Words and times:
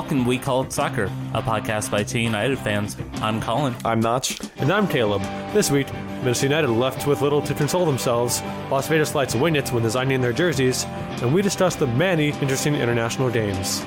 Welcome 0.00 0.22
to 0.22 0.28
We 0.30 0.38
Call 0.38 0.62
It 0.62 0.72
Soccer, 0.72 1.04
a 1.34 1.42
podcast 1.42 1.90
by 1.90 2.04
T 2.04 2.22
United 2.22 2.58
fans. 2.58 2.96
I'm 3.16 3.38
Colin. 3.38 3.76
I'm 3.84 4.00
Notch. 4.00 4.40
And 4.56 4.72
I'm 4.72 4.88
Caleb. 4.88 5.20
This 5.52 5.70
week, 5.70 5.92
Minnesota 6.22 6.46
United 6.46 6.70
left 6.70 7.06
with 7.06 7.20
little 7.20 7.42
to 7.42 7.52
console 7.52 7.84
themselves. 7.84 8.40
Las 8.70 8.88
Vegas 8.88 9.14
Lights 9.14 9.34
win 9.34 9.56
it 9.56 9.70
when 9.70 9.82
designing 9.82 10.22
their 10.22 10.32
jerseys, 10.32 10.84
and 11.20 11.34
we 11.34 11.42
discuss 11.42 11.76
the 11.76 11.86
many 11.86 12.28
interesting 12.40 12.76
international 12.76 13.30
games. 13.30 13.84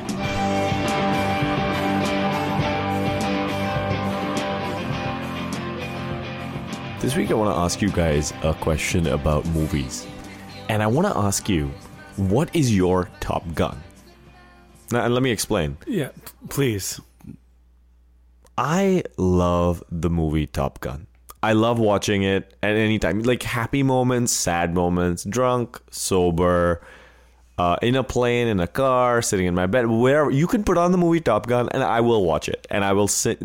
This 7.02 7.16
week, 7.18 7.32
I 7.32 7.34
want 7.34 7.56
to 7.56 7.60
ask 7.60 7.82
you 7.82 7.90
guys 7.90 8.34
a 8.44 8.54
question 8.54 9.08
about 9.08 9.48
movies. 9.48 10.06
And 10.70 10.84
I 10.84 10.88
want 10.88 11.08
to 11.08 11.18
ask 11.18 11.50
you, 11.50 11.72
what 12.18 12.56
is 12.56 12.74
your 12.74 13.10
Top 13.20 13.44
Gun? 13.56 13.82
Now, 14.94 15.06
and 15.06 15.14
let 15.14 15.24
me 15.24 15.32
explain. 15.32 15.78
Yeah, 15.88 16.10
please. 16.50 17.02
I 18.56 19.04
love 19.18 19.84
the 19.90 20.12
movie 20.12 20.46
Top 20.46 20.80
Gun. 20.82 21.08
I 21.42 21.54
love 21.54 21.80
watching 21.80 22.22
it 22.22 22.54
at 22.62 22.76
any 22.76 23.00
time. 23.00 23.24
Like 23.24 23.42
happy 23.42 23.82
moments, 23.82 24.32
sad 24.32 24.76
moments, 24.76 25.24
drunk, 25.24 25.82
sober, 25.90 26.80
uh, 27.58 27.78
in 27.82 27.96
a 27.96 28.04
plane, 28.04 28.48
in 28.48 28.60
a 28.60 28.68
car, 28.68 29.24
sitting 29.24 29.48
in 29.48 29.56
my 29.56 29.66
bed, 29.66 29.88
wherever. 29.88 30.30
You 30.30 30.46
can 30.46 30.64
put 30.64 30.78
on 30.78 30.92
the 30.92 31.00
movie 31.00 31.20
Top 31.22 31.48
Gun 31.48 31.70
and 31.70 31.84
I 31.84 32.02
will 32.02 32.24
watch 32.24 32.48
it. 32.48 32.68
And 32.70 32.86
I 32.86 32.94
will 32.94 33.08
sit, 33.08 33.42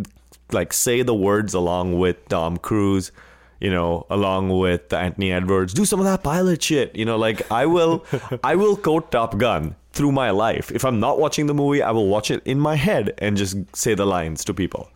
like 0.52 0.74
say 0.74 1.00
the 1.00 1.14
words 1.14 1.54
along 1.54 1.98
with 1.98 2.28
Tom 2.28 2.58
Cruise, 2.58 3.10
you 3.58 3.70
know, 3.70 4.06
along 4.10 4.50
with 4.50 4.92
Anthony 4.92 5.32
Edwards. 5.32 5.72
Do 5.72 5.86
some 5.86 5.98
of 5.98 6.04
that 6.04 6.22
pilot 6.22 6.62
shit. 6.62 6.94
You 6.94 7.06
know, 7.06 7.16
like 7.16 7.50
I 7.50 7.64
will, 7.64 8.04
I 8.44 8.56
will 8.56 8.76
quote 8.76 9.10
Top 9.10 9.38
Gun 9.38 9.76
through 9.98 10.12
my 10.12 10.30
life. 10.30 10.70
If 10.70 10.84
I'm 10.84 11.00
not 11.00 11.18
watching 11.18 11.46
the 11.48 11.54
movie, 11.54 11.82
I 11.82 11.90
will 11.90 12.06
watch 12.06 12.30
it 12.30 12.40
in 12.44 12.60
my 12.60 12.76
head 12.76 13.14
and 13.18 13.36
just 13.36 13.56
say 13.74 13.94
the 13.94 14.06
lines 14.06 14.44
to 14.44 14.54
people. 14.54 14.88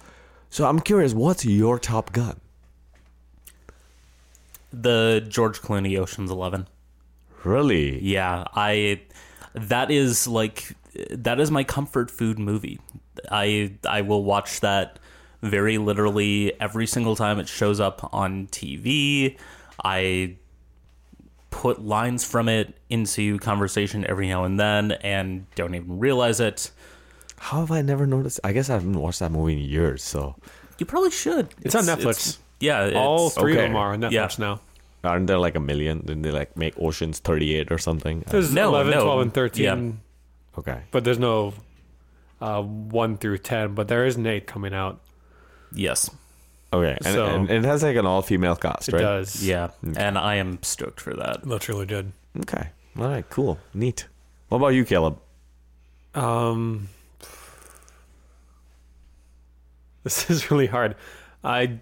So 0.48 0.64
I'm 0.64 0.78
curious, 0.78 1.12
what's 1.12 1.44
your 1.44 1.80
Top 1.80 2.12
Gun? 2.12 2.40
The 4.72 5.26
George 5.28 5.60
Clooney 5.60 5.98
Ocean's 5.98 6.30
Eleven. 6.30 6.68
Really? 7.42 8.00
Yeah, 8.00 8.44
I. 8.54 9.02
That 9.54 9.90
is 9.90 10.28
like 10.28 10.76
that 11.10 11.40
is 11.40 11.50
my 11.50 11.64
comfort 11.64 12.08
food 12.08 12.38
movie. 12.38 12.78
I 13.30 13.74
I 13.86 14.02
will 14.02 14.22
watch 14.22 14.60
that 14.60 14.98
very 15.42 15.78
literally 15.78 16.58
every 16.60 16.86
single 16.86 17.16
time 17.16 17.40
it 17.40 17.48
shows 17.48 17.80
up 17.80 18.08
on 18.14 18.46
TV. 18.46 19.36
I 19.84 20.36
put 21.52 21.80
lines 21.80 22.24
from 22.24 22.48
it 22.48 22.74
into 22.90 23.38
conversation 23.38 24.04
every 24.08 24.26
now 24.26 24.42
and 24.42 24.58
then 24.58 24.92
and 25.04 25.46
don't 25.54 25.74
even 25.76 26.00
realize 26.00 26.40
it. 26.40 26.72
How 27.38 27.60
have 27.60 27.70
I 27.70 27.82
never 27.82 28.06
noticed? 28.06 28.40
I 28.42 28.52
guess 28.52 28.68
I 28.70 28.74
haven't 28.74 28.94
watched 28.98 29.20
that 29.20 29.30
movie 29.30 29.52
in 29.52 29.58
years. 29.60 30.02
So 30.02 30.34
You 30.78 30.86
probably 30.86 31.10
should. 31.12 31.54
It's, 31.62 31.74
on 31.76 31.84
Netflix. 31.84 32.38
yeah, 32.58 32.86
it's, 32.86 32.96
All 32.96 33.30
three 33.30 33.52
okay. 33.52 33.64
of 33.64 33.68
them 33.70 33.76
are 33.76 33.92
on 33.92 34.00
Netflix 34.00 34.38
Yeah. 34.38 34.44
now. 34.46 34.60
aren't 35.04 35.26
there 35.26 35.38
like 35.38 35.54
a 35.54 35.60
million? 35.60 36.00
Didn't 36.00 36.22
they 36.22 36.30
like 36.32 36.56
make 36.56 36.74
Ocean's 36.80 37.18
Thirty 37.20 37.54
Eight 37.54 37.70
or 37.70 37.78
something? 37.78 38.24
There's 38.28 38.52
No, 38.52 38.68
11, 38.70 38.92
no. 38.92 39.04
12, 39.04 39.20
and 39.22 39.34
13, 39.34 39.64
Yeah. 39.64 40.58
okay. 40.58 40.80
but 40.90 41.04
there's 41.04 41.18
no 41.18 41.52
uh, 42.40 42.62
1 42.62 43.18
through 43.18 43.38
10, 43.38 43.74
but 43.74 43.86
there 43.88 44.04
is 44.06 44.16
an 44.16 44.26
8 44.26 44.46
coming 44.46 44.72
out. 44.74 45.00
yes. 45.72 46.10
Okay, 46.72 46.96
and, 47.04 47.14
So- 47.14 47.26
and 47.26 47.50
it 47.50 47.64
has 47.64 47.82
like 47.82 47.96
an 47.96 48.06
all 48.06 48.22
female 48.22 48.56
cast, 48.56 48.88
It 48.88 48.94
right? 48.94 49.00
does. 49.02 49.44
Yeah, 49.46 49.68
and 49.96 50.16
I 50.18 50.36
am 50.36 50.62
stoked 50.62 51.00
for 51.00 51.12
that. 51.14 51.46
Looks 51.46 51.68
really 51.68 51.86
good. 51.86 52.12
Okay, 52.40 52.68
all 52.98 53.08
right, 53.08 53.28
cool, 53.28 53.58
neat. 53.74 54.06
What 54.48 54.58
about 54.58 54.68
you, 54.68 54.84
Caleb? 54.84 55.18
Um, 56.14 56.88
this 60.04 60.28
is 60.30 60.50
really 60.50 60.66
hard. 60.66 60.96
I 61.44 61.78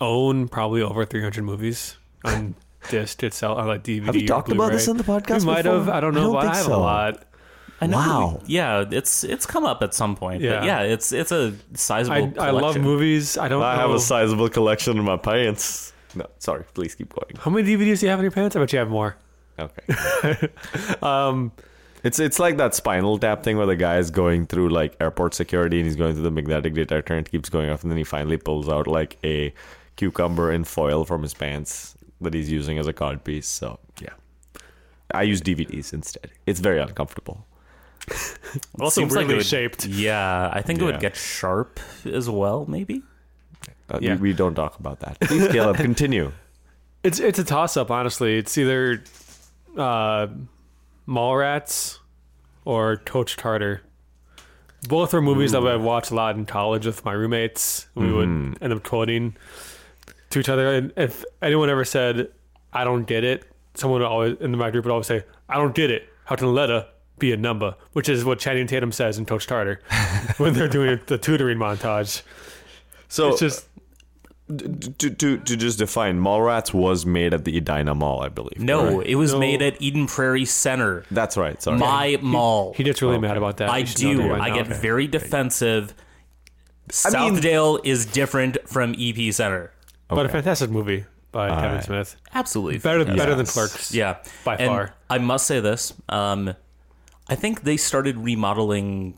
own 0.00 0.48
probably 0.48 0.82
over 0.82 1.04
300 1.04 1.42
movies 1.44 1.96
on 2.24 2.54
disc 2.90 3.22
itself, 3.22 3.58
on 3.58 3.66
like 3.68 3.82
DVD. 3.84 4.06
Have 4.06 4.16
you 4.16 4.24
or 4.24 4.26
talked 4.28 4.50
about 4.52 4.72
this 4.72 4.86
Blu-ray. 4.86 5.00
on 5.00 5.04
the 5.06 5.12
podcast 5.22 5.40
We 5.40 5.46
might 5.46 5.62
before? 5.62 5.78
have. 5.78 5.88
I 5.88 6.00
don't 6.00 6.14
know. 6.14 6.20
I 6.20 6.22
know. 6.22 6.32
don't 6.32 6.34
but 6.34 6.40
think 6.42 6.52
I 6.54 6.56
have 6.56 6.66
so. 6.66 6.74
a 6.74 6.78
lot. 6.78 7.24
I 7.80 7.86
know. 7.86 7.96
Wow. 7.96 8.40
Yeah, 8.46 8.84
it's 8.90 9.24
it's 9.24 9.46
come 9.46 9.64
up 9.64 9.82
at 9.82 9.94
some 9.94 10.14
point. 10.16 10.42
Yeah, 10.42 10.58
but 10.60 10.64
Yeah. 10.66 10.82
yeah, 10.82 10.92
it's 10.92 11.12
it's 11.12 11.32
a 11.32 11.54
sizable. 11.74 12.32
I, 12.40 12.48
I 12.48 12.50
love 12.50 12.76
movies. 12.78 13.38
I 13.38 13.48
don't 13.48 13.62
I 13.62 13.74
know. 13.76 13.80
have 13.80 13.90
a 13.90 14.00
sizable 14.00 14.48
collection 14.50 14.98
in 14.98 15.04
my 15.04 15.16
pants. 15.16 15.92
No, 16.14 16.26
sorry. 16.38 16.64
Please 16.74 16.94
keep 16.94 17.14
going. 17.14 17.36
How 17.38 17.50
many 17.50 17.66
DVDs 17.68 18.00
do 18.00 18.06
you 18.06 18.10
have 18.10 18.18
in 18.18 18.24
your 18.24 18.32
pants? 18.32 18.56
I 18.56 18.58
bet 18.60 18.72
you 18.72 18.78
have 18.80 18.90
more. 18.90 19.16
Okay. 19.58 20.48
Um, 21.02 21.52
It's 22.02 22.18
it's 22.18 22.38
like 22.38 22.56
that 22.56 22.74
Spinal 22.74 23.18
Tap 23.18 23.42
thing 23.42 23.56
where 23.58 23.66
the 23.66 23.76
guy 23.76 23.98
is 23.98 24.10
going 24.10 24.46
through 24.46 24.70
like 24.70 24.96
airport 25.00 25.34
security 25.34 25.76
and 25.78 25.86
he's 25.86 25.96
going 25.96 26.14
through 26.14 26.22
the 26.22 26.30
magnetic 26.30 26.72
detector 26.74 27.14
and 27.14 27.26
it 27.26 27.30
keeps 27.30 27.48
going 27.50 27.68
off 27.70 27.82
and 27.82 27.90
then 27.90 27.98
he 27.98 28.04
finally 28.04 28.38
pulls 28.38 28.68
out 28.70 28.86
like 28.86 29.18
a 29.22 29.52
cucumber 29.96 30.50
in 30.50 30.64
foil 30.64 31.04
from 31.04 31.22
his 31.22 31.34
pants 31.34 31.94
that 32.22 32.32
he's 32.32 32.50
using 32.50 32.78
as 32.78 32.86
a 32.86 32.92
card 32.94 33.22
piece. 33.22 33.46
So 33.46 33.78
yeah, 34.00 34.14
I 35.12 35.22
use 35.24 35.42
DVDs 35.42 35.92
instead. 35.92 36.30
It's 36.46 36.60
very 36.60 36.80
uncomfortable. 36.80 37.46
Also 38.80 39.00
Seems 39.02 39.14
like 39.14 39.26
weirdly 39.28 39.44
shaped. 39.44 39.86
Yeah, 39.86 40.50
I 40.52 40.62
think 40.62 40.80
it 40.80 40.84
would 40.84 41.00
get 41.00 41.16
sharp 41.16 41.78
as 42.04 42.28
well. 42.28 42.64
Maybe. 42.66 43.02
Uh, 43.88 43.98
Yeah. 44.00 44.14
we, 44.14 44.30
we 44.30 44.32
don't 44.32 44.54
talk 44.54 44.78
about 44.78 45.00
that. 45.00 45.18
Please, 45.20 45.48
Caleb, 45.48 45.76
continue. 45.88 46.32
It's 47.02 47.18
it's 47.20 47.38
a 47.38 47.44
toss 47.44 47.76
up. 47.76 47.90
Honestly, 47.90 48.36
it's 48.38 48.56
either 48.58 49.02
uh, 49.76 50.26
Mallrats 51.08 51.98
or 52.64 52.96
Coach 52.98 53.36
Carter. 53.36 53.82
Both 54.88 55.12
are 55.12 55.20
movies 55.20 55.52
that 55.52 55.66
I 55.66 55.76
watched 55.76 56.10
a 56.10 56.14
lot 56.14 56.36
in 56.36 56.46
college 56.46 56.86
with 56.86 57.04
my 57.04 57.12
roommates. 57.12 57.86
We 57.94 58.10
would 58.12 58.28
end 58.62 58.72
up 58.72 58.82
quoting 58.82 59.36
to 60.30 60.38
each 60.38 60.48
other. 60.48 60.68
And 60.72 60.92
if 60.96 61.24
anyone 61.42 61.68
ever 61.68 61.84
said, 61.84 62.28
"I 62.72 62.84
don't 62.84 63.04
get 63.04 63.22
it," 63.24 63.44
someone 63.74 64.00
would 64.00 64.06
always 64.06 64.36
in 64.40 64.56
my 64.56 64.70
group 64.70 64.84
would 64.86 64.90
always 64.92 65.06
say, 65.06 65.24
"I 65.50 65.56
don't 65.56 65.74
get 65.74 65.90
it. 65.90 66.08
How 66.24 66.36
can 66.36 66.46
a 66.46 66.50
letter 66.50 66.86
be 67.20 67.32
a 67.32 67.36
number?" 67.36 67.76
Which 67.92 68.08
is 68.08 68.24
what 68.24 68.38
Channing 68.40 68.66
Tatum 68.66 68.90
says 68.92 69.18
in 69.18 69.26
Coach 69.26 69.46
Carter 69.46 69.80
when 70.38 70.54
they're 70.54 70.68
doing 70.68 71.00
the 71.06 71.18
tutoring 71.18 71.58
montage. 71.58 72.22
So 73.08 73.28
It's 73.30 73.40
just 73.40 73.66
to, 74.48 75.10
to 75.10 75.38
to 75.38 75.56
just 75.56 75.78
define, 75.78 76.20
Mallrats 76.20 76.74
was 76.74 77.06
made 77.06 77.32
at 77.34 77.44
the 77.44 77.56
Edina 77.56 77.94
Mall, 77.94 78.20
I 78.22 78.28
believe. 78.28 78.58
No, 78.58 78.90
correct? 78.96 79.08
it 79.08 79.14
was 79.14 79.32
No. 79.32 79.38
made 79.38 79.62
at 79.62 79.80
Eden 79.80 80.06
Prairie 80.08 80.44
Center, 80.44 81.04
that's 81.10 81.36
right. 81.36 81.60
Sorry. 81.62 81.78
my 81.78 82.18
mall. 82.20 82.72
he 82.76 82.82
gets 82.82 83.00
really 83.00 83.18
mad 83.18 83.36
about 83.36 83.58
that. 83.58 83.70
I 83.70 83.78
You 83.78 83.86
should 83.86 84.02
know 84.02 84.10
do. 84.14 84.18
that 84.24 84.28
right 84.30 84.40
I 84.42 84.48
now. 84.48 84.54
get 84.56 84.66
very 84.66 85.06
defensive. 85.06 85.94
I 87.04 87.10
mean- 87.30 87.36
Southdale 87.36 87.80
is 87.84 88.06
different 88.06 88.56
from 88.68 88.96
EP 88.98 89.32
Center. 89.32 89.72
But 90.08 90.26
a 90.26 90.28
fantastic 90.28 90.70
movie 90.70 91.04
by 91.30 91.48
Kevin 91.50 91.72
right. 91.74 91.84
Smith. 91.84 92.16
Absolutely. 92.34 92.78
Better, 92.78 93.04
better 93.04 93.36
than 93.36 93.46
Clerks. 93.46 93.94
Yeah, 93.94 94.16
By 94.44 94.56
And 94.56 94.66
far. 94.66 94.94
I 95.08 95.18
must 95.18 95.46
say 95.46 95.60
this. 95.60 95.92
Um, 96.08 96.54
I 97.30 97.36
think 97.36 97.62
they 97.62 97.76
started 97.76 98.16
remodeling 98.18 99.16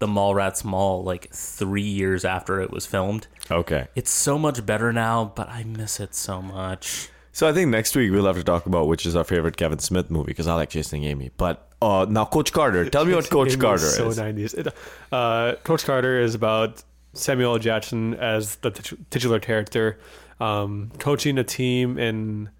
the 0.00 0.08
Mallrats 0.08 0.64
Mall 0.64 1.04
like 1.04 1.30
three 1.30 1.82
years 1.82 2.24
after 2.24 2.60
it 2.60 2.70
was 2.70 2.86
filmed. 2.86 3.28
Okay. 3.50 3.86
It's 3.94 4.10
so 4.10 4.36
much 4.36 4.66
better 4.66 4.92
now, 4.92 5.32
but 5.36 5.48
I 5.48 5.62
miss 5.62 6.00
it 6.00 6.14
so 6.14 6.42
much. 6.42 7.08
So 7.32 7.48
I 7.48 7.52
think 7.52 7.70
next 7.70 7.94
week 7.94 8.10
we'll 8.10 8.26
have 8.26 8.36
to 8.36 8.42
talk 8.42 8.66
about 8.66 8.88
which 8.88 9.06
is 9.06 9.14
our 9.14 9.22
favorite 9.22 9.56
Kevin 9.56 9.78
Smith 9.78 10.10
movie 10.10 10.26
because 10.26 10.48
I 10.48 10.54
like 10.54 10.70
Chasing 10.70 11.04
Amy. 11.04 11.30
But 11.36 11.70
uh, 11.80 12.06
now, 12.08 12.24
Coach 12.24 12.52
Carter, 12.52 12.90
tell 12.90 13.04
me 13.04 13.14
what 13.14 13.30
Coach 13.30 13.54
It 13.54 13.60
Carter 13.60 13.84
was 13.84 13.94
so 13.96 14.08
is. 14.08 14.18
90s. 14.18 14.58
It, 14.58 14.74
uh, 15.12 15.54
Coach 15.62 15.84
Carter 15.84 16.20
is 16.20 16.34
about 16.34 16.82
Samuel 17.12 17.52
L. 17.52 17.58
Jackson 17.58 18.14
as 18.14 18.56
the 18.56 18.70
titular 18.70 19.38
character, 19.38 19.98
um, 20.40 20.90
coaching 20.98 21.38
a 21.38 21.44
team 21.44 21.96
in 21.96 22.50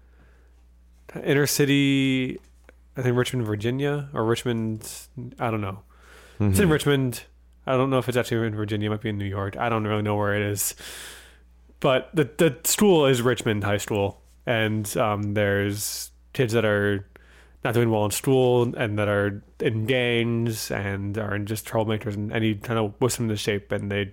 inner 1.23 1.45
city, 1.45 2.39
I 2.97 3.01
think 3.01 3.15
Richmond, 3.17 3.45
Virginia, 3.45 4.09
or 4.13 4.25
Richmond, 4.25 4.89
I 5.39 5.49
don't 5.51 5.61
know. 5.61 5.81
It's 6.39 6.55
Mm-hmm. 6.57 6.63
in 6.63 6.69
Richmond. 6.69 7.23
I 7.67 7.77
don't 7.77 7.89
know 7.89 7.99
if 7.99 8.07
it's 8.09 8.17
actually 8.17 8.45
in 8.47 8.55
Virginia. 8.55 8.87
It 8.87 8.89
might 8.91 9.01
be 9.01 9.09
in 9.09 9.17
New 9.17 9.25
York. 9.25 9.55
I 9.57 9.69
don't 9.69 9.85
really 9.85 10.01
know 10.01 10.15
where 10.15 10.33
it 10.35 10.41
is. 10.41 10.73
But 11.79 12.09
the 12.13 12.25
the 12.37 12.57
school 12.63 13.05
is 13.05 13.21
Richmond 13.21 13.63
High 13.63 13.77
School, 13.77 14.21
and 14.45 14.85
um, 14.97 15.33
there's 15.33 16.11
kids 16.33 16.53
that 16.53 16.65
are 16.65 17.07
not 17.63 17.73
doing 17.75 17.91
well 17.91 18.05
in 18.05 18.11
school 18.11 18.73
and 18.75 18.97
that 18.97 19.07
are 19.07 19.43
in 19.59 19.85
gangs 19.85 20.71
and 20.71 21.17
are 21.17 21.37
just 21.39 21.67
troublemakers 21.67 22.15
and, 22.15 22.31
any 22.33 22.55
kind 22.55 22.79
of 22.79 22.93
whips 22.99 23.17
them 23.17 23.25
into 23.25 23.35
shape 23.37 23.71
and 23.71 23.91
they 23.91 24.11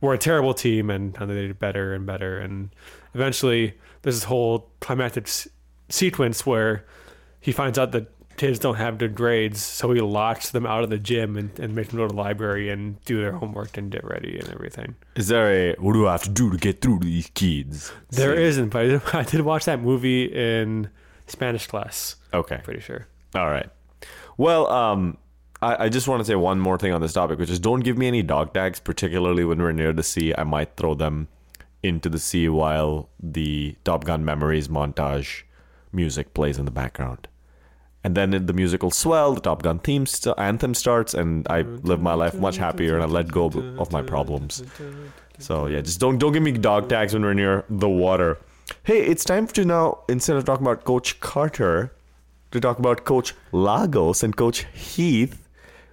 were 0.00 0.12
a 0.14 0.18
terrible 0.18 0.52
team 0.54 0.90
and, 0.90 1.16
and 1.20 1.30
they 1.30 1.34
did 1.46 1.58
better 1.60 1.94
and 1.94 2.04
better 2.04 2.40
and 2.40 2.70
eventually 3.14 3.74
there's 4.02 4.16
this 4.16 4.24
whole 4.24 4.68
climactic 4.80 5.28
s- 5.28 5.46
sequence 5.88 6.44
where 6.44 6.84
he 7.44 7.52
finds 7.52 7.78
out 7.78 7.92
that 7.92 8.10
kids 8.36 8.58
don't 8.58 8.76
have 8.76 8.98
good 8.98 9.14
grades 9.14 9.62
so 9.62 9.92
he 9.92 10.00
locks 10.00 10.50
them 10.50 10.66
out 10.66 10.82
of 10.82 10.90
the 10.90 10.98
gym 10.98 11.36
and, 11.36 11.56
and 11.60 11.74
makes 11.74 11.90
them 11.90 11.98
go 11.98 12.08
to 12.08 12.14
the 12.14 12.20
library 12.20 12.70
and 12.70 13.00
do 13.04 13.20
their 13.20 13.32
homework 13.32 13.76
and 13.76 13.92
get 13.92 14.02
ready 14.02 14.38
and 14.38 14.48
everything 14.48 14.96
Is 15.14 15.28
there 15.28 15.52
a 15.52 15.76
what 15.78 15.92
do 15.92 16.08
I 16.08 16.12
have 16.12 16.24
to 16.24 16.30
do 16.30 16.50
to 16.50 16.56
get 16.56 16.80
through 16.80 17.00
to 17.00 17.06
these 17.06 17.30
kids? 17.34 17.92
There 18.10 18.34
not 18.34 18.70
but 18.70 18.80
I 18.80 18.86
did, 18.88 19.02
I 19.12 19.22
did 19.22 19.40
watch 19.42 19.66
that 19.66 19.80
movie 19.80 20.24
in 20.24 20.90
spanish 21.26 21.66
class 21.66 22.16
Okay. 22.32 22.56
I'm 22.56 22.62
pretty 22.62 22.80
sure 22.80 23.06
All 23.34 23.48
right. 23.48 23.68
Well, 24.36 24.68
um, 24.68 25.16
I, 25.62 25.84
I 25.84 25.88
just 25.88 26.08
want 26.08 26.20
to 26.20 26.24
say 26.24 26.34
one 26.34 26.58
more 26.58 26.76
thing 26.76 26.92
on 26.92 27.00
this 27.00 27.12
topic, 27.12 27.38
which 27.38 27.50
is 27.50 27.60
don't 27.60 27.80
give 27.80 27.96
me 27.96 28.08
any 28.08 28.22
dog 28.22 28.52
tags, 28.52 28.80
particularly 28.80 29.44
when 29.44 29.62
we're 29.62 29.72
near 29.72 29.92
the 29.92 30.02
sea. 30.02 30.34
I 30.36 30.42
might 30.42 30.76
throw 30.76 30.94
them 30.94 31.28
into 31.84 32.08
the 32.08 32.18
sea 32.18 32.48
while 32.48 33.08
the 33.22 33.76
Top 33.84 34.04
Gun 34.04 34.24
Memories 34.24 34.68
montage 34.68 35.42
music 35.92 36.34
plays 36.34 36.58
in 36.58 36.64
the 36.64 36.70
background. 36.70 37.28
And 38.04 38.14
then 38.14 38.46
the 38.46 38.52
music 38.52 38.82
will 38.82 38.90
swell, 38.90 39.32
the 39.32 39.40
Top 39.40 39.62
Gun 39.62 39.78
theme 39.78 40.04
st- 40.04 40.38
anthem 40.38 40.74
starts, 40.74 41.14
and 41.14 41.46
I 41.48 41.62
live 41.62 42.02
my 42.02 42.12
life 42.12 42.34
much 42.34 42.58
happier 42.58 42.94
and 42.94 43.02
I 43.02 43.06
let 43.06 43.32
go 43.32 43.46
of 43.78 43.90
my 43.92 44.02
problems. 44.02 44.62
So 45.38 45.66
yeah, 45.66 45.80
just 45.80 46.00
don't 46.00 46.18
don't 46.18 46.32
give 46.32 46.42
me 46.42 46.52
dog 46.52 46.88
tags 46.88 47.14
when 47.14 47.22
we're 47.22 47.34
near 47.34 47.64
the 47.70 47.88
water. 47.88 48.38
Hey, 48.82 49.00
it's 49.00 49.24
time 49.24 49.46
to 49.48 49.64
now 49.64 50.00
instead 50.08 50.36
of 50.36 50.44
talking 50.44 50.66
about 50.66 50.84
Coach 50.84 51.18
Carter, 51.20 51.92
to 52.50 52.60
talk 52.60 52.78
about 52.78 53.04
Coach 53.04 53.34
Lagos 53.52 54.22
and 54.22 54.36
Coach 54.36 54.66
Heath 54.74 55.48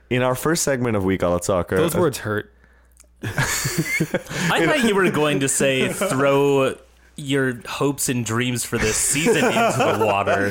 in 0.10 0.22
our 0.22 0.36
first 0.36 0.63
segment 0.63 0.96
of 0.98 1.04
We 1.06 1.18
Call 1.18 1.36
It 1.38 1.46
Soccer. 1.46 1.78
Those 1.78 1.96
words 1.96 2.19
hurt. 2.19 2.54
I 3.24 4.66
thought 4.66 4.84
you 4.84 4.96
were 4.96 5.10
going 5.12 5.40
to 5.40 5.48
say 5.48 5.90
throw 5.94 6.75
your 7.18 7.60
hopes 7.68 8.10
and 8.10 8.25
dreams 8.25 8.63
for 8.63 8.78
this 8.78 8.96
season 8.96 9.46
into 9.46 9.96
the 9.98 10.04
water 10.06 10.48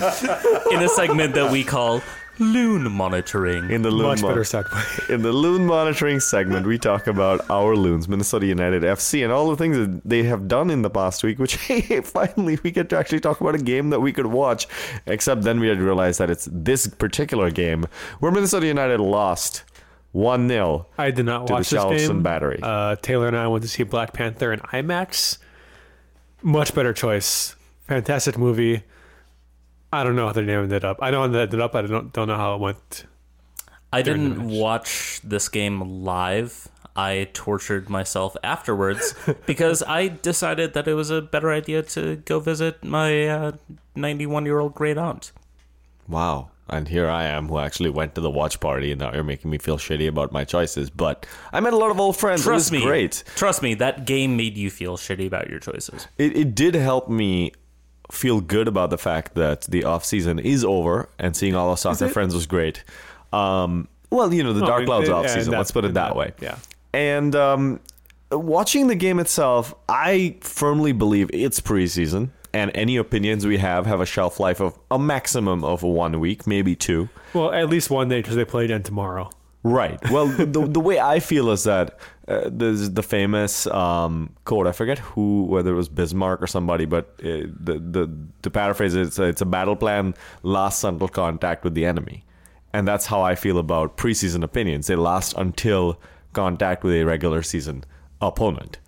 in 0.75 0.83
a 0.83 0.89
segment 0.89 1.35
that 1.35 1.51
we 1.51 1.65
call 1.65 2.01
loon 2.39 2.91
monitoring. 2.91 3.71
in 3.71 3.83
the 3.83 3.91
loon 3.91 4.07
Much 4.07 4.23
mon- 4.23 4.31
better 4.31 4.43
segue. 4.45 5.11
in 5.11 5.21
the 5.23 5.33
loon 5.33 5.67
monitoring 5.67 6.21
segment, 6.21 6.67
we 6.67 6.79
talk 6.79 7.07
about 7.07 7.49
our 7.51 7.77
loons, 7.77 8.09
Minnesota 8.09 8.47
United 8.47 8.83
FC, 8.83 9.23
and 9.23 9.31
all 9.33 9.51
the 9.51 9.57
things 9.57 9.77
that 9.77 10.01
they 10.07 10.23
have 10.23 10.49
done 10.49 10.71
in 10.71 10.81
the 10.83 10.89
past 10.91 11.23
week. 11.23 11.39
Which, 11.39 11.57
hey, 11.67 12.01
finally, 12.01 12.59
we 12.62 12.71
get 12.71 12.89
to 12.91 12.99
actually 12.99 13.21
talk 13.21 13.41
about 13.43 13.55
a 13.57 13.59
game 13.62 13.91
that 13.91 14.01
we 14.01 14.12
could 14.12 14.27
watch. 14.27 14.67
Except 15.07 15.43
then 15.43 15.61
we 15.61 15.69
had 15.69 15.79
to 15.79 15.85
realize 15.85 16.17
that 16.19 16.31
it's 16.31 16.49
this 16.51 16.87
particular 16.87 17.51
game 17.51 17.87
where 18.21 18.33
Minnesota 18.33 18.67
United 18.67 19.01
lost 19.01 19.65
one 20.12 20.49
0 20.49 20.87
I 20.99 21.11
did 21.11 21.27
not 21.27 21.47
To 21.47 21.47
the 21.49 21.53
watch 21.53 21.69
this 21.71 21.79
Charleston 21.81 22.17
game. 22.17 22.23
Battery. 22.23 22.61
Uh, 22.62 22.97
Taylor 22.97 23.27
and 23.29 23.37
I 23.37 23.49
went 23.49 23.62
to 23.62 23.69
see 23.69 23.83
Black 23.83 24.12
Panther 24.15 24.51
in 24.53 24.61
IMAX. 24.61 25.39
Much 26.42 26.75
better 26.75 26.92
choice. 26.92 27.56
Fantastic 27.87 28.38
movie. 28.38 28.82
I 29.92 30.04
don't 30.04 30.14
know 30.14 30.26
how 30.26 30.32
they 30.32 30.42
named 30.42 30.72
it 30.72 30.84
up. 30.84 30.98
I 31.02 31.10
know 31.10 31.26
that 31.26 31.40
ended 31.42 31.60
up. 31.60 31.75
I 31.75 31.82
don't 31.82 32.12
don't 32.12 32.28
know 32.28 32.37
how 32.37 32.54
it 32.54 32.60
went. 32.60 33.06
I 33.92 34.02
didn't 34.02 34.48
watch 34.48 35.20
this 35.25 35.48
game 35.48 36.04
live. 36.04 36.69
I 36.94 37.28
tortured 37.32 37.88
myself 37.88 38.37
afterwards 38.44 39.14
because 39.46 39.82
I 39.82 40.08
decided 40.08 40.75
that 40.75 40.87
it 40.87 40.94
was 40.94 41.10
a 41.10 41.20
better 41.22 41.50
idea 41.50 41.82
to 41.82 42.16
go 42.16 42.40
visit 42.40 42.84
my 42.84 43.26
uh, 43.26 43.52
91 43.96 44.44
year 44.46 44.60
old 44.60 44.75
great 44.75 44.98
aunt. 44.98 45.32
Wow. 46.08 46.50
And 46.70 46.87
here 46.88 47.08
I 47.08 47.25
am, 47.25 47.49
who 47.49 47.58
actually 47.58 47.90
went 47.90 48.14
to 48.14 48.20
the 48.20 48.31
watch 48.31 48.61
party, 48.61 48.93
and 48.93 49.00
now 49.00 49.12
you're 49.12 49.25
making 49.25 49.50
me 49.50 49.58
feel 49.58 49.76
shitty 49.76 50.06
about 50.08 50.31
my 50.32 50.44
choices. 50.44 50.88
But 50.88 51.26
I 51.52 51.61
met 51.61 51.72
a 51.72 51.76
lot 51.76 51.90
of 51.90 51.99
old 52.00 52.17
friends. 52.17 52.43
Trust 52.44 52.70
it 52.72 52.76
was 52.76 52.81
me. 52.82 52.87
great. 52.87 53.25
Trust 53.37 53.61
me, 53.62 53.75
that 53.75 54.05
game 54.06 54.37
made 54.37 54.56
you 54.56 54.70
feel 54.70 54.96
shitty 54.96 55.26
about 55.26 55.50
your 55.50 55.58
choices. 55.58 56.06
it, 56.17 56.37
it 56.37 56.55
did 56.55 56.75
help 56.75 57.08
me 57.08 57.52
feel 58.12 58.40
good 58.40 58.67
about 58.69 58.90
the 58.90 58.99
fact 58.99 59.34
that 59.34 59.62
the 59.62 59.84
off 59.84 60.05
season 60.05 60.38
is 60.38 60.64
over 60.64 61.08
and 61.19 61.37
seeing 61.37 61.55
all 61.55 61.70
our 61.70 61.76
soccer 61.76 62.08
friends 62.08 62.34
was 62.34 62.46
great. 62.46 62.82
Um, 63.32 63.87
well, 64.11 64.32
you 64.34 64.43
know, 64.43 64.52
the 64.52 64.64
Oh, 64.64 64.66
Dark 64.66 64.84
Clouds 64.87 65.08
it- 65.08 65.12
off 65.12 65.28
season. 65.28 65.52
Let's 65.52 65.70
put 65.70 65.84
it 65.84 65.94
that 65.94 66.08
that- 66.08 66.16
way. 66.16 66.32
yeah. 66.40 66.56
And 66.93 67.37
um, 67.37 67.78
watching 68.32 68.88
the 68.88 68.96
game 68.96 69.20
itself, 69.20 69.75
I 69.88 70.37
firmly 70.40 70.90
believe 70.93 71.31
it's 71.32 71.61
preseason, 71.61 72.31
and 72.52 72.70
any 72.75 72.97
opinions 72.97 73.47
we 73.47 73.58
have 73.58 73.87
have 73.87 74.00
a 74.00 74.06
shelf 74.06 74.41
life 74.41 74.61
of 74.61 74.79
a 74.91 74.99
maximum 74.99 75.64
of 75.64 75.82
one 75.82 76.20
week, 76.20 76.47
maybe 76.47 76.75
two. 76.75 77.08
Well, 77.32 77.52
at 77.52 77.69
least 77.69 77.91
one 77.91 78.08
day 78.08 78.20
because 78.20 78.37
they 78.37 78.44
play 78.44 78.64
again 78.64 78.82
tomorrow. 78.82 79.31
Right. 79.62 79.99
Well, 80.11 80.26
the, 80.37 80.67
the 80.67 80.81
way 80.81 80.99
I 80.99 81.20
feel 81.20 81.50
is 81.50 81.64
that 81.64 81.99
uh, 82.29 82.49
there's 82.50 82.91
the 82.91 83.02
famous 83.02 83.67
um, 83.67 84.35
quote. 84.44 84.67
I 84.67 84.73
forget 84.73 84.99
who, 84.99 85.44
whether 85.44 85.73
it 85.73 85.76
was 85.76 85.88
Bismarck 85.88 86.43
or 86.43 86.47
somebody, 86.47 86.87
but 86.87 87.14
uh, 87.20 87.47
the 87.61 87.79
the 87.79 88.11
to 88.43 88.50
paraphrase 88.50 88.94
it, 88.94 89.02
it's 89.02 89.19
a, 89.19 89.25
it's 89.25 89.41
a 89.41 89.47
battle 89.47 89.76
plan 89.76 90.14
lasts 90.43 90.85
until 90.85 91.08
contact 91.08 91.64
with 91.64 91.75
the 91.75 91.85
enemy, 91.85 92.25
and 92.73 92.87
that's 92.87 93.06
how 93.06 93.23
I 93.23 93.35
feel 93.35 93.58
about 93.58 93.97
preseason 93.97 94.43
opinions. 94.43 94.87
They 94.87 94.97
last 94.97 95.35
until 95.37 95.99
contact 96.32 96.85
with 96.85 96.94
a 96.94 97.05
regular 97.05 97.43
season 97.43 97.85
opponent. 98.20 98.79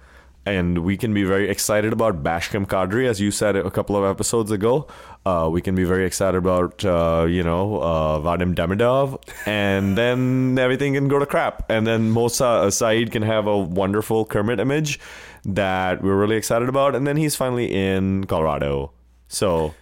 And 0.44 0.79
we 0.79 0.97
can 0.97 1.15
be 1.15 1.23
very 1.23 1.49
excited 1.49 1.93
about 1.93 2.25
Bashkim 2.25 2.67
Kadrii, 2.67 3.06
as 3.06 3.21
you 3.21 3.31
said 3.31 3.55
a 3.55 3.71
couple 3.71 3.97
of 3.97 4.05
episodes 4.05 4.50
ago. 4.50 4.89
Uh, 5.25 5.49
we 5.53 5.62
can 5.62 5.77
be 5.77 5.85
very 5.85 6.05
excited 6.05 6.37
about, 6.37 6.85
uh, 6.85 7.27
you 7.29 7.44
know, 7.44 7.81
uh, 7.81 8.19
Vadim 8.19 8.55
Demidov. 8.55 9.23
And 9.47 9.97
then 9.99 10.59
everything 10.59 10.94
can 10.94 11.06
go 11.06 11.21
to 11.21 11.27
crap. 11.27 11.71
And 11.71 11.87
then 11.87 12.12
Mosa 12.12 12.73
Saeid 12.73 13.12
can 13.12 13.23
have 13.23 13.47
a 13.47 13.56
wonderful 13.56 14.25
Kermit 14.25 14.59
image 14.59 14.99
that 15.44 16.03
we're 16.03 16.17
really 16.17 16.37
excited 16.37 16.69
about. 16.69 16.97
And 16.97 17.06
then 17.06 17.17
he's 17.17 17.37
finally 17.37 17.73
in 17.73 18.25
Colorado. 18.25 18.91
So, 19.29 19.75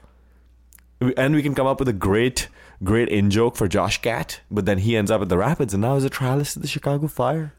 and 1.16 1.34
we 1.34 1.42
can 1.42 1.54
come 1.54 1.66
up 1.66 1.78
with 1.78 1.88
a 1.88 1.94
great, 1.94 2.48
great 2.84 3.08
in 3.08 3.30
joke 3.30 3.56
for 3.56 3.66
Josh 3.66 4.02
Gatt. 4.02 4.40
But 4.50 4.66
then 4.66 4.78
he 4.78 4.94
ends 4.94 5.10
up 5.10 5.22
at 5.22 5.30
the 5.30 5.38
Rapids 5.38 5.72
and 5.72 5.80
now 5.80 5.96
is 5.96 6.04
a 6.04 6.10
trialist 6.10 6.56
at 6.56 6.62
the 6.62 6.68
Chicago 6.68 7.06
Fire. 7.06 7.54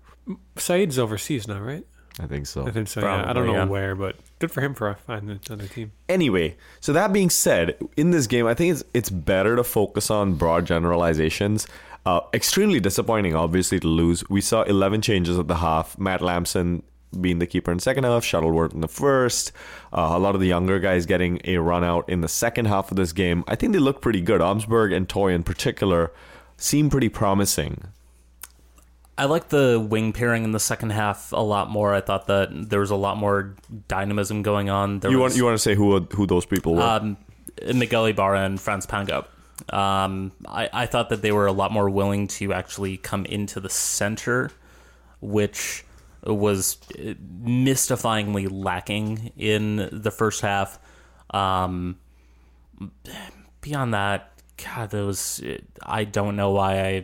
Saeid's 0.55 0.99
overseas 0.99 1.47
now, 1.47 1.59
right? 1.59 1.83
I 2.19 2.27
think 2.27 2.45
so. 2.45 2.67
I 2.67 2.71
think 2.71 2.87
so. 2.87 3.01
yeah. 3.01 3.29
I 3.29 3.33
don't 3.33 3.47
know 3.47 3.53
yeah. 3.53 3.65
where, 3.65 3.95
but 3.95 4.17
good 4.39 4.51
for 4.51 4.61
him 4.61 4.73
for 4.73 4.93
finding 4.93 5.39
another 5.47 5.67
team. 5.67 5.91
Anyway, 6.09 6.57
so 6.79 6.93
that 6.93 7.13
being 7.13 7.29
said, 7.29 7.77
in 7.95 8.11
this 8.11 8.27
game, 8.27 8.45
I 8.47 8.53
think 8.53 8.73
it's 8.73 8.83
it's 8.93 9.09
better 9.09 9.55
to 9.55 9.63
focus 9.63 10.11
on 10.11 10.33
broad 10.33 10.65
generalizations. 10.65 11.67
Uh, 12.05 12.21
extremely 12.33 12.79
disappointing, 12.79 13.35
obviously, 13.35 13.79
to 13.79 13.87
lose. 13.87 14.27
We 14.29 14.41
saw 14.41 14.63
11 14.63 15.01
changes 15.01 15.37
at 15.37 15.47
the 15.47 15.57
half. 15.57 15.97
Matt 15.99 16.21
Lampson 16.21 16.81
being 17.19 17.39
the 17.39 17.45
keeper 17.45 17.71
in 17.71 17.79
second 17.79 18.05
half, 18.05 18.23
Shuttleworth 18.23 18.73
in 18.73 18.81
the 18.81 18.87
first. 18.87 19.51
Uh, 19.93 20.11
a 20.13 20.19
lot 20.19 20.33
of 20.33 20.41
the 20.41 20.47
younger 20.47 20.79
guys 20.79 21.05
getting 21.05 21.41
a 21.43 21.57
run 21.57 21.83
out 21.83 22.07
in 22.09 22.21
the 22.21 22.27
second 22.27 22.65
half 22.65 22.89
of 22.89 22.97
this 22.97 23.11
game. 23.13 23.43
I 23.47 23.55
think 23.55 23.73
they 23.73 23.79
look 23.79 24.01
pretty 24.01 24.21
good. 24.21 24.41
Omsberg 24.41 24.95
and 24.95 25.07
Toye 25.07 25.33
in 25.33 25.43
particular 25.43 26.11
seem 26.57 26.89
pretty 26.89 27.09
promising. 27.09 27.89
I 29.21 29.25
like 29.25 29.49
the 29.49 29.79
wing 29.79 30.13
pairing 30.13 30.45
in 30.45 30.51
the 30.51 30.59
second 30.59 30.89
half 30.93 31.31
a 31.31 31.43
lot 31.43 31.69
more. 31.69 31.93
I 31.93 32.01
thought 32.01 32.25
that 32.25 32.49
there 32.71 32.79
was 32.79 32.89
a 32.89 32.95
lot 32.95 33.17
more 33.17 33.53
dynamism 33.87 34.41
going 34.41 34.71
on. 34.71 34.99
There 34.99 35.11
You 35.11 35.19
was, 35.19 35.33
want 35.33 35.37
you 35.37 35.45
want 35.45 35.53
to 35.53 35.59
say 35.59 35.75
who 35.75 35.99
who 35.99 36.25
those 36.25 36.43
people 36.47 36.73
were? 36.73 36.81
um, 36.81 37.17
Miguel 37.71 38.07
Ibarra 38.07 38.41
and 38.41 38.59
Frantz 38.59 38.87
Pangop. 38.87 39.27
Um, 39.71 40.31
I, 40.47 40.69
I 40.73 40.85
thought 40.87 41.09
that 41.09 41.21
they 41.21 41.31
were 41.31 41.45
a 41.45 41.51
lot 41.51 41.71
more 41.71 41.87
willing 41.87 42.29
to 42.29 42.51
actually 42.51 42.97
come 42.97 43.25
into 43.27 43.59
the 43.59 43.69
center, 43.69 44.49
which 45.19 45.85
was 46.23 46.77
mystifyingly 47.43 48.47
lacking 48.51 49.33
in 49.37 49.87
the 49.91 50.09
first 50.09 50.41
half. 50.41 50.79
Um, 51.29 51.99
beyond 53.61 53.93
that, 53.93 54.31
God, 54.57 54.93
was 54.93 55.43
I 55.83 56.05
don't 56.05 56.35
know 56.35 56.49
why 56.53 56.81
I 56.81 57.03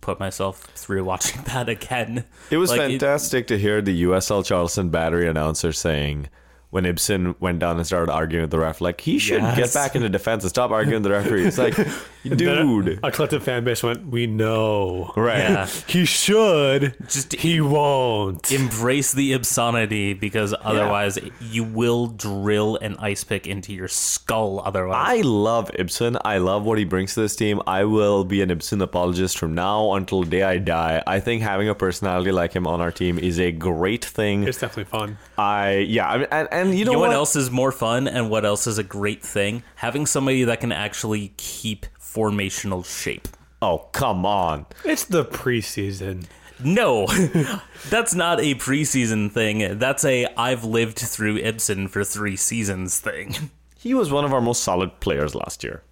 put 0.00 0.20
myself 0.20 0.60
through 0.74 1.04
watching 1.04 1.42
that 1.46 1.68
again. 1.68 2.24
It 2.50 2.56
was 2.58 2.70
Like, 2.70 2.80
fantastic 2.80 3.46
to 3.48 3.58
hear 3.58 3.80
the 3.82 4.04
USL 4.04 4.44
Charleston 4.44 4.90
battery 4.90 5.28
announcer 5.28 5.72
saying 5.72 6.28
when 6.70 6.86
Ibson 6.86 7.34
went 7.40 7.58
down 7.58 7.76
and 7.78 7.86
started 7.86 8.12
arguing 8.12 8.42
with 8.44 8.50
the 8.52 8.58
ref, 8.58 8.80
like 8.80 9.00
he 9.00 9.18
should 9.18 9.40
get 9.56 9.74
back 9.74 9.96
into 9.96 10.08
defense 10.08 10.44
and 10.44 10.50
stop 10.50 10.70
arguing 10.70 11.02
with 11.02 11.10
the 11.10 11.18
referee. 11.18 11.44
It's 11.44 11.58
like, 11.58 11.76
dude, 12.24 13.00
A 13.02 13.10
collective 13.10 13.42
fan 13.42 13.64
base 13.64 13.82
went, 13.82 14.06
"We 14.06 14.26
know, 14.26 15.12
right? 15.16 15.38
Yeah. 15.38 15.66
he 15.86 16.04
should, 16.04 16.94
Just 17.08 17.32
he 17.34 17.60
won't." 17.60 18.50
embrace 18.52 19.12
the 19.12 19.32
obscenity 19.32 20.12
because 20.14 20.54
otherwise 20.60 21.18
you 21.40 21.64
will 21.64 22.06
drill 22.08 22.76
an 22.76 22.96
ice 22.98 23.24
pick 23.24 23.46
into 23.46 23.72
your 23.72 23.88
skull 23.88 24.60
otherwise 24.64 25.06
I 25.08 25.20
love 25.22 25.70
Ibson. 25.74 26.16
I 26.24 26.38
love 26.38 26.64
what 26.64 26.78
he 26.78 26.84
brings 26.84 27.14
to 27.14 27.20
this 27.20 27.36
team. 27.36 27.60
I 27.66 27.84
will 27.84 28.24
be 28.24 28.42
an 28.42 28.50
Ibson 28.50 28.80
apologist 28.82 29.38
from 29.38 29.54
now 29.54 29.92
until 29.94 30.22
the 30.22 30.30
day 30.30 30.42
I 30.42 30.58
die. 30.58 31.02
I 31.06 31.20
think 31.20 31.42
having 31.42 31.68
a 31.68 31.74
personality 31.74 32.32
like 32.32 32.52
him 32.52 32.66
on 32.66 32.80
our 32.80 32.90
team 32.92 33.18
is 33.18 33.38
a 33.38 33.52
great 33.52 34.04
thing. 34.04 34.44
It's 34.44 34.58
definitely 34.58 34.84
fun. 34.90 35.18
I 35.38 35.76
yeah, 35.88 36.08
I 36.08 36.18
mean, 36.18 36.26
and, 36.30 36.48
and 36.50 36.78
you 36.78 36.84
know 36.84 36.92
you 36.92 36.96
know 36.96 37.00
what 37.00 37.08
what 37.08 37.16
else 37.16 37.36
is 37.36 37.50
more 37.50 37.72
fun 37.72 38.06
and 38.08 38.30
what 38.30 38.44
else 38.44 38.66
is 38.66 38.78
a 38.78 38.82
great 38.82 39.22
thing 39.22 39.62
having 39.76 40.06
somebody 40.06 40.44
that 40.44 40.60
can 40.60 40.72
actually 40.72 41.32
keep 41.36 41.86
formational 42.14 42.84
shape 42.84 43.28
Oh 43.62 43.88
come 43.92 44.24
on! 44.24 44.66
It's 44.84 45.04
the 45.04 45.24
preseason. 45.24 46.24
no 46.62 47.06
that's 47.90 48.14
not 48.14 48.40
a 48.40 48.54
preseason 48.54 49.30
thing 49.32 49.78
that's 49.78 50.04
a 50.04 50.26
i've 50.36 50.62
lived 50.64 50.98
through 50.98 51.38
ibson 51.38 51.88
for 51.88 52.04
three 52.04 52.36
seasons 52.36 52.98
thing 52.98 53.34
He 53.78 53.94
was 53.94 54.10
one 54.12 54.24
of 54.26 54.32
our 54.34 54.42
most 54.42 54.62
solid 54.62 55.00
players 55.00 55.34
last 55.34 55.64
year. 55.64 55.82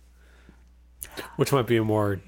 which 1.37 1.53
might 1.53 1.67
be 1.67 1.79
a 1.79 1.85
more. 1.85 2.21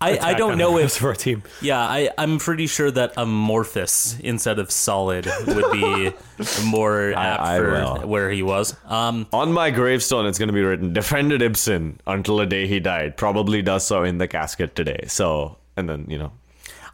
I, 0.00 0.18
I 0.18 0.34
don't 0.34 0.56
know 0.56 0.78
if 0.78 0.96
of 1.00 1.04
our 1.04 1.14
team. 1.14 1.42
Yeah, 1.60 1.78
I, 1.78 2.08
I'm 2.16 2.38
pretty 2.38 2.66
sure 2.66 2.90
that 2.90 3.12
amorphous 3.16 4.18
instead 4.20 4.58
of 4.58 4.70
solid 4.70 5.26
would 5.46 5.70
be 5.72 6.12
more 6.64 7.12
apt 7.12 7.42
I 7.42 7.58
for 7.58 7.70
will. 7.70 8.08
where 8.08 8.30
he 8.30 8.42
was. 8.42 8.74
Um, 8.86 9.26
On 9.32 9.52
my 9.52 9.70
gravestone, 9.70 10.26
it's 10.26 10.38
going 10.38 10.48
to 10.48 10.54
be 10.54 10.62
written 10.62 10.92
"Defended 10.92 11.42
Ibson 11.42 12.00
until 12.06 12.38
the 12.38 12.46
day 12.46 12.66
he 12.66 12.80
died." 12.80 13.16
Probably 13.16 13.60
does 13.62 13.86
so 13.86 14.02
in 14.02 14.18
the 14.18 14.26
casket 14.28 14.74
today. 14.74 15.04
So 15.06 15.58
and 15.76 15.88
then 15.88 16.06
you 16.08 16.18
know, 16.18 16.32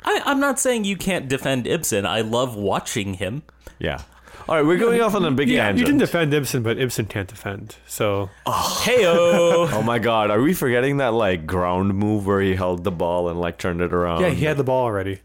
I, 0.05 0.23
I'm 0.25 0.41
not 0.41 0.59
saying 0.59 0.85
you 0.85 0.97
can't 0.97 1.29
defend 1.29 1.67
Ibson. 1.67 2.07
I 2.07 2.23
love 2.23 2.57
watching 2.57 3.15
him. 3.15 3.43
yeah. 3.79 4.03
All 4.49 4.55
right, 4.55 4.65
we're 4.65 4.77
going 4.79 5.01
off 5.01 5.15
on 5.17 5.25
a 5.25 5.31
big 5.33 5.49
Yeah, 5.49 5.63
tangent. 5.65 5.79
you 5.81 5.85
didn't 5.87 5.99
defend 5.99 6.33
Ibson, 6.33 6.63
but 6.63 6.79
Ibson 6.79 7.07
can't 7.07 7.29
defend. 7.29 7.77
So 7.87 8.31
Heyo. 8.47 9.69
oh 9.73 9.83
my 9.85 9.99
god, 9.99 10.31
are 10.31 10.41
we 10.41 10.55
forgetting 10.55 10.99
that 10.99 11.15
like 11.15 11.47
ground 11.47 11.95
move 11.95 12.27
where 12.27 12.41
he 12.41 12.55
held 12.55 12.85
the 12.85 12.93
ball 12.93 13.29
and 13.29 13.41
like 13.41 13.59
turned 13.59 13.81
it 13.81 13.93
around? 13.93 14.21
yeah, 14.21 14.29
he 14.31 14.45
had 14.45 14.57
the 14.57 14.65
ball 14.65 14.85
already. 14.85 15.21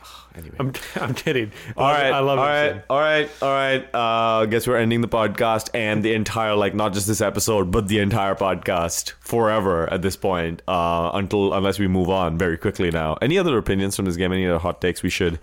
Anyway. 0.34 0.56
I'm 0.58 0.72
I'm 0.96 1.12
kidding. 1.12 1.52
All 1.76 1.86
right, 1.92 2.10
I 2.10 2.20
love 2.20 2.38
all 2.38 2.46
Ibson. 2.46 2.76
right, 2.78 2.84
all 2.88 2.98
right, 2.98 3.30
all 3.42 3.50
right. 3.50 3.94
Uh, 4.40 4.46
guess 4.46 4.66
we're 4.66 4.78
ending 4.78 5.02
the 5.02 5.08
podcast 5.08 5.68
and 5.74 6.02
the 6.02 6.14
entire, 6.14 6.54
like, 6.54 6.74
not 6.74 6.94
just 6.94 7.06
this 7.06 7.20
episode, 7.20 7.70
but 7.70 7.86
the 7.86 7.98
entire 7.98 8.34
podcast 8.34 9.12
forever 9.20 9.92
at 9.92 10.00
this 10.00 10.16
point. 10.16 10.62
Uh, 10.66 11.10
until 11.12 11.52
unless 11.52 11.78
we 11.78 11.86
move 11.86 12.08
on 12.08 12.38
very 12.38 12.56
quickly 12.56 12.90
now. 12.90 13.18
Any 13.20 13.36
other 13.36 13.58
opinions 13.58 13.94
from 13.94 14.06
this 14.06 14.16
game? 14.16 14.32
Any 14.32 14.46
other 14.46 14.58
hot 14.58 14.80
takes 14.80 15.02
we 15.02 15.10
should? 15.10 15.38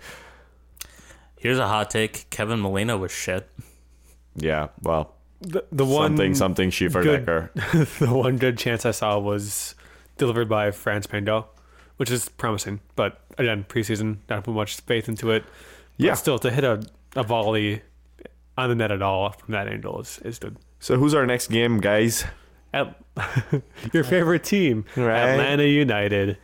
Here's 1.40 1.58
a 1.58 1.66
hot 1.66 1.88
take. 1.90 2.28
Kevin 2.28 2.60
Molino 2.60 2.98
was 2.98 3.10
shit. 3.10 3.48
Yeah, 4.36 4.68
well, 4.82 5.14
The, 5.40 5.64
the 5.72 5.86
one 5.86 6.10
something, 6.10 6.34
something 6.34 6.70
Schiefer 6.70 7.02
good- 7.02 7.24
Decker. 7.26 7.50
the 7.98 8.12
one 8.14 8.36
good 8.36 8.58
chance 8.58 8.84
I 8.84 8.90
saw 8.90 9.18
was 9.18 9.74
delivered 10.18 10.48
by 10.50 10.70
Frantz 10.70 11.06
Pangop, 11.06 11.46
which 11.96 12.10
is 12.10 12.28
promising. 12.28 12.80
But 12.94 13.20
again, 13.38 13.64
preseason, 13.68 14.18
not 14.28 14.44
put 14.44 14.54
much 14.54 14.76
faith 14.82 15.08
into 15.08 15.30
it. 15.30 15.42
But 15.98 16.04
Yeah. 16.06 16.14
still 16.14 16.38
to 16.40 16.50
hit 16.50 16.62
a, 16.62 16.82
a 17.16 17.22
volley 17.22 17.80
on 18.58 18.68
the 18.68 18.74
net 18.74 18.92
at 18.92 19.00
all 19.00 19.30
from 19.30 19.52
that 19.52 19.66
angle 19.66 20.00
is, 20.00 20.18
is 20.18 20.38
good. 20.38 20.56
So 20.78 20.96
who's 20.98 21.14
our 21.14 21.24
next 21.26 21.48
game, 21.48 21.80
guys? 21.80 22.24
At, 22.74 23.02
your 23.94 24.04
favorite 24.04 24.44
team, 24.44 24.84
Right. 24.94 25.16
Atlanta 25.30 25.64
United, 25.64 26.36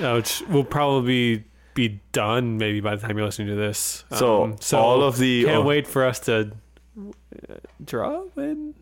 uh, 0.00 0.12
which 0.12 0.42
will 0.48 0.64
probably 0.64 1.36
be 1.38 1.44
done 1.86 2.58
maybe 2.58 2.80
by 2.80 2.96
the 2.96 3.06
time 3.06 3.16
you're 3.16 3.26
listening 3.26 3.48
to 3.48 3.54
this. 3.54 4.04
Um, 4.10 4.56
So, 4.60 4.78
all 4.78 5.02
of 5.04 5.18
the- 5.18 5.44
can't 5.44 5.58
oh. 5.58 5.62
wait 5.62 5.86
for 5.86 6.04
us 6.04 6.18
to 6.20 6.50
uh, 6.98 7.54
draw 7.84 8.24
win. 8.34 8.74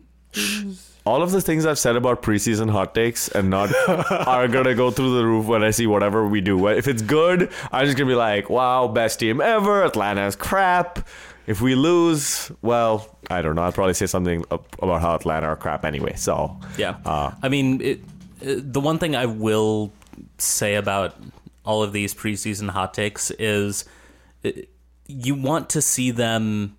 All 1.05 1.23
of 1.23 1.31
the 1.31 1.41
things 1.41 1.65
I've 1.65 1.79
said 1.79 1.95
about 1.95 2.21
preseason 2.21 2.69
hot 2.69 2.93
takes 2.93 3.29
and 3.29 3.49
not 3.49 3.69
are 4.27 4.47
gonna 4.47 4.75
go 4.75 4.91
through 4.91 5.17
the 5.17 5.25
roof 5.25 5.45
when 5.45 5.63
I 5.63 5.71
see 5.71 5.87
whatever 5.87 6.27
we 6.27 6.41
do. 6.41 6.67
If 6.67 6.87
it's 6.87 7.01
good, 7.01 7.49
I'm 7.71 7.85
just 7.85 7.97
gonna 7.97 8.09
be 8.09 8.15
like, 8.15 8.49
"Wow, 8.49 8.87
best 8.89 9.19
team 9.19 9.39
ever." 9.39 9.83
Atlanta's 9.83 10.35
crap. 10.35 11.07
If 11.47 11.61
we 11.61 11.75
lose, 11.75 12.51
well, 12.61 13.17
I 13.31 13.41
don't 13.41 13.55
know. 13.55 13.63
I'll 13.63 13.71
probably 13.71 13.93
say 13.93 14.05
something 14.05 14.43
about 14.51 14.99
how 15.01 15.15
Atlanta 15.15 15.47
are 15.47 15.55
crap 15.55 15.85
anyway. 15.85 16.13
So 16.17 16.59
Yeah. 16.77 16.97
Uh, 17.05 17.31
I 17.41 17.47
mean, 17.47 17.79
it, 17.81 17.99
uh, 18.41 18.55
the 18.57 18.81
one 18.81 18.99
thing 18.99 19.15
I 19.15 19.27
will 19.27 19.93
say 20.37 20.75
about 20.75 21.15
all 21.67 21.83
of 21.83 21.91
these 21.91 22.15
preseason 22.15 22.69
hot 22.69 22.93
takes 22.93 23.29
is 23.31 23.83
uh, 24.45 24.51
you 25.05 25.35
want 25.35 25.69
to 25.71 25.81
see 25.81 26.11
them 26.11 26.77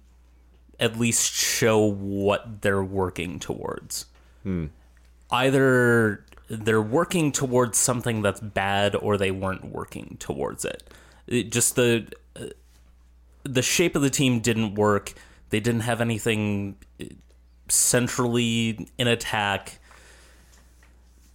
at 0.80 0.98
least 0.98 1.30
show 1.32 1.78
what 1.78 2.62
they're 2.62 2.82
working 2.82 3.38
towards. 3.38 4.06
Either 5.30 6.24
they're 6.48 6.80
working 6.80 7.32
towards 7.32 7.76
something 7.76 8.22
that's 8.22 8.40
bad 8.40 8.94
or 8.96 9.18
they 9.18 9.30
weren't 9.30 9.66
working 9.66 10.16
towards 10.18 10.64
it. 10.64 10.82
It 11.26 11.52
just 11.52 11.76
the 11.76 12.06
uh, 12.34 12.46
the 13.44 13.60
shape 13.60 13.94
of 13.94 14.00
the 14.00 14.10
team 14.10 14.40
didn't 14.40 14.74
work. 14.74 15.12
They 15.50 15.60
didn't 15.60 15.82
have 15.82 16.00
anything 16.00 16.76
uh, 16.98 17.04
centrally 17.68 18.88
in 18.96 19.06
attack. 19.06 19.80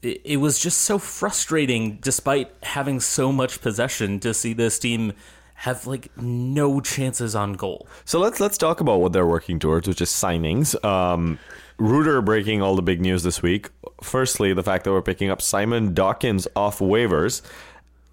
It, 0.04 0.38
was 0.38 0.60
just 0.60 0.80
so 0.80 1.00
frustrating, 1.00 1.98
despite 2.02 2.52
having 2.62 3.00
so 3.00 3.32
much 3.32 3.62
possession, 3.62 4.20
to 4.20 4.34
see 4.34 4.54
this 4.54 4.78
team 4.78 5.14
have 5.56 5.88
like 5.88 6.10
no 6.18 6.82
chances 6.82 7.36
on 7.36 7.54
goal. 7.54 7.88
So 8.04 8.20
let's 8.20 8.40
let's 8.40 8.58
talk 8.58 8.82
about 8.82 9.00
what 9.00 9.14
they're 9.14 9.26
working 9.26 9.60
towards, 9.60 9.88
which 9.88 10.02
is 10.02 10.10
signings. 10.10 10.84
Um, 10.84 11.40
Reuter 11.78 12.22
breaking 12.22 12.62
all 12.62 12.76
the 12.76 12.82
big 12.82 13.02
news 13.02 13.24
this 13.24 13.42
week. 13.42 13.70
Firstly, 14.02 14.54
the 14.54 14.64
fact 14.64 14.84
that 14.84 14.92
we're 14.92 15.02
picking 15.02 15.30
up 15.30 15.42
Simon 15.42 15.94
Dawkins 15.94 16.48
off 16.56 16.80
waivers, 16.80 17.42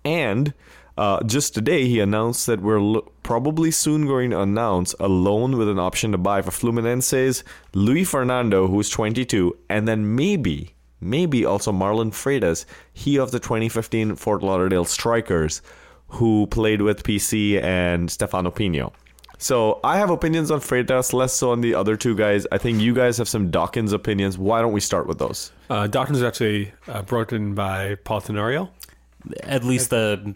and 0.04 0.54
uh, 0.96 1.22
just 1.24 1.54
today 1.54 1.86
he 1.86 2.00
announced 2.00 2.46
that 2.46 2.60
we're 2.60 3.00
probably 3.22 3.70
soon 3.70 4.06
going 4.06 4.30
to 4.30 4.40
announce 4.40 4.94
a 5.00 5.08
loan 5.08 5.56
with 5.56 5.68
an 5.68 5.78
option 5.78 6.12
to 6.12 6.18
buy 6.18 6.42
for 6.42 6.50
Fluminense's 6.50 7.42
Luis 7.74 8.10
Fernando, 8.10 8.68
who's 8.68 8.90
22, 8.90 9.56
and 9.68 9.88
then 9.88 10.14
maybe 10.14 10.74
maybe 11.00 11.44
also 11.44 11.72
Marlon 11.72 12.10
Freitas, 12.10 12.64
he 12.92 13.18
of 13.18 13.30
the 13.30 13.38
2015 13.40 14.16
Fort 14.16 14.42
Lauderdale 14.42 14.84
Strikers, 14.84 15.62
who 16.08 16.46
played 16.48 16.82
with 16.82 17.02
PC 17.02 17.62
and 17.62 18.10
Stefano 18.10 18.50
Pinho. 18.50 18.92
So 19.38 19.80
I 19.82 19.96
have 19.96 20.10
opinions 20.10 20.50
on 20.50 20.60
Freitas, 20.60 21.14
less 21.14 21.32
so 21.32 21.50
on 21.50 21.62
the 21.62 21.74
other 21.74 21.96
two 21.96 22.14
guys. 22.14 22.46
I 22.52 22.58
think 22.58 22.80
you 22.80 22.92
guys 22.94 23.16
have 23.16 23.28
some 23.28 23.50
Dawkins 23.50 23.92
opinions. 23.94 24.36
Why 24.36 24.60
don't 24.60 24.72
we 24.72 24.80
start 24.80 25.06
with 25.06 25.18
those? 25.18 25.50
Uh, 25.70 25.86
Dawkins 25.86 26.18
is 26.18 26.24
actually 26.24 26.72
uh, 26.86 27.00
brought 27.02 27.32
in 27.32 27.54
by 27.54 27.94
Paul 28.04 28.20
Tenorio. 28.20 28.70
At 29.44 29.64
least 29.64 29.90
the 29.90 30.34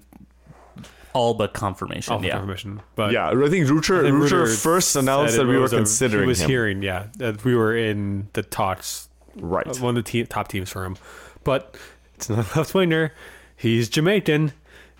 all 1.12 1.35
but 1.35 1.52
confirmation. 1.54 2.12
All 2.12 2.18
for 2.21 2.26
yeah. 2.26 2.33
confirmation. 2.33 2.83
But 2.97 3.12
Yeah, 3.12 3.28
I 3.28 3.49
think 3.49 3.66
Rucher, 3.68 4.00
I 4.00 4.02
think 4.02 4.14
Rucher 4.16 4.33
Ruder 4.33 4.47
first 4.47 4.97
announced 4.97 5.37
that 5.37 5.47
we 5.47 5.56
were 5.56 5.62
was 5.62 5.73
a- 5.73 5.76
considering 5.76 6.25
He 6.25 6.28
was 6.28 6.40
him. 6.40 6.50
hearing, 6.50 6.83
yeah, 6.83 7.06
that 7.18 7.44
we 7.44 7.54
were 7.54 7.76
in 7.76 8.28
the 8.33 8.42
talks, 8.42 9.09
Right. 9.36 9.66
uh, 9.66 9.74
one 9.74 9.96
of 9.96 10.04
the 10.04 10.10
te- 10.10 10.24
top 10.24 10.48
teams 10.48 10.70
for 10.70 10.84
him. 10.84 10.96
But 11.44 11.76
it's 12.14 12.28
not 12.30 12.54
a 12.54 12.58
left 12.58 12.74
winger. 12.74 13.12
He's 13.56 13.88
Jamaican. 13.88 14.52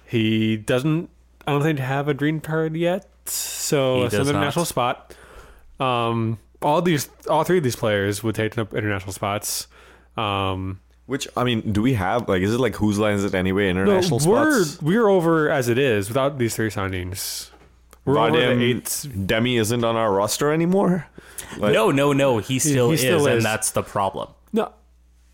He 0.07 0.57
doesn't, 0.57 1.11
I 1.47 1.53
don't 1.53 1.63
think, 1.63 1.79
have 1.79 2.09
a 2.09 2.15
green 2.15 2.41
card 2.41 2.77
yet. 2.77 3.07
So 3.29 3.99
He 4.01 4.03
it's 4.05 4.15
an 4.15 4.19
does 4.21 4.27
not. 4.29 4.35
international 4.37 4.65
spot. 4.67 5.15
Um, 5.81 6.39
all 6.63 6.81
these, 6.83 7.09
all 7.29 7.45
three 7.45 7.59
of 7.59 7.65
these 7.65 7.77
players 7.77 8.23
would 8.23 8.35
take 8.35 8.57
up 8.59 8.75
international 8.75 9.13
spots. 9.13 9.67
Um, 10.17 10.81
Which 11.07 11.27
I 11.37 11.45
mean, 11.45 11.73
do 11.73 11.83
we 11.83 11.95
have 11.95 12.29
like? 12.29 12.43
Is 12.43 12.55
it 12.55 12.61
like 12.61 12.77
whose 12.77 12.99
line 12.99 13.15
is 13.15 13.25
it 13.25 13.35
anyway? 13.35 13.69
International 13.69 14.21
no, 14.21 14.31
we're 14.31 14.63
spots. 14.65 14.83
we're 14.83 15.09
over 15.09 15.51
as 15.51 15.69
it 15.69 15.77
is 15.79 16.09
without 16.09 16.39
these 16.39 16.55
three 16.55 16.71
signings. 16.71 17.51
We're 18.05 18.19
over 18.19 18.37
Vadim 18.37 18.59
the 18.59 18.65
eight. 19.17 19.27
Demi 19.27 19.57
isn't 19.57 19.85
on 19.85 19.97
our 19.97 20.13
roster 20.13 20.53
anymore. 20.53 21.07
Like- 21.59 21.73
No, 21.73 21.91
no, 21.91 22.13
no. 22.13 22.39
He 22.39 22.59
still, 22.59 22.89
he 22.89 22.95
is, 22.95 23.01
still 23.01 23.27
and 23.27 23.39
is. 23.39 23.45
that's 23.45 23.71
the 23.71 23.83
problem. 23.83 24.29
No, 24.53 24.73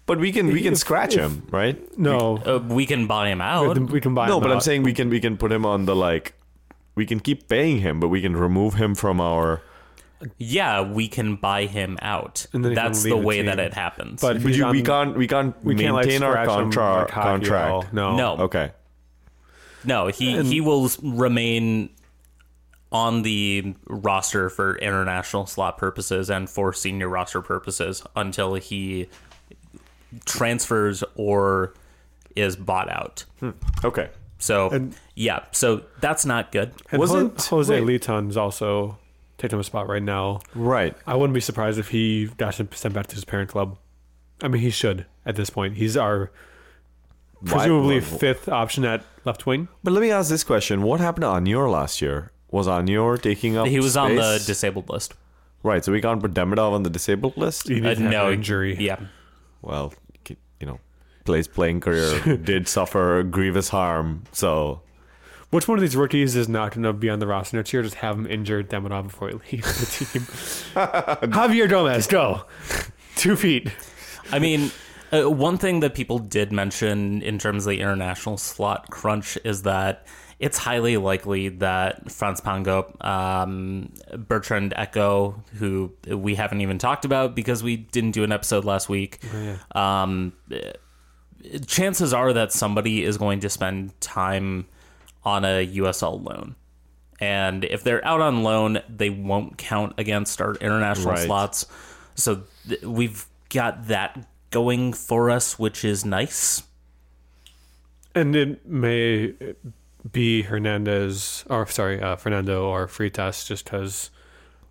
but 0.07 0.19
we 0.19 0.33
can 0.33 0.49
we 0.49 0.62
can 0.62 0.75
If- 0.75 0.79
scratch 0.79 1.15
if- 1.15 1.21
him, 1.21 1.43
right? 1.50 1.77
no. 1.99 2.39
Uh, 2.39 2.59
we 2.69 2.87
can 2.87 3.07
buy 3.07 3.29
him 3.29 3.41
out. 3.41 3.77
we 3.79 4.00
can 4.00 4.15
buy. 4.15 4.29
No, 4.29 4.37
him 4.39 4.43
but 4.43 4.53
I'm 4.53 4.61
saying 4.61 4.83
we 4.85 4.93
can 4.93 5.11
we 5.11 5.21
can 5.21 5.37
put 5.37 5.50
him 5.53 5.65
on 5.67 5.87
the 5.87 5.97
like. 5.97 6.35
We 6.95 7.07
can 7.07 7.21
keep 7.21 7.49
paying 7.49 7.79
him, 7.81 7.99
but 8.00 8.09
we 8.09 8.21
can 8.21 8.37
remove 8.37 8.75
him 8.75 8.95
from 8.95 9.21
our. 9.21 9.62
Yeah, 10.37 10.83
we 10.83 11.09
can 11.09 11.37
buy 11.37 11.65
him 11.65 11.97
out. 12.03 12.47
And 12.53 12.62
then 12.65 12.75
That's 12.75 13.03
the 13.03 13.11
the 13.11 13.17
way 13.17 13.37
team. 13.39 13.47
that 13.47 13.59
it 13.59 13.73
happens. 13.75 14.21
But- 14.21 14.43
But 14.43 14.53
you, 14.53 14.67
we 14.69 14.83
can't 14.83 15.17
we 15.17 15.27
can't 15.27 15.55
we 15.65 15.75
can't 15.75 15.95
like 15.95 16.07
maintain 16.07 16.23
our 16.23 16.33
scratch 16.33 16.49
him 16.50 16.65
contra- 16.71 16.95
like 17.03 17.11
hockey 17.11 17.29
at 17.47 17.53
all. 17.71 17.81
contract. 17.83 17.95
No, 17.95 18.17
no, 18.17 18.37
Okay. 18.45 18.73
no, 19.85 20.09
he 20.09 20.35
And- 20.35 20.47
he 20.47 20.61
will 20.61 20.91
remain 21.03 21.91
on 22.93 23.23
the 23.23 23.75
roster 23.87 24.51
for 24.51 24.77
international 24.79 25.47
slot 25.47 25.79
purposes 25.79 26.29
and 26.31 26.51
for 26.51 26.73
senior 26.73 27.09
roster 27.09 27.41
purposes 27.41 28.03
until 28.17 28.55
he 28.55 29.09
transfers 30.25 31.05
or 31.15 31.75
is 32.37 32.57
bought 32.57 32.91
out. 32.91 33.25
Hmm. 33.41 33.51
Okay. 33.85 34.09
So 34.39 34.71
And- 34.71 34.95
yeah, 35.15 35.45
so 35.53 35.83
that's 36.01 36.25
not 36.25 36.51
good. 36.53 36.73
And 36.91 36.99
Wasn't- 36.99 37.41
Ho- 37.43 37.57
Jose 37.59 37.81
wait. 37.81 38.01
Leitón's 38.03 38.37
also 38.37 38.99
taking 39.39 39.59
a 39.61 39.65
spot 39.65 39.89
right 39.89 40.03
now. 40.03 40.41
Right. 40.55 40.97
I 41.07 41.15
wouldn't 41.15 41.35
be 41.35 41.41
surprised 41.41 41.79
if 41.79 41.89
he 41.89 42.27
got 42.39 42.55
sent 42.55 42.93
back 42.95 43.07
to 43.09 43.15
his 43.15 43.25
parent 43.25 43.51
club. 43.51 43.77
I 44.43 44.49
mean, 44.49 44.63
he 44.63 44.71
should 44.71 45.07
at 45.27 45.37
this 45.37 45.51
point. 45.51 45.77
He's 45.77 45.97
our 45.97 46.31
presumably 47.45 48.01
why- 48.01 48.19
fifth 48.19 48.49
option 48.49 48.85
at 48.85 49.05
left 49.25 49.47
wing. 49.47 49.69
But 49.85 49.93
let 49.93 50.01
me 50.01 50.11
ask 50.11 50.29
this 50.31 50.45
question: 50.45 50.83
What 50.83 51.01
happened 51.01 51.23
to 51.23 51.29
Añor 51.29 51.71
last 51.71 52.01
year? 52.03 52.33
Was 52.50 52.66
Añor 52.66 53.21
taking 53.21 53.57
up? 53.57 53.66
He 53.66 53.78
was 53.80 53.97
on 53.97 54.16
the 54.16 54.37
space? 54.37 54.47
disabled 54.47 54.88
list. 54.88 55.14
right. 55.62 55.85
So 55.85 55.92
we 55.92 56.00
can't 56.00 56.21
put 56.21 56.35
Demidov 56.35 56.73
on 56.73 56.83
the 56.83 56.90
disabled 56.90 57.37
list. 57.37 57.69
He 57.69 57.80
Uh, 57.80 57.90
did 57.90 57.99
have 57.99 58.11
no 58.12 58.26
an 58.28 58.35
injury. 58.35 58.76
Yeah, 58.78 58.99
Well, 59.62 59.92
you 60.28 60.66
know, 60.66 60.78
Clay's 61.25 61.49
playing 61.49 61.80
career 61.80 62.37
did 62.45 62.66
suffer 62.69 63.23
grievous 63.23 63.69
harm. 63.71 64.25
So 64.33 64.80
Which 65.50 65.66
one 65.69 65.78
of 65.78 65.83
these 65.83 65.97
rookies 65.97 66.35
is 66.37 66.49
not 66.49 66.73
going 66.73 66.83
to 66.85 66.92
be 66.92 67.09
on 67.11 67.19
the 67.19 67.26
roster 67.26 67.57
next 67.57 67.73
year? 67.73 67.83
Just 67.83 67.97
have 67.97 68.16
him 68.19 68.26
injured, 68.26 68.69
Demidov 68.71 69.04
before 69.04 69.28
he 69.30 69.35
leaves 69.57 69.80
the 70.00 70.19
team. 70.19 70.23
Javier 71.33 71.69
Gomez, 71.69 72.07
go. 72.07 72.45
Two 73.16 73.37
feet. 73.37 73.71
I 74.33 74.38
mean, 74.38 74.71
uh, 75.12 75.28
one 75.30 75.59
thing 75.59 75.80
that 75.80 75.95
people 75.95 76.19
did 76.19 76.52
mention 76.52 77.21
in 77.23 77.38
terms 77.38 77.66
of 77.66 77.71
the 77.71 77.80
international 77.80 78.37
slot 78.38 78.90
crunch 78.90 79.37
is 79.45 79.62
that 79.62 80.07
it's 80.41 80.57
highly 80.59 80.97
likely 80.97 81.49
that 81.51 82.11
Frantz 82.11 82.41
Pangop, 82.41 83.03
um, 83.05 83.93
Bertrand 84.17 84.73
Echo, 84.75 85.43
who 85.55 85.93
we 86.09 86.35
haven't 86.35 86.63
even 86.63 86.79
talked 86.79 87.05
about 87.05 87.35
because 87.37 87.63
we 87.63 87.77
didn't 87.77 88.13
do 88.13 88.25
an 88.25 88.33
episode 88.33 88.65
last 88.65 88.89
week, 88.89 89.21
um, 89.77 90.33
chances 91.67 92.13
are 92.13 92.33
that 92.33 92.53
somebody 92.53 93.05
is 93.05 93.19
going 93.19 93.41
to 93.41 93.49
spend 93.51 93.99
time 94.01 94.67
on 95.25 95.45
a 95.45 95.67
USL 95.77 96.25
loan. 96.25 96.57
And 97.21 97.65
if 97.65 97.85
they're 97.85 98.03
out 98.05 98.23
on 98.23 98.43
loan, 98.43 98.81
they 98.89 99.11
won't 99.11 99.59
count 99.59 99.93
against 99.99 100.41
our 100.41 100.55
international 100.55 101.13
Right. 101.13 101.27
slots. 101.27 101.67
So 102.15 102.43
th- 102.67 102.81
we've 102.83 103.27
got 103.51 103.89
that 103.89 104.27
going 104.51 104.95
for 104.95 105.29
us, 105.31 105.59
which 105.59 105.85
is 105.85 106.05
nice. 106.05 106.63
And 108.15 108.35
it 108.35 108.67
may 108.67 109.35
be 110.11 110.42
Hernandez, 110.42 111.45
or 111.49 111.66
sorry, 111.66 112.00
uh, 112.00 112.16
Fernando 112.16 112.66
or 112.66 112.87
Freitas, 112.87 113.47
just 113.47 113.64
because 113.64 114.11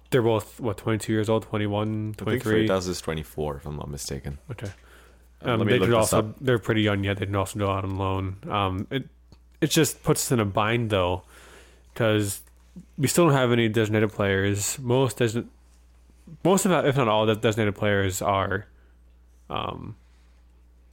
they're 0.10 0.22
both, 0.22 0.60
what, 0.60 0.78
22 0.78 1.12
years 1.14 1.30
old, 1.30 1.44
21, 1.44 1.88
I 1.88 1.92
think 1.92 2.18
23? 2.44 2.68
Freitas 2.68 2.88
is 2.88 3.02
24, 3.02 3.58
if 3.58 3.66
I'm 3.66 3.76
not 3.78 3.90
mistaken. 3.90 4.40
Okay. 4.52 4.72
Uh, 5.46 5.52
Um, 5.52 5.68
they 5.68 5.80
could 5.80 5.94
also, 5.94 6.34
they're 6.42 6.60
pretty 6.60 6.82
young 6.82 7.04
yet. 7.04 7.18
They 7.18 7.26
can 7.26 7.36
also 7.36 7.60
go 7.60 7.70
out 7.70 7.84
on 7.84 7.98
loan. 7.98 8.38
Um, 8.50 8.88
it, 8.90 9.08
it 9.62 9.70
just 9.70 10.04
puts 10.04 10.26
us 10.26 10.32
in 10.32 10.40
a 10.40 10.46
bind, 10.46 10.90
though, 10.90 11.24
because 11.94 12.42
we 12.98 13.08
still 13.08 13.26
don't 13.28 13.36
have 13.36 13.52
any 13.52 13.70
designated 13.70 14.12
players. 14.12 14.80
Most 14.80 15.18
design, 15.18 15.50
most 16.44 16.66
of, 16.66 16.72
if 16.86 16.98
not 16.98 17.08
all, 17.08 17.26
the 17.26 17.36
designated 17.36 17.76
players 17.76 18.22
are, 18.22 18.66
um, 19.50 19.96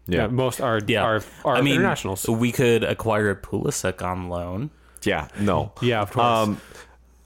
yeah, 0.07 0.23
Yeah. 0.23 0.27
most 0.29 0.61
are 0.61 0.81
Yeah. 0.87 1.03
are, 1.05 1.23
are 1.45 1.57
I 1.57 1.61
mean, 1.63 1.75
internationals. 1.77 2.27
we 2.29 2.53
could 2.53 2.85
acquire 2.85 3.35
Pulisic 3.35 4.03
on 4.03 4.29
loan. 4.29 4.71
Yeah, 5.03 5.29
no. 5.39 5.73
Yeah, 5.81 6.03
of 6.03 6.11
course. 6.13 6.25
Um, 6.25 6.61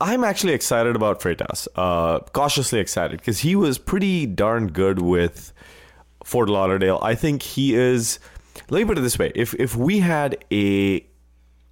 I'm 0.03 0.25
actually 0.25 0.55
excited 0.55 0.97
about 0.97 1.21
Freitas. 1.21 1.69
Uh, 1.77 2.21
cautiously 2.33 2.79
excited 2.81 3.19
because 3.21 3.41
he 3.41 3.55
was 3.55 3.79
pretty 3.79 4.27
darn 4.27 4.69
good 4.69 5.01
with 5.01 5.53
Fort 6.25 6.49
Lauderdale. 6.49 6.99
I 7.03 7.15
think 7.15 7.43
he 7.43 7.75
is. 7.75 8.19
Let 8.71 8.81
me 8.81 8.85
put 8.87 8.99
it 8.99 9.03
this 9.03 9.19
way: 9.19 9.33
if 9.35 9.55
if 9.55 9.77
we 9.77 9.99
had 10.01 10.43
a 10.53 11.05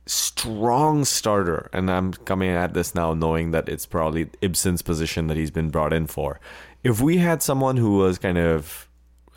strong 0.06 1.04
starter, 1.04 1.68
and 1.72 1.90
I'm 1.90 2.12
coming 2.12 2.50
at 2.50 2.74
this 2.74 2.94
now 2.94 3.12
knowing 3.14 3.50
that 3.52 3.68
it's 3.68 3.86
probably 3.86 4.30
Ibson's 4.40 4.82
position 4.82 5.26
that 5.26 5.36
he's 5.36 5.50
been 5.50 5.68
brought 5.70 5.92
in 5.92 6.06
for. 6.06 6.40
If 6.82 7.00
we 7.00 7.18
had 7.18 7.42
someone 7.42 7.76
who 7.76 7.98
was 7.98 8.18
kind 8.18 8.38
of 8.38 8.87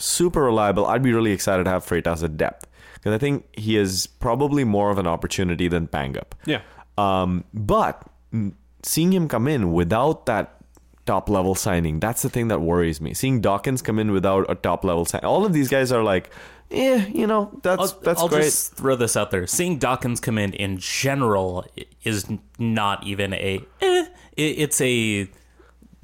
super 0.02 0.44
reliable, 0.44 0.86
I'd 0.86 1.04
be 1.04 1.14
really 1.14 1.32
excited 1.32 1.64
to 1.66 1.70
have 1.70 1.86
Freitas 1.86 2.24
at 2.24 2.38
depth 2.38 2.68
because 2.96 3.14
I 3.14 3.18
think 3.18 3.46
he 3.54 3.78
is 3.78 4.08
probably 4.08 4.64
more 4.64 4.92
of 4.92 4.98
an 4.98 5.08
opportunity 5.08 5.68
than 5.68 5.88
Pangop. 5.88 6.34
yeah. 6.46 6.62
Um, 6.98 7.46
but 7.54 8.06
seeing 8.84 9.12
him 9.14 9.28
come 9.28 9.48
in 9.48 9.72
without 9.72 10.26
that 10.26 10.56
top 11.06 11.30
level 11.30 11.56
signing, 11.56 12.00
that's 12.00 12.22
the 12.22 12.30
thing 12.30 12.50
that 12.50 12.62
worries 12.62 13.02
me. 13.02 13.14
Seeing 13.14 13.42
Dawkins 13.42 13.82
come 13.82 13.98
in 13.98 14.12
without 14.12 14.46
a 14.50 14.56
top 14.56 14.84
level 14.84 15.06
sign, 15.06 15.22
all 15.24 15.46
of 15.46 15.54
these 15.54 15.68
guys 15.70 15.92
are 15.92 16.04
like, 16.04 16.32
yeah, 16.70 17.06
you 17.08 17.28
know, 17.28 17.60
that's 17.64 17.94
I'll, 17.94 18.00
that's 18.02 18.22
I'll 18.22 18.28
great. 18.30 18.44
just 18.44 18.76
throw 18.76 18.96
this 18.96 19.18
out 19.18 19.32
there. 19.32 19.48
Seeing 19.48 19.78
Dawkins 19.78 20.20
come 20.20 20.38
in 20.38 20.54
in 20.54 20.78
general 20.78 21.66
is 22.04 22.28
not 22.60 23.06
even 23.06 23.34
a. 23.34 23.62
Eh, 23.82 24.06
it's 24.38 24.80
a 24.80 25.28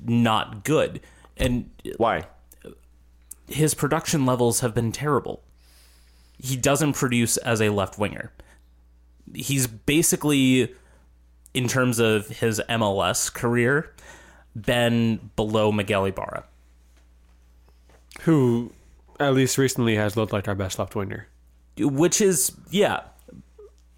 not 0.03 0.63
good, 0.63 0.99
and 1.37 1.69
Why? 1.97 2.25
His 3.47 3.73
production 3.73 4.25
levels 4.25 4.59
have 4.59 4.73
been 4.73 4.91
terrible. 4.91 5.43
He 6.37 6.55
doesn't 6.55 6.93
produce 6.93 7.37
as 7.37 7.61
a 7.61 7.69
left 7.69 7.97
winger. 7.97 8.31
He's 9.33 9.67
basically, 9.67 10.73
in 11.53 11.67
terms 11.67 11.99
of 11.99 12.27
his 12.27 12.61
MLS 12.69 13.33
career, 13.33 13.93
been 14.55 15.31
below 15.35 15.71
Miguel 15.71 16.05
Ibarra. 16.05 16.43
Who, 18.21 18.71
at 19.19 19.33
least 19.33 19.57
recently, 19.57 19.95
has 19.95 20.15
looked 20.15 20.33
like 20.33 20.47
our 20.47 20.55
best 20.55 20.79
left 20.79 20.95
winger. 20.95 21.27
Which 21.77 22.21
is, 22.21 22.53
yeah, 22.69 23.01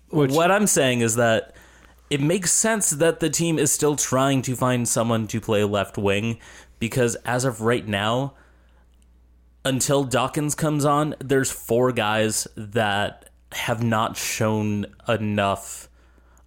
Which, 0.09 0.31
what 0.31 0.51
I'm 0.51 0.67
saying 0.67 1.01
is 1.01 1.15
that 1.15 1.55
it 2.09 2.21
makes 2.21 2.51
sense 2.51 2.89
that 2.91 3.19
the 3.19 3.29
team 3.29 3.59
is 3.59 3.71
still 3.71 3.95
trying 3.95 4.41
to 4.43 4.55
find 4.55 4.87
someone 4.87 5.27
to 5.27 5.39
play 5.39 5.63
left 5.63 5.97
wing 5.97 6.39
because 6.79 7.15
as 7.17 7.45
of 7.45 7.61
right 7.61 7.87
now, 7.87 8.33
until 9.65 10.03
Dawkins 10.03 10.55
comes 10.55 10.85
on, 10.85 11.15
there's 11.19 11.51
four 11.51 11.91
guys 11.91 12.47
that 12.55 13.29
have 13.51 13.83
not 13.83 14.15
shown 14.17 14.85
enough 15.07 15.89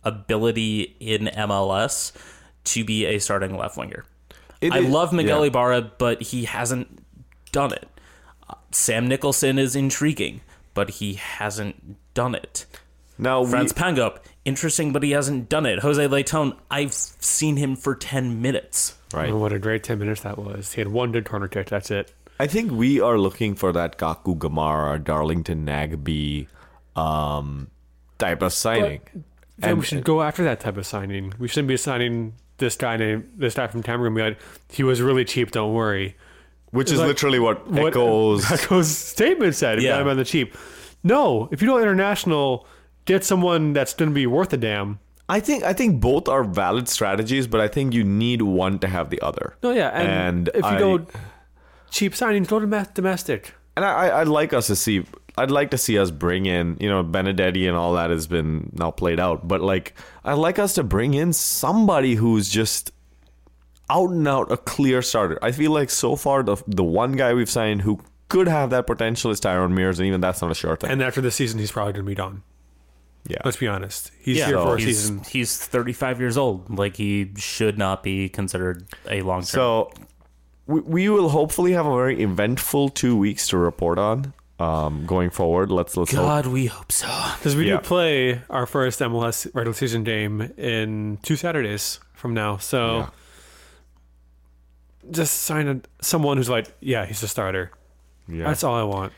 ability 0.05 0.97
in 1.01 1.27
MLS 1.27 2.13
to 2.65 2.85
be 2.85 3.05
a 3.07 3.19
starting 3.19 3.57
left 3.57 3.77
winger. 3.77 4.05
It 4.61 4.73
I 4.73 4.79
is- 4.79 4.89
love 4.89 5.13
Miguel 5.13 5.41
yeah. 5.41 5.47
Ibarra, 5.49 5.83
but 5.99 6.23
he 6.23 6.45
hasn't 6.45 7.03
done 7.51 7.73
it. 7.73 7.89
Uh, 8.49 8.55
Sam 8.71 9.07
Nicholson 9.09 9.59
is 9.59 9.75
intriguing, 9.77 10.41
but 10.75 10.91
he 10.91 11.15
hasn't 11.15 11.97
done 12.15 12.35
it. 12.35 12.67
Now, 13.19 13.43
we, 13.43 13.51
Frantz 13.51 13.73
Pangop, 13.73 14.19
interesting, 14.45 14.93
but 14.93 15.03
he 15.03 15.11
hasn't 15.11 15.49
done 15.49 15.67
it. 15.67 15.81
Jose 15.81 16.03
Leitón, 16.09 16.57
I've 16.71 16.95
seen 16.95 17.57
him 17.57 17.77
for 17.77 17.95
10 17.95 18.41
minutes. 18.41 18.97
right? 19.13 19.31
Oh, 19.31 19.37
what 19.39 19.53
a 19.53 19.59
great 19.59 19.83
10 19.85 19.99
minutes 19.99 20.23
that 20.23 20.39
was. 20.39 20.73
He 20.73 20.81
had 20.81 20.89
one 20.89 21.13
good 21.13 21.25
corner 21.25 21.47
kick. 21.49 21.69
That's 21.69 21.91
it. 21.91 22.13
I 22.43 22.47
think 22.49 22.73
we 22.73 23.01
are 23.01 23.19
looking 23.19 23.55
for 23.55 23.71
that 23.73 23.99
Kaku 23.99 24.37
Gamarra, 24.37 25.03
Darlington 25.03 25.65
Nagbe 25.65 26.49
um, 26.97 27.71
type 28.19 28.43
of 28.43 28.53
signing. 28.53 29.01
Then 29.59 29.79
we 29.79 29.85
should 29.85 30.03
go 30.03 30.23
after 30.23 30.43
that 30.45 30.59
type 30.59 30.77
of 30.77 30.85
signing. 30.85 31.35
We 31.39 31.47
shouldn't 31.47 31.69
be 31.69 31.77
signing 31.77 32.35
this 32.59 32.75
guy 32.77 32.97
named 32.97 33.31
this 33.37 33.55
guy 33.55 33.69
from 33.69 33.83
Cameroon. 33.85 34.15
Like, 34.17 34.41
he 34.69 34.83
was 34.83 35.01
really 35.01 35.25
cheap. 35.25 35.53
Don't 35.53 35.73
worry. 35.73 36.17
which 36.73 36.91
is 36.91 36.99
like- 36.99 37.07
literally 37.09 37.39
what, 37.39 37.69
What 37.71 37.89
echoes. 37.93 38.51
Echo's 38.57 38.89
statement 38.97 39.55
said. 39.55 39.81
Yeah. 39.81 40.01
him 40.01 40.09
on 40.09 40.17
the 40.17 40.25
cheap. 40.25 40.57
No, 41.05 41.49
if 41.53 41.63
you 41.63 41.69
don't 41.69 41.81
international, 41.81 42.67
get 43.05 43.23
someone 43.25 43.73
that's 43.73 43.95
going 43.95 44.11
to 44.11 44.15
be 44.15 44.27
worth 44.27 44.53
a 44.53 44.57
damn. 44.57 44.99
I 45.29 45.39
think 45.39 45.63
I 45.63 45.73
think 45.73 46.01
both 46.01 46.29
are 46.29 46.43
valid 46.45 46.89
strategies, 46.89 47.47
but 47.47 47.61
I 47.61 47.69
think 47.69 47.95
you 47.95 48.03
need 48.05 48.43
one 48.43 48.81
to 48.81 48.89
have 48.89 49.11
the 49.11 49.21
other. 49.21 49.55
No, 49.63 49.71
yeah, 49.71 49.91
and, 49.91 50.09
And 50.11 50.49
if 50.49 50.57
you 50.57 50.65
I- 50.65 50.79
go 50.79 51.07
cheap 51.93 52.15
signings, 52.15 52.49
go 52.49 52.59
to 52.59 52.87
domestic. 52.95 53.55
And 53.77 53.85
I, 53.85 54.09
I- 54.09 54.21
I'd 54.23 54.29
like 54.29 54.53
us 54.53 54.67
to 54.67 54.77
see. 54.77 55.05
I'd 55.39 55.51
like 55.51 55.71
to 55.71 55.79
see 55.79 55.99
us 55.99 56.11
bring 56.11 56.45
in, 56.45 56.77
you 56.79 56.89
know, 56.91 57.03
Benedetti 57.03 57.67
and 57.67 57.75
all 57.77 57.95
that 57.95 58.11
has 58.11 58.27
been 58.27 58.69
now 58.75 58.91
played 58.91 59.19
out. 59.19 59.49
But 59.49 59.63
like, 59.63 59.95
I'd 60.25 60.35
like 60.35 60.59
us 60.59 60.75
to 60.75 60.83
bring 60.83 61.15
in 61.15 61.33
somebody 61.33 62.17
who's 62.17 62.51
just 62.51 62.91
out 63.89 64.11
and 64.11 64.29
out 64.29 64.53
a 64.53 64.59
clear 64.59 65.01
starter. 65.01 65.39
I 65.43 65.53
feel 65.53 65.71
like 65.71 65.89
so 65.89 66.17
far 66.17 66.43
the 66.43 66.57
the 66.67 66.85
one 66.85 67.13
guy 67.13 67.33
we've 67.33 67.49
signed 67.49 67.81
who 67.83 68.01
could 68.29 68.47
have 68.49 68.71
that 68.71 68.87
potential 68.87 69.31
is 69.31 69.41
Tyrone 69.41 69.75
Mears, 69.75 69.99
and 69.99 70.07
even 70.07 70.21
that's 70.21 70.43
not 70.43 70.51
a 70.51 70.55
sure 70.55 70.77
thing. 70.77 70.91
And 70.91 71.03
after 71.03 71.21
this 71.23 71.35
season, 71.35 71.59
he's 71.59 71.73
probably 71.73 71.93
going 71.95 72.05
to 72.05 72.11
be 72.11 72.15
done. 72.15 72.43
yeah, 73.27 73.39
Let's 73.45 73.57
be 73.59 73.69
honest. 73.69 74.11
He's 74.21 74.37
Yeah, 74.39 74.47
here 74.49 74.59
for 74.59 74.77
a 74.77 74.79
he's, 74.81 74.99
season. 74.99 75.23
he's 75.31 75.57
35 75.59 76.21
years 76.21 76.37
old. 76.39 76.69
Like, 76.79 76.97
he 76.97 77.31
should 77.37 77.77
not 77.79 78.03
be 78.03 78.29
considered 78.29 78.87
a 79.09 79.21
long 79.23 79.41
term. 79.41 79.47
So 79.47 79.91
we, 80.73 80.81
we 80.81 81.09
will 81.09 81.29
hopefully 81.29 81.73
have 81.73 81.87
a 81.87 81.95
very 81.95 82.23
eventful 82.23 82.89
two 82.91 83.17
weeks 83.17 83.49
to 83.49 83.57
report 83.59 83.99
on 83.99 84.33
um, 84.59 85.05
going 85.07 85.31
forward. 85.31 85.71
Let's 85.71 85.97
let's 85.97 86.13
hope. 86.13 86.25
God, 86.27 86.47
we 86.47 86.67
hope 86.67 86.91
so. 86.93 87.07
Because 87.39 87.55
we 87.57 87.69
Yeah. 87.69 87.77
do 87.79 87.83
play 87.83 88.41
our 88.49 88.67
first 88.67 89.01
MLS 89.01 89.47
regular 89.55 89.75
season 89.75 90.05
game 90.05 90.41
in 90.57 91.19
two 91.23 91.37
Saturdays 91.37 92.01
from 92.15 92.33
now. 92.35 92.57
So 92.59 92.99
Yeah. 92.99 93.09
just 95.11 95.43
sign 95.43 95.69
a, 95.69 95.81
someone 96.05 96.37
who's 96.37 96.49
like, 96.51 96.73
yeah, 96.81 97.05
he's 97.07 97.23
a 97.23 97.29
starter. 97.29 97.71
Yeah. 98.29 98.45
That's 98.45 98.63
all 98.65 98.75
I 98.75 98.85
want. 98.85 99.13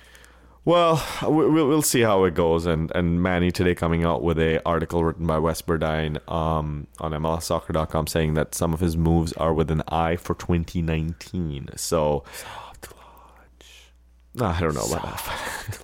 Well, 0.67 1.05
we- 1.23 1.49
we'll 1.51 1.69
we'll 1.69 1.83
see 1.83 2.01
how 2.01 2.25
it 2.25 2.35
goes. 2.35 2.65
And 2.65 2.91
and 2.95 3.23
Manny 3.23 3.51
today 3.51 3.75
coming 3.75 4.03
out 4.05 4.23
with 4.23 4.39
a 4.39 4.63
article 4.67 5.05
written 5.05 5.27
by 5.27 5.39
Wes 5.39 5.61
Burdine 5.61 6.17
um, 6.31 6.87
on 7.01 7.13
MLSsoccer.com 7.13 8.07
saying 8.07 8.35
that 8.35 8.55
some 8.55 8.73
of 8.73 8.81
his 8.81 8.97
moves 8.97 9.33
are 9.35 9.53
with 9.53 9.71
an 9.71 9.83
eye 9.89 10.17
for 10.17 10.35
2019. 10.35 11.69
So 11.77 12.25
soft 12.35 12.89
launch. 12.97 14.57
I 14.57 14.61
don't 14.61 14.75
know 14.75 14.87
about 14.87 15.03
that. 15.03 15.79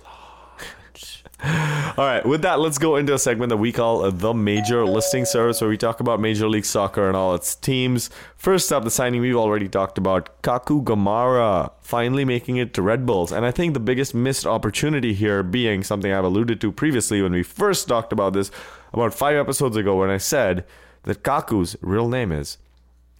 All 1.43 2.05
right, 2.05 2.23
with 2.23 2.43
that, 2.43 2.59
let's 2.59 2.77
go 2.77 2.97
into 2.97 3.15
a 3.15 3.19
segment 3.19 3.49
that 3.49 3.57
we 3.57 3.71
call 3.71 4.09
the 4.11 4.33
Major 4.33 4.85
Listing 4.85 5.25
Service, 5.25 5.59
where 5.59 5.69
we 5.69 5.77
talk 5.77 5.99
about 5.99 6.19
Major 6.19 6.47
League 6.47 6.65
Soccer 6.65 7.07
and 7.07 7.17
all 7.17 7.33
its 7.33 7.55
teams. 7.55 8.11
First 8.37 8.71
up, 8.71 8.83
the 8.83 8.91
signing 8.91 9.21
we've 9.21 9.35
already 9.35 9.67
talked 9.67 9.97
about 9.97 10.41
Kaku 10.43 10.83
Gamarra 10.83 11.71
finally 11.81 12.25
making 12.25 12.57
it 12.57 12.75
to 12.75 12.81
Red 12.81 13.07
Bulls. 13.07 13.31
And 13.31 13.43
I 13.43 13.51
think 13.51 13.73
the 13.73 13.79
biggest 13.79 14.13
missed 14.13 14.45
opportunity 14.45 15.13
here 15.13 15.41
being 15.41 15.83
something 15.83 16.11
I've 16.11 16.23
alluded 16.23 16.61
to 16.61 16.71
previously 16.71 17.21
when 17.23 17.33
we 17.33 17.43
first 17.43 17.87
talked 17.87 18.13
about 18.13 18.33
this 18.33 18.51
about 18.93 19.13
five 19.13 19.35
episodes 19.35 19.75
ago, 19.75 19.95
when 19.97 20.09
I 20.09 20.17
said 20.17 20.63
that 21.03 21.23
Kaku's 21.23 21.75
real 21.81 22.07
name 22.07 22.31
is 22.31 22.59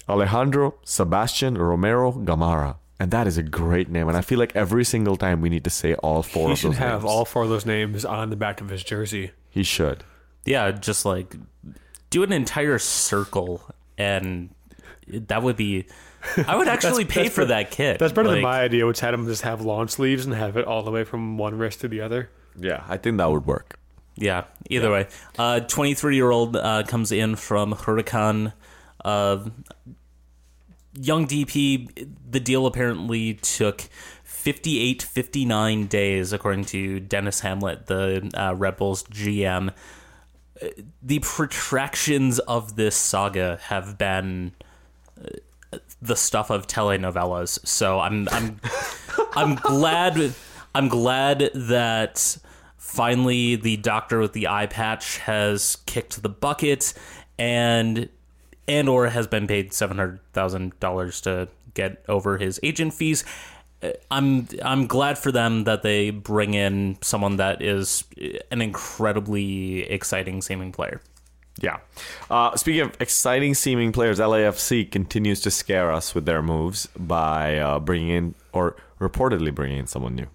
Alejandro 0.07 0.75
Sebastian 0.83 1.57
Romero 1.57 2.11
Gamarra. 2.11 2.75
And 3.01 3.09
that 3.09 3.25
is 3.25 3.35
a 3.35 3.41
great 3.41 3.89
name. 3.89 4.07
And 4.09 4.15
I 4.15 4.21
feel 4.21 4.37
like 4.37 4.55
every 4.55 4.85
single 4.85 5.17
time 5.17 5.41
we 5.41 5.49
need 5.49 5.63
to 5.63 5.71
say 5.71 5.95
all 5.95 6.21
four 6.21 6.49
He 6.49 6.53
of 6.53 6.59
should 6.59 6.71
those 6.73 6.77
have 6.77 7.01
names. 7.01 7.11
all 7.11 7.25
four 7.25 7.41
of 7.41 7.49
those 7.49 7.65
names 7.65 8.05
on 8.05 8.29
the 8.29 8.35
back 8.35 8.61
of 8.61 8.69
his 8.69 8.83
jersey. 8.83 9.31
He 9.49 9.63
should. 9.63 10.03
Yeah, 10.45 10.69
just 10.69 11.03
like 11.03 11.35
do 12.11 12.21
an 12.21 12.31
entire 12.31 12.77
circle, 12.77 13.63
and 13.97 14.49
that 15.07 15.41
would 15.41 15.55
be. 15.57 15.87
I 16.47 16.55
would 16.55 16.67
actually 16.75 17.05
pay 17.05 17.23
that's 17.23 17.33
for 17.33 17.41
bet- 17.41 17.47
that 17.47 17.71
kit. 17.71 17.97
That's 17.97 18.13
better 18.13 18.27
than 18.29 18.43
Like, 18.43 18.43
my 18.43 18.61
idea, 18.61 18.85
which 18.85 18.99
had 18.99 19.15
him 19.15 19.25
just 19.25 19.41
have 19.41 19.61
long 19.61 19.87
sleeves 19.87 20.25
and 20.27 20.35
have 20.35 20.55
it 20.55 20.65
all 20.65 20.83
the 20.83 20.91
way 20.91 21.03
from 21.03 21.39
one 21.39 21.57
wrist 21.57 21.81
to 21.81 21.87
the 21.87 22.01
other. 22.01 22.29
Yeah, 22.55 22.83
I 22.87 22.97
think 22.97 23.17
that 23.17 23.31
would 23.31 23.47
work. 23.47 23.79
Yeah, 24.15 24.43
either 24.69 24.91
way. 24.91 25.07
Uh, 25.39 25.61
23 25.61 26.15
year 26.15 26.29
old 26.29 26.55
uh, 26.55 26.83
comes 26.83 27.11
in 27.11 27.35
from 27.35 27.73
Huracan. 27.73 28.53
Uh, 29.03 29.45
young 30.93 31.27
DP, 31.27 32.07
the 32.29 32.39
deal 32.39 32.65
apparently 32.65 33.35
took 33.35 33.81
58, 34.23 35.01
59 35.03 35.87
days, 35.87 36.33
according 36.33 36.65
to 36.65 36.99
Denis 36.99 37.41
Hamlett, 37.41 37.85
the 37.85 38.31
uh, 38.33 38.53
GM. 38.53 39.69
Uh, 40.61 40.67
The 41.01 41.19
protractions 41.19 42.39
of 42.39 42.75
this 42.75 42.95
saga 42.95 43.59
have 43.63 43.97
been 43.97 44.53
uh, 45.19 45.77
the 46.01 46.15
stuff 46.15 46.49
of 46.49 46.67
telenovelas. 46.67 47.65
So 47.65 47.99
I'm 47.99 48.27
I'm 48.31 48.59
I'm 49.35 49.55
glad 49.55 50.33
I'm 50.73 50.87
glad 50.87 51.51
that 51.53 52.37
finally 52.77 53.55
the 53.55 53.77
doctor 53.77 54.19
with 54.19 54.33
the 54.33 54.47
eye 54.47 54.65
patch 54.65 55.19
has 55.19 55.77
kicked 55.85 56.21
the 56.23 56.29
bucket 56.29 56.93
and 57.37 58.09
and 58.71 58.89
or 58.89 59.07
has 59.07 59.27
been 59.27 59.47
paid 59.47 59.73
seven 59.73 59.97
hundred 59.97 60.19
thousand 60.33 60.79
dollars 60.79 61.21
to 61.21 61.47
get 61.73 62.03
over 62.07 62.37
his 62.37 62.59
agent 62.63 62.93
fees. 62.93 63.23
Uh, 63.81 63.91
I'm 64.09 64.47
I'm 64.63 64.87
glad 64.87 65.17
for 65.17 65.31
them 65.31 65.65
that 65.65 65.83
they 65.83 66.09
bring 66.11 66.53
in 66.53 66.97
someone 67.01 67.37
that 67.37 67.61
is 67.61 68.03
an 68.51 68.61
incredibly 68.61 69.83
exciting 69.83 70.41
seeming 70.41 70.71
player. 70.71 71.01
Yeah. 71.59 71.77
Uh, 72.29 72.55
speaking 72.55 72.81
of 72.81 72.97
exciting 72.99 73.53
seeming 73.53 73.91
players, 73.91 74.19
LAFC 74.19 74.89
continues 74.89 75.41
to 75.41 75.51
scare 75.51 75.91
us 75.91 76.15
with 76.15 76.25
their 76.25 76.41
moves 76.41 76.87
by 76.97 77.57
uh, 77.57 77.79
bringing 77.79 78.09
in, 78.09 78.35
or 78.53 78.75
reportedly 78.99 79.53
bringing 79.53 79.79
in 79.79 79.87
someone 79.87 80.15
new. 80.15 80.27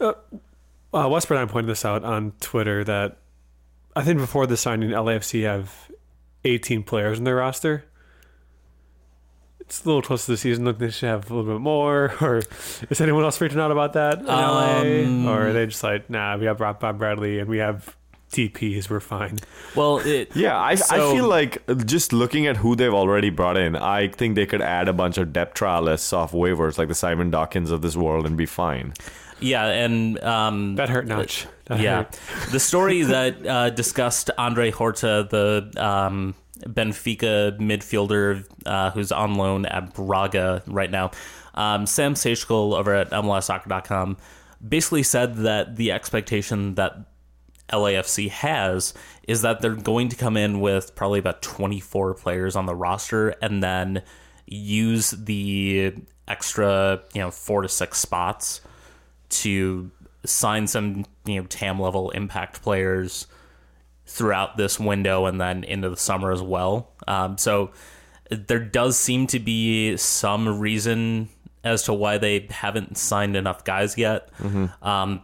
Uh, 0.00 1.08
Wes 1.08 1.24
Bernard 1.24 1.48
pointed 1.48 1.70
this 1.70 1.84
out 1.84 2.04
on 2.04 2.32
Twitter 2.40 2.84
that 2.84 3.18
I 3.96 4.02
think 4.02 4.18
before 4.18 4.46
the 4.46 4.56
signing, 4.56 4.90
LAFC 4.90 5.42
have 5.44 5.90
18 6.44 6.82
players 6.82 7.18
in 7.18 7.24
their 7.24 7.36
roster. 7.36 7.84
It's 9.60 9.84
a 9.84 9.86
little 9.86 10.02
close 10.02 10.24
to 10.26 10.32
the 10.32 10.36
season. 10.36 10.64
Look, 10.64 10.78
they 10.78 10.90
should 10.90 11.08
have 11.08 11.30
a 11.30 11.34
little 11.34 11.52
bit 11.52 11.60
more. 11.60 12.12
Or 12.20 12.42
is 12.90 13.00
anyone 13.00 13.22
else 13.24 13.38
freaking 13.38 13.60
out 13.60 13.70
about 13.70 13.92
that 13.92 14.18
in 14.20 14.28
Um, 14.28 15.24
LA? 15.26 15.30
Or 15.32 15.48
are 15.48 15.52
they 15.52 15.66
just 15.66 15.82
like, 15.82 16.10
nah, 16.10 16.36
we 16.36 16.46
have 16.46 16.58
Bob 16.58 16.80
Bob 16.80 16.98
Bradley 16.98 17.38
and 17.38 17.48
we 17.48 17.58
have 17.58 17.96
TPs, 18.32 18.88
we're 18.88 19.00
fine. 19.00 19.38
Well, 19.74 19.98
it, 19.98 20.30
Yeah, 20.36 20.56
I, 20.56 20.72
I 20.72 20.76
feel 21.12 21.26
like 21.28 21.62
just 21.84 22.12
looking 22.12 22.46
at 22.46 22.56
who 22.58 22.74
they've 22.76 22.92
already 22.94 23.30
brought 23.30 23.56
in, 23.56 23.74
I 23.76 24.08
think 24.08 24.34
they 24.36 24.46
could 24.46 24.62
add 24.62 24.88
a 24.88 24.92
bunch 24.92 25.18
of 25.18 25.32
depth 25.32 25.58
trialists 25.58 26.12
off 26.12 26.30
waivers 26.32 26.78
like 26.78 26.86
the 26.88 26.94
Simon 26.94 27.30
Dawkins 27.30 27.70
of 27.72 27.82
this 27.82 27.96
world 27.96 28.26
and 28.26 28.36
be 28.36 28.46
fine. 28.46 28.92
yeah, 29.40 29.66
and 29.66 30.22
um, 30.22 30.76
That 30.76 30.88
hurt 30.90 31.06
Notch. 31.06 31.42
That 31.44 31.50
yeah, 31.78 32.06
the 32.50 32.60
story 32.60 33.02
that 33.02 33.46
uh, 33.46 33.70
discussed 33.70 34.30
Andre 34.36 34.70
Horta, 34.70 35.26
the 35.30 35.72
um, 35.76 36.34
Benfica 36.60 37.58
midfielder 37.58 38.44
uh, 38.66 38.90
who's 38.90 39.12
on 39.12 39.34
loan 39.36 39.66
at 39.66 39.94
Braga 39.94 40.62
right 40.66 40.90
now. 40.90 41.10
Um, 41.54 41.86
Sam 41.86 42.14
Sechkel 42.14 42.78
over 42.78 42.94
at 42.94 43.10
MLSsoccer.com 43.10 44.16
basically 44.66 45.02
said 45.02 45.36
that 45.36 45.76
the 45.76 45.92
expectation 45.92 46.74
that 46.74 46.96
LAFC 47.70 48.28
has 48.30 48.94
is 49.26 49.42
that 49.42 49.60
they're 49.60 49.74
going 49.74 50.08
to 50.08 50.16
come 50.16 50.36
in 50.36 50.60
with 50.60 50.94
probably 50.94 51.18
about 51.18 51.42
24 51.42 52.14
players 52.14 52.56
on 52.56 52.66
the 52.66 52.74
roster 52.74 53.30
and 53.42 53.62
then 53.62 54.02
use 54.46 55.10
the 55.10 55.94
extra, 56.26 57.02
you 57.14 57.20
know, 57.20 57.30
four 57.30 57.62
to 57.62 57.68
six 57.68 57.98
spots 57.98 58.60
to 59.28 59.90
sign 60.24 60.66
some, 60.66 61.04
you 61.24 61.40
know, 61.40 61.46
TAM 61.46 61.80
level 61.80 62.10
impact 62.10 62.62
players 62.62 63.26
throughout 64.06 64.56
this 64.56 64.78
window 64.80 65.26
and 65.26 65.40
then 65.40 65.64
into 65.64 65.88
the 65.88 65.96
summer 65.96 66.32
as 66.32 66.42
well. 66.42 66.92
Um, 67.06 67.38
so 67.38 67.70
there 68.30 68.58
does 68.60 68.98
seem 68.98 69.26
to 69.28 69.38
be 69.38 69.96
some 69.96 70.60
reason 70.60 71.28
as 71.62 71.82
to 71.84 71.92
why 71.92 72.18
they 72.18 72.46
haven't 72.50 72.96
signed 72.96 73.36
enough 73.36 73.64
guys 73.64 73.96
yet. 73.98 74.30
Um, 74.82 75.20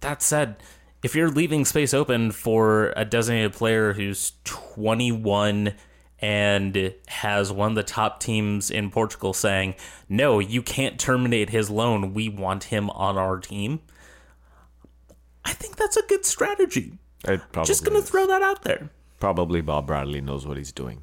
that 0.00 0.22
said, 0.22 0.56
if 1.02 1.14
you're 1.14 1.30
leaving 1.30 1.64
space 1.64 1.92
open 1.92 2.30
for 2.30 2.92
a 2.96 3.04
designated 3.04 3.52
player 3.52 3.92
who's 3.92 4.32
21 4.44 5.74
and 6.20 6.94
has 7.08 7.52
one 7.52 7.70
of 7.72 7.74
the 7.74 7.82
top 7.82 8.20
teams 8.20 8.70
in 8.70 8.90
Portugal 8.90 9.34
saying, 9.34 9.74
no, 10.08 10.38
you 10.38 10.62
can't 10.62 10.98
terminate 10.98 11.50
his 11.50 11.68
loan, 11.68 12.14
we 12.14 12.28
want 12.28 12.64
him 12.64 12.88
on 12.90 13.18
our 13.18 13.38
team, 13.38 13.80
I 15.44 15.52
think 15.52 15.76
that's 15.76 15.96
a 15.96 16.02
good 16.02 16.24
strategy. 16.24 16.98
It 17.26 17.40
probably 17.52 17.66
Just 17.68 17.84
gonna 17.84 17.98
is. 17.98 18.08
throw 18.10 18.26
that 18.26 18.42
out 18.42 18.62
there. 18.62 18.90
Probably 19.20 19.60
Bob 19.60 19.86
Bradley 19.86 20.20
knows 20.20 20.46
what 20.46 20.56
he's 20.56 20.72
doing. 20.72 21.02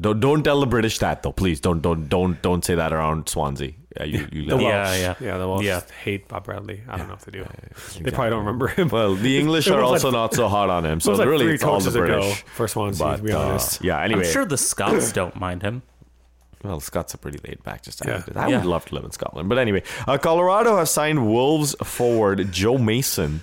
Don't 0.00 0.20
don't 0.20 0.42
tell 0.42 0.60
the 0.60 0.66
British 0.66 0.98
that 1.00 1.22
though, 1.22 1.32
please. 1.32 1.60
Don't 1.60 1.80
don't 1.82 2.08
don't 2.08 2.40
don't 2.42 2.64
say 2.64 2.74
that 2.74 2.92
around 2.92 3.28
Swansea. 3.28 3.72
Yeah, 3.96 4.04
you, 4.04 4.28
you 4.30 4.46
The 4.48 4.54
let- 4.56 4.62
Yeah, 4.64 4.82
Welsh. 4.84 5.00
yeah. 5.00 5.14
Yeah, 5.20 5.38
the 5.38 5.48
Welsh 5.48 5.64
Yeah. 5.64 5.80
hate 6.04 6.28
Bob 6.28 6.44
Bradley. 6.44 6.80
I 6.88 6.96
don't 6.96 7.08
know 7.08 7.14
if 7.14 7.24
they 7.24 7.32
do. 7.32 7.44
They 8.00 8.10
probably 8.12 8.30
don't 8.30 8.38
remember 8.40 8.68
him. 8.68 8.88
Well, 8.88 9.14
the 9.16 9.36
English 9.40 9.68
are 9.68 9.82
also 9.82 10.08
like- 10.08 10.12
not 10.14 10.34
so 10.34 10.46
hot 10.48 10.70
on 10.70 10.86
him. 10.86 10.98
it 10.98 11.02
So 11.02 11.10
was 11.10 11.18
like 11.18 11.28
really, 11.28 11.46
three 11.46 11.54
it's 11.54 11.64
all 11.64 11.80
the 11.80 11.90
coaches 11.90 11.96
ago 11.96 12.06
British. 12.20 12.42
for 12.54 12.68
Swansea, 12.68 13.04
But 13.04 13.16
to 13.16 13.22
be 13.24 13.32
uh, 13.32 13.58
yeah. 13.82 14.00
Anyway, 14.00 14.24
I'm 14.26 14.32
sure 14.32 14.44
the 14.44 14.56
Scots 14.56 15.10
don't 15.20 15.34
mind 15.36 15.62
him. 15.62 15.82
Well, 16.62 16.78
Scots 16.78 17.14
are 17.14 17.18
pretty 17.18 17.40
laid 17.46 17.62
back. 17.64 17.82
Just 17.82 18.02
Yeah. 18.06 18.22
I 18.36 18.48
Yeah. 18.48 18.58
would 18.58 18.66
love 18.66 18.84
to 18.86 18.94
live 18.94 19.04
in 19.04 19.10
Scotland, 19.10 19.48
but 19.48 19.58
anyway, 19.58 19.82
uh, 20.06 20.18
Colorado 20.18 20.76
has 20.76 20.90
signed 20.90 21.26
Wolves 21.26 21.74
forward 21.82 22.52
Joe 22.52 22.78
Mason. 22.78 23.42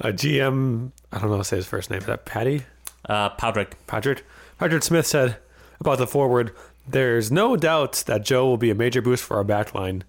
Uh, 0.00 0.08
GM, 0.08 0.92
I 1.12 1.18
don't 1.18 1.28
know 1.28 1.36
how 1.36 1.42
to 1.42 1.44
say 1.44 1.56
his 1.56 1.66
first 1.66 1.90
name. 1.90 2.00
Is 2.00 2.06
that 2.06 2.24
Patty? 2.26 2.64
Uh, 3.08 3.30
Patrick. 3.30 3.76
Patrick? 3.86 4.24
Patrick 4.58 4.82
Smith 4.82 5.06
said 5.06 5.36
about 5.80 5.98
the 5.98 6.06
forward, 6.06 6.52
there's 6.88 7.30
no 7.32 7.56
doubt 7.56 8.04
that 8.06 8.24
Joe 8.24 8.46
will 8.46 8.56
be 8.58 8.70
a 8.70 8.74
major 8.74 9.00
boost 9.02 9.24
for 9.24 9.36
our 9.36 9.44
back 9.44 9.74
line. 9.74 10.04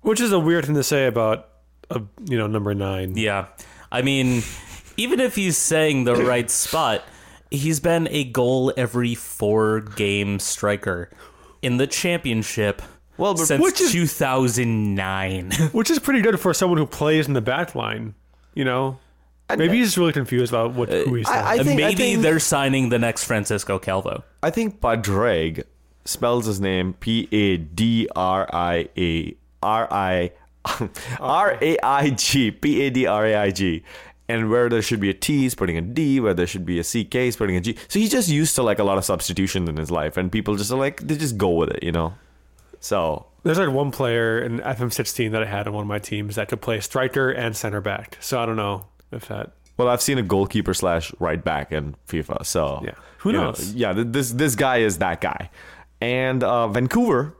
Which 0.00 0.20
is 0.20 0.32
a 0.32 0.38
weird 0.40 0.66
thing 0.66 0.74
to 0.74 0.82
say 0.82 1.06
about, 1.06 1.48
a, 1.90 2.02
you 2.24 2.36
know, 2.36 2.46
number 2.46 2.74
nine. 2.74 3.16
Yeah. 3.16 3.46
I 3.90 4.02
mean, 4.02 4.42
even 4.96 5.20
if 5.20 5.36
he's 5.36 5.56
saying 5.56 6.04
the 6.04 6.16
right 6.24 6.50
spot, 6.50 7.04
he's 7.50 7.78
been 7.80 8.08
a 8.10 8.24
goal 8.24 8.72
every 8.76 9.14
four 9.14 9.80
game 9.80 10.38
striker 10.40 11.10
in 11.60 11.76
the 11.76 11.86
championship 11.86 12.82
Well, 13.16 13.36
since 13.36 13.80
is- 13.80 13.92
2009. 13.92 15.50
Which 15.72 15.90
is 15.90 15.98
pretty 16.00 16.20
good 16.22 16.40
for 16.40 16.52
someone 16.52 16.78
who 16.78 16.86
plays 16.86 17.28
in 17.28 17.34
the 17.34 17.40
back 17.40 17.74
line, 17.76 18.14
you 18.54 18.64
know? 18.64 18.98
Maybe 19.56 19.78
he's 19.78 19.98
really 19.98 20.12
confused 20.14 20.50
about 20.52 20.72
what 20.72 20.88
uh, 20.90 21.02
who 21.04 21.14
he's 21.16 21.28
I- 21.28 21.52
I 21.54 21.62
think- 21.62 21.78
Maybe 21.78 22.16
they're 22.16 22.38
signing 22.40 22.88
the 22.88 22.98
next 22.98 23.24
Francisco 23.24 23.78
Calvo. 23.78 24.24
I 24.42 24.48
think 24.50 24.80
Padraig 24.80 25.64
spells 26.06 26.46
his 26.46 26.58
name 26.60 26.94
P 26.94 27.28
A 27.32 27.58
D 27.58 28.08
R 28.16 28.48
I 28.52 28.88
A 28.96 29.34
R 29.62 29.88
I 29.92 30.30
R 31.20 31.58
A 31.60 31.78
I 31.82 32.10
G 32.10 32.50
P 32.50 32.82
A 32.82 32.90
D 32.90 33.06
R 33.06 33.26
A 33.26 33.34
I 33.36 33.50
G. 33.50 33.82
And 34.28 34.48
where 34.48 34.68
there 34.70 34.80
should 34.80 35.00
be 35.00 35.10
a 35.10 35.14
T, 35.14 35.40
he's 35.40 35.54
putting 35.54 35.76
a 35.76 35.82
D. 35.82 36.18
Where 36.20 36.32
there 36.32 36.46
should 36.46 36.64
be 36.64 36.78
a 36.78 36.84
CK, 36.84 37.12
he's 37.14 37.36
putting 37.36 37.56
a 37.56 37.60
G. 37.60 37.76
So 37.88 37.98
he's 37.98 38.10
just 38.10 38.28
used 38.30 38.54
to 38.54 38.62
like 38.62 38.78
a 38.78 38.84
lot 38.84 38.96
of 38.96 39.04
substitutions 39.04 39.68
in 39.68 39.76
his 39.76 39.90
life, 39.90 40.16
and 40.16 40.32
people 40.32 40.56
just 40.56 40.70
are 40.72 40.78
like 40.78 41.06
they 41.06 41.16
just 41.16 41.36
go 41.36 41.50
with 41.50 41.70
it, 41.70 41.82
you 41.82 41.92
know. 41.92 42.14
So 42.82 43.26
There's 43.44 43.58
like 43.58 43.70
one 43.70 43.90
player 43.92 44.38
in 44.40 44.58
FM16 44.58 45.30
that 45.30 45.42
I 45.42 45.46
had 45.46 45.66
on 45.68 45.72
one 45.72 45.82
of 45.82 45.88
my 45.88 45.98
teams 46.00 46.34
that 46.34 46.48
could 46.48 46.60
play 46.60 46.80
striker 46.80 47.30
and 47.30 47.56
center 47.56 47.80
back. 47.80 48.18
So 48.20 48.38
I 48.40 48.44
don't 48.44 48.56
know 48.56 48.86
if 49.12 49.28
that. 49.28 49.52
Well, 49.78 49.88
I've 49.88 50.02
seen 50.02 50.18
a 50.18 50.22
goalkeeper 50.22 50.74
slash 50.74 51.12
right 51.18 51.42
back 51.42 51.72
in 51.72 51.94
FIFA, 52.08 52.44
so 52.44 52.82
Yeah. 52.84 52.92
Who 53.18 53.30
you 53.30 53.36
know, 53.36 53.44
knows? 53.46 53.72
yeah, 53.72 53.92
this 53.94 54.32
this 54.32 54.54
guy 54.56 54.78
is 54.78 54.98
that 54.98 55.20
guy. 55.20 55.48
And 56.00 56.42
uh, 56.42 56.66
Vancouver 56.68 57.36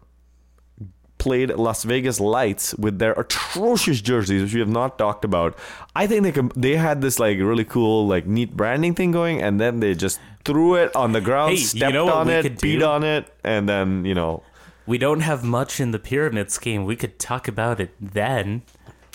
played 1.18 1.50
Las 1.50 1.82
Vegas 1.84 2.18
Lights 2.20 2.74
with 2.76 2.98
their 2.98 3.12
atrocious 3.12 4.00
jerseys, 4.00 4.42
which 4.42 4.54
we 4.54 4.60
have 4.60 4.68
not 4.68 4.98
talked 4.98 5.24
about. 5.24 5.56
I 5.94 6.06
think 6.06 6.22
they 6.22 6.32
could, 6.32 6.52
they 6.56 6.76
had 6.76 7.00
this 7.00 7.18
like 7.20 7.38
really 7.38 7.64
cool 7.64 8.06
like 8.06 8.26
neat 8.26 8.56
branding 8.56 8.94
thing 8.94 9.10
going, 9.12 9.42
and 9.42 9.60
then 9.60 9.80
they 9.80 9.94
just 9.94 10.18
threw 10.44 10.74
it 10.76 10.94
on 10.96 11.12
the 11.12 11.20
ground, 11.20 11.50
Hey, 11.54 11.58
you 11.60 11.66
stepped 11.66 11.94
know 11.94 12.08
on 12.12 12.28
it, 12.30 12.60
beat 12.60 12.78
do? 12.78 12.84
on 12.84 13.02
it, 13.04 13.32
and 13.44 13.68
then 13.68 14.04
you 14.04 14.14
know. 14.14 14.42
We 14.86 14.98
don't 14.98 15.20
have 15.20 15.44
much 15.44 15.80
in 15.80 15.90
the 15.92 15.98
pyramid 15.98 16.50
scheme. 16.50 16.84
We 16.84 16.96
could 16.96 17.18
talk 17.18 17.46
about 17.48 17.80
it 17.80 17.94
then. 18.00 18.62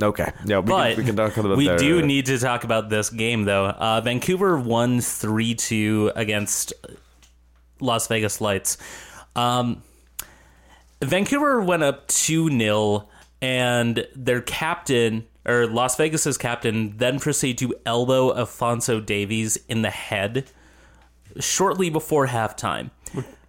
Okay, 0.02 0.32
yeah, 0.46 0.60
we, 0.60 0.68
But 0.68 0.90
can, 0.96 0.98
we 0.98 1.06
can 1.06 1.16
talk 1.16 1.38
about 1.38 1.58
we 1.58 1.66
their- 1.68 1.78
do 1.78 2.02
need 2.04 2.28
to 2.28 2.38
talk 2.38 2.64
about 2.64 2.90
this 2.90 3.10
game, 3.10 3.44
though. 3.46 3.66
Uh, 3.66 4.00
Vancouver 4.02 4.58
won 4.60 5.02
3 5.02 5.56
2 5.56 6.12
against 6.16 6.74
Las 7.80 8.08
Vegas 8.08 8.40
Lights. 8.40 8.78
Um, 9.36 9.82
Vancouver 11.04 11.62
went 11.62 11.84
up 11.84 12.08
2 12.08 12.50
0, 12.58 13.10
and 13.42 14.08
their 14.16 14.42
captain, 14.42 15.26
or 15.46 15.66
Las 15.68 15.96
Vegas's 15.96 16.38
captain, 16.38 16.96
then 16.98 17.20
proceeded 17.20 17.58
to 17.60 17.76
elbow 17.86 18.36
Alfonso 18.38 19.00
Davies 19.00 19.58
in 19.68 19.82
the 19.82 19.90
head 19.90 20.46
shortly 21.40 21.90
before 21.90 22.28
halftime. 22.28 22.92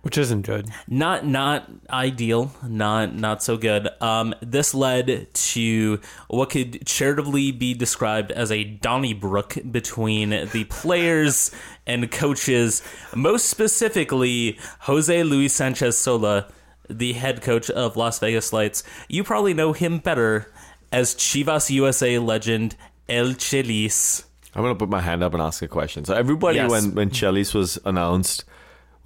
Which 0.09 0.17
which 0.17 0.23
isn't 0.25 0.47
good. 0.47 0.71
not 0.89 1.27
not 1.27 1.71
ideal 1.91 2.51
not 2.67 3.15
not 3.15 3.43
so 3.43 3.59
good 3.59 3.91
um 4.01 4.35
this 4.41 4.73
led 4.73 5.29
to 5.35 6.01
what 6.29 6.49
could 6.49 6.87
charitably 6.87 7.53
be 7.53 7.75
described 7.75 8.33
as 8.33 8.51
a 8.51 8.65
donnybrook 8.65 9.59
between 9.71 10.31
the 10.31 10.65
players 10.71 11.51
and 11.87 12.11
coaches 12.11 12.83
most 13.15 13.51
specifically 13.51 14.59
jose 14.81 15.23
luis 15.25 15.53
sanchez 15.53 15.99
sola 15.99 16.49
the 16.89 17.13
head 17.13 17.43
coach 17.43 17.69
of 17.69 17.95
las 17.99 18.19
vegas 18.19 18.51
lights 18.51 18.83
you 19.11 19.23
probably 19.23 19.53
know 19.53 19.75
him 19.75 19.99
better 19.99 20.51
as 20.91 21.15
chivas 21.15 21.69
usa 21.69 22.19
legend 22.19 22.77
el 23.11 23.35
chelis 23.35 24.25
I'm 24.55 24.63
gonna 24.63 24.75
put 24.75 24.89
my 24.89 25.03
hand 25.03 25.23
up 25.23 25.35
and 25.35 25.43
ask 25.43 25.63
a 25.63 25.69
question. 25.69 26.05
So 26.07 26.15
everybody, 26.15 26.57
Yes. 26.57 26.71
when 26.71 26.95
when 26.95 27.11
Chelis 27.11 27.55
was 27.55 27.79
announced, 27.85 28.45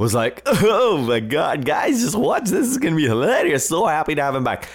was 0.03 0.15
like, 0.15 0.43
"Oh 0.47 0.99
my 0.99 1.21
god, 1.21 1.65
guys, 1.65 2.03
just 2.03 2.17
watch! 2.17 2.45
This 2.51 2.67
is 2.67 2.79
gonna 2.79 2.97
be 2.97 3.07
hilarious! 3.07 3.69
So 3.69 3.87
happy 3.87 4.15
to 4.17 4.23
have 4.23 4.35
him 4.35 4.45
back." 4.45 4.69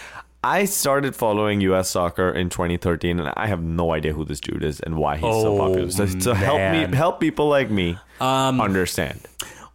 I 0.43 0.65
started 0.65 1.15
following 1.15 1.59
U.S. 1.61 1.89
soccer 1.89 2.29
in 2.31 2.49
2013, 2.49 3.19
and 3.19 3.33
I 3.35 3.47
have 3.47 3.61
no 3.61 3.91
idea 3.91 4.13
who 4.13 4.23
this 4.23 4.39
dude 4.39 4.63
is 4.63 4.79
and 4.79 4.95
why 4.95 5.15
he's 5.17 5.23
so 5.23 5.55
Oh, 5.55 5.57
popular. 5.57 5.91
So, 5.91 6.05
so 6.05 6.33
help 6.33 6.59
me, 6.71 6.95
help 6.95 7.19
people 7.19 7.49
like 7.49 7.69
me 7.69 7.97
understand. 8.21 9.19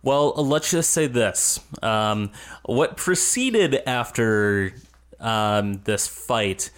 Well, 0.02 0.32
let's 0.34 0.70
just 0.70 0.90
say 0.90 1.06
this. 1.08 1.60
Um, 1.82 2.30
what 2.64 2.96
preceded 2.96 3.80
after 3.86 4.72
um, 5.20 5.82
this 5.84 6.06
fight 6.08 6.70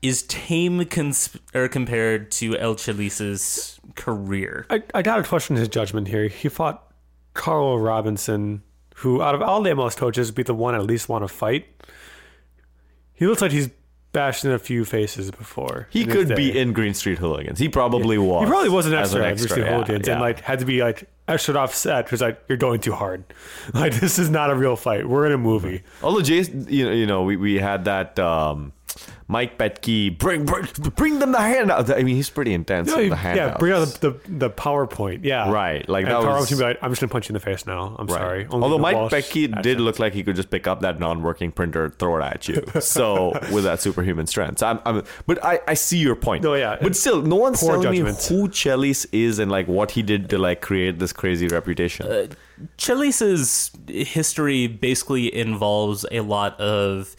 is 0.00 0.22
tame 0.24 0.84
cons- 0.84 1.36
or 1.54 1.66
compared 1.68 2.30
to 2.32 2.56
El 2.56 2.76
Chelis's 2.76 3.80
career. 3.96 4.66
I, 4.70 4.82
I 4.94 5.02
gotta 5.02 5.24
question 5.24 5.56
his 5.56 5.68
judgment 5.68 6.08
here. 6.08 6.28
He 6.28 6.48
fought 6.48 6.87
Carl 7.38 7.78
Robinson, 7.78 8.62
who 8.96 9.22
out 9.22 9.34
of 9.34 9.40
all 9.40 9.62
the 9.62 9.70
MLS 9.70 9.96
coaches, 9.96 10.28
would 10.28 10.34
be 10.34 10.42
the 10.42 10.54
one 10.54 10.74
I 10.74 10.78
at 10.78 10.84
least 10.84 11.08
want 11.08 11.22
to 11.22 11.28
fight. 11.28 11.66
He 13.14 13.26
looks 13.28 13.40
like 13.40 13.52
he's 13.52 13.70
bashed 14.12 14.44
in 14.44 14.50
a 14.50 14.58
few 14.58 14.84
faces 14.84 15.30
before. 15.30 15.86
He 15.90 16.04
could 16.04 16.34
be 16.34 16.58
in 16.58 16.72
Green 16.72 16.94
Street 16.94 17.18
Hooligans. 17.18 17.60
He 17.60 17.68
probably 17.68 18.18
was. 18.18 18.44
He 18.44 18.50
probably 18.50 18.70
was 18.70 18.86
an 18.86 18.94
extra, 18.94 19.24
at 19.24 19.36
Green 19.36 19.48
Street 19.48 19.64
yeah, 19.64 19.70
Hooligans 19.72 20.08
yeah. 20.08 20.14
and 20.14 20.20
like 20.20 20.40
had 20.40 20.58
to 20.58 20.64
be 20.64 20.82
like 20.82 21.08
extra 21.28 21.54
offset 21.54 22.06
because 22.06 22.20
like 22.20 22.42
you're 22.48 22.58
going 22.58 22.80
too 22.80 22.92
hard. 22.92 23.24
Like 23.72 23.94
this 23.94 24.18
is 24.18 24.30
not 24.30 24.50
a 24.50 24.56
real 24.56 24.74
fight. 24.74 25.08
We're 25.08 25.26
in 25.26 25.32
a 25.32 25.38
movie. 25.38 25.84
Although 26.02 26.22
Jason, 26.22 26.66
you 26.68 26.86
know, 26.86 26.92
you 26.92 27.06
know, 27.06 27.22
we, 27.22 27.36
we 27.36 27.54
had 27.56 27.84
that 27.84 28.18
um, 28.18 28.72
Mike 29.28 29.58
Petke 29.58 30.18
bring 30.18 30.44
bring 30.46 30.66
bring 30.96 31.18
them 31.18 31.32
the 31.32 31.38
handout. 31.38 31.90
I 31.90 32.02
mean, 32.02 32.16
he's 32.16 32.30
pretty 32.30 32.54
intense. 32.54 32.88
Yeah, 32.88 32.96
with 32.96 33.04
you- 33.04 33.10
the 33.10 33.16
yeah, 33.16 33.56
bring 33.58 33.72
out 33.72 33.86
the, 33.88 34.10
the 34.10 34.20
the 34.28 34.50
PowerPoint. 34.50 35.20
Yeah, 35.24 35.50
Right, 35.50 35.86
like 35.88 36.04
and 36.04 36.12
that 36.14 36.22
Carl 36.22 36.40
was- 36.40 36.48
be 36.50 36.56
like, 36.56 36.78
I'm 36.82 36.90
just 36.90 37.00
gonna 37.00 37.10
punch 37.10 37.28
you 37.28 37.32
in 37.32 37.34
the 37.34 37.40
face 37.40 37.66
now. 37.66 37.94
I'm 37.98 38.06
Right. 38.06 38.18
sorry. 38.18 38.46
Only 38.50 38.64
Although 38.64 38.78
Mike 38.78 38.96
Walsh 38.96 39.12
Petke 39.12 39.62
did 39.62 39.80
look 39.80 39.98
like 39.98 40.12
he 40.14 40.22
could 40.22 40.36
just 40.36 40.50
pick 40.50 40.66
up 40.66 40.80
that 40.80 40.98
non-working 40.98 41.52
printer, 41.52 41.90
throw 41.90 42.18
it 42.18 42.22
at 42.22 42.48
you. 42.48 42.64
So 42.80 43.32
with 43.52 43.64
that 43.64 43.80
superhuman 43.80 44.26
strength, 44.26 44.60
so 44.60 44.66
I'm, 44.68 44.80
I'm, 44.86 45.02
but 45.26 45.44
I, 45.44 45.60
I 45.68 45.74
see 45.74 45.98
your 45.98 46.16
point. 46.16 46.42
No, 46.42 46.54
yeah. 46.54 46.76
but 46.80 46.96
still, 46.96 47.20
no 47.22 47.36
one's 47.36 47.60
Poor 47.60 47.72
telling 47.82 47.96
judgment. 48.04 48.30
me 48.30 48.36
who 48.36 48.48
Chelis 48.48 49.06
is 49.12 49.38
and 49.38 49.50
like 49.50 49.68
what 49.68 49.90
he 49.92 50.02
did 50.02 50.30
to 50.30 50.38
like 50.38 50.60
create 50.62 50.98
this 50.98 51.12
crazy 51.12 51.48
reputation. 51.48 52.06
Uh, 52.06 52.26
Chelis's 52.76 53.70
history 53.88 54.66
basically 54.66 55.34
involves 55.34 56.04
a 56.10 56.20
lot 56.20 56.58
of 56.60 57.14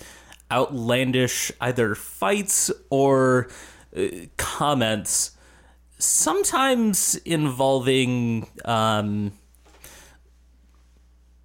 outlandish 0.51 1.51
either 1.61 1.95
fights 1.95 2.71
or 2.89 3.49
uh, 3.95 4.07
comments, 4.37 5.31
sometimes 5.97 7.15
involving 7.25 8.47
um, 8.65 9.31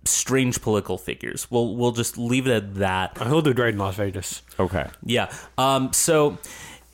strange 0.04 0.60
political 0.62 0.98
figures. 0.98 1.50
We'll 1.50 1.76
we'll 1.76 1.92
just 1.92 2.18
leave 2.18 2.46
it 2.46 2.52
at 2.52 2.74
that. 2.76 3.18
He'll 3.18 3.42
do 3.42 3.54
great 3.54 3.74
in 3.74 3.78
Las 3.78 3.96
Vegas. 3.96 4.42
okay, 4.58 4.86
Yeah. 5.04 5.32
Um, 5.58 5.92
so 5.92 6.38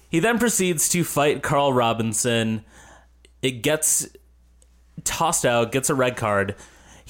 he 0.09 0.21
then 0.21 0.39
proceeds 0.39 0.89
to 0.91 1.05
fight 1.05 1.43
Carl 1.43 1.73
Robinson. 1.73 2.65
It 3.43 3.63
gets 3.63 4.09
tossed 5.05 5.47
out, 5.47 5.73
gets 5.73 5.89
a 5.91 5.95
red 5.95 6.17
card. 6.17 6.55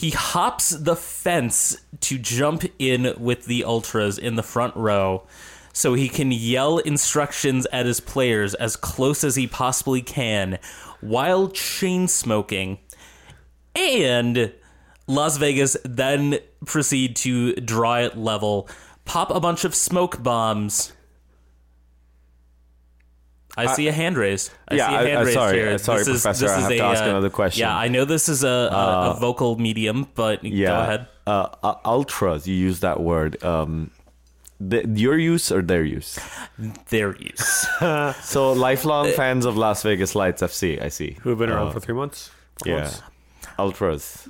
He 0.00 0.12
hops 0.12 0.70
the 0.70 0.96
fence 0.96 1.76
to 2.00 2.16
jump 2.16 2.64
in 2.78 3.12
with 3.18 3.44
the 3.44 3.64
Ultras 3.64 4.16
in 4.16 4.36
the 4.36 4.42
front 4.42 4.74
row 4.74 5.26
so 5.74 5.92
he 5.92 6.08
can 6.08 6.32
yell 6.32 6.78
instructions 6.78 7.66
at 7.70 7.84
his 7.84 8.00
players 8.00 8.54
as 8.54 8.76
close 8.76 9.22
as 9.22 9.36
he 9.36 9.46
possibly 9.46 10.00
can 10.00 10.58
while 11.02 11.50
chain 11.50 12.08
smoking. 12.08 12.78
And 13.74 14.54
Las 15.06 15.36
Vegas 15.36 15.76
then 15.84 16.38
proceed 16.64 17.14
to 17.16 17.52
draw 17.56 17.96
it 17.96 18.16
level, 18.16 18.70
pop 19.04 19.30
a 19.30 19.38
bunch 19.38 19.66
of 19.66 19.74
smoke 19.74 20.22
bombs. 20.22 20.94
I 23.56 23.74
see 23.74 23.88
a 23.88 23.92
hand 23.92 24.16
raised. 24.16 24.50
I 24.68 24.74
Yeah, 24.76 24.88
see 24.88 24.94
a 24.94 24.98
I- 24.98 25.04
hand 25.08 25.18
I- 25.18 25.22
raised 25.22 25.34
sorry, 25.34 25.56
here. 25.58 25.70
uh, 25.74 25.78
sorry, 25.78 25.98
This 25.98 26.08
is- 26.08 26.22
Professor, 26.22 26.44
this 26.46 26.52
I 26.52 26.56
is 26.58 26.62
have 26.62 26.70
a, 26.72 26.76
to 26.76 26.84
ask 26.84 27.02
uh, 27.02 27.08
another 27.08 27.30
question. 27.30 27.60
Yeah, 27.60 27.76
I 27.76 27.88
know 27.88 28.04
this 28.04 28.28
is 28.28 28.44
a, 28.44 28.48
a, 28.48 29.10
a 29.10 29.16
vocal 29.20 29.58
medium, 29.58 30.06
but 30.14 30.42
yeah. 30.44 30.68
go 30.68 30.80
ahead. 30.80 31.06
Uh, 31.26 31.48
uh, 31.62 31.74
ultras, 31.84 32.46
you 32.46 32.54
use 32.54 32.80
that 32.80 33.00
word. 33.00 33.42
Um, 33.44 33.90
the, 34.60 34.86
your 34.94 35.16
use 35.18 35.50
or 35.50 35.62
their 35.62 35.84
use? 35.84 36.18
Their 36.90 37.16
use. 37.16 37.66
So 38.22 38.50
Uh, 38.50 38.54
lifelong 38.54 39.10
fans 39.12 39.44
of 39.46 39.56
Las 39.56 39.82
Vegas 39.82 40.14
Lights 40.14 40.42
FC. 40.42 40.80
I 40.82 40.88
see. 40.88 41.16
Who 41.22 41.30
have 41.30 41.38
been 41.38 41.50
around 41.50 41.68
Uh, 41.68 41.72
for 41.72 41.80
three 41.80 41.94
months? 41.94 42.30
Four 42.64 42.72
Yeah, 42.72 42.80
months? 42.82 43.02
ultras. 43.58 44.28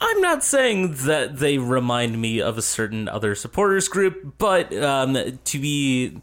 I'm 0.00 0.20
not 0.20 0.44
saying 0.44 0.94
that 1.06 1.38
they 1.38 1.58
remind 1.58 2.20
me 2.20 2.40
of 2.40 2.56
a 2.56 2.62
certain 2.62 3.08
other 3.08 3.34
supporters 3.34 3.88
group, 3.88 4.38
but 4.38 4.72
um, 4.76 5.16
to 5.44 5.58
be 5.58 6.20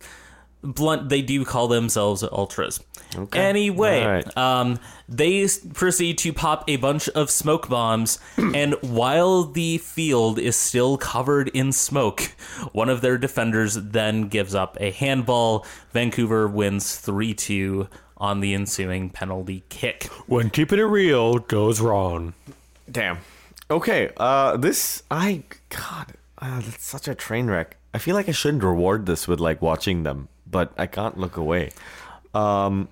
blunt, 0.65 1.09
they 1.09 1.21
do 1.21 1.45
call 1.45 1.67
themselves 1.67 2.23
ultras. 2.23 2.79
Okay. 3.15 3.39
Anyway, 3.39 4.01
All 4.03 4.09
right. 4.11 4.37
um, 4.37 4.79
they 5.07 5.47
proceed 5.73 6.17
to 6.19 6.33
pop 6.33 6.69
a 6.69 6.75
bunch 6.75 7.07
of 7.09 7.29
smoke 7.29 7.69
bombs, 7.69 8.19
and 8.37 8.73
while 8.81 9.43
the 9.43 9.77
field 9.77 10.37
is 10.39 10.55
still 10.55 10.97
covered 10.97 11.47
in 11.49 11.71
smoke, 11.71 12.21
one 12.73 12.89
of 12.89 13.01
their 13.01 13.17
defenders 13.17 13.75
then 13.75 14.27
gives 14.27 14.53
up 14.53 14.75
a 14.81 14.91
handball. 14.91 15.65
Vancouver 15.93 16.47
wins 16.47 16.97
3 16.97 17.33
2 17.33 17.87
on 18.17 18.39
the 18.41 18.53
ensuing 18.53 19.09
penalty 19.09 19.63
kick. 19.69 20.05
When 20.27 20.49
keeping 20.49 20.79
it 20.79 20.83
real 20.83 21.39
goes 21.39 21.79
wrong. 21.79 22.33
Damn. 22.91 23.19
Okay. 23.69 24.11
Uh, 24.17 24.57
this 24.57 25.03
I 25.09 25.43
God, 25.69 26.13
uh, 26.39 26.59
that's 26.61 26.85
such 26.85 27.07
a 27.07 27.15
train 27.15 27.47
wreck. 27.47 27.77
I 27.93 27.97
feel 27.97 28.15
like 28.15 28.27
I 28.27 28.33
shouldn't 28.33 28.63
reward 28.63 29.05
this 29.05 29.27
with 29.27 29.39
like 29.39 29.61
watching 29.61 30.03
them, 30.03 30.27
but 30.45 30.71
I 30.77 30.87
can't 30.87 31.17
look 31.17 31.37
away. 31.37 31.71
Um, 32.33 32.87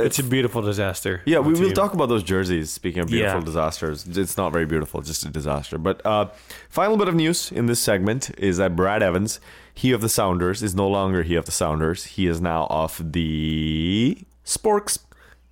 It's 0.00 0.18
a 0.18 0.22
beautiful 0.24 0.62
disaster. 0.62 1.20
yeah, 1.26 1.38
we 1.38 1.52
will 1.52 1.66
team. 1.66 1.74
talk 1.74 1.92
about 1.94 2.08
those 2.08 2.22
jerseys. 2.24 2.70
Speaking 2.70 3.02
of 3.02 3.08
beautiful 3.08 3.40
Yeah. 3.40 3.44
disasters, 3.44 4.06
it's 4.08 4.36
not 4.36 4.52
very 4.52 4.64
beautiful, 4.66 5.00
just 5.02 5.24
a 5.24 5.28
disaster. 5.28 5.78
But 5.78 6.04
uh, 6.06 6.26
final 6.70 6.96
bit 6.96 7.08
of 7.08 7.14
news 7.14 7.52
in 7.52 7.66
this 7.66 7.78
segment 7.80 8.30
is 8.38 8.56
that 8.56 8.74
Brad 8.74 9.02
Evans, 9.02 9.38
he 9.74 9.92
of 9.92 10.00
the 10.00 10.08
Sounders, 10.08 10.62
is 10.62 10.74
no 10.74 10.88
longer 10.88 11.22
he 11.22 11.34
of 11.36 11.44
the 11.44 11.52
Sounders. 11.52 12.04
He 12.16 12.26
is 12.26 12.40
now 12.40 12.62
off 12.70 13.00
the 13.04 14.18
Sporks. 14.44 14.98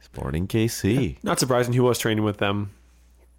Sporting 0.01 0.49
KC. 0.49 1.19
Not 1.23 1.38
surprising. 1.38 1.73
He 1.73 1.81
was 1.81 1.99
training 1.99 2.25
with 2.25 2.38
them. 2.38 2.71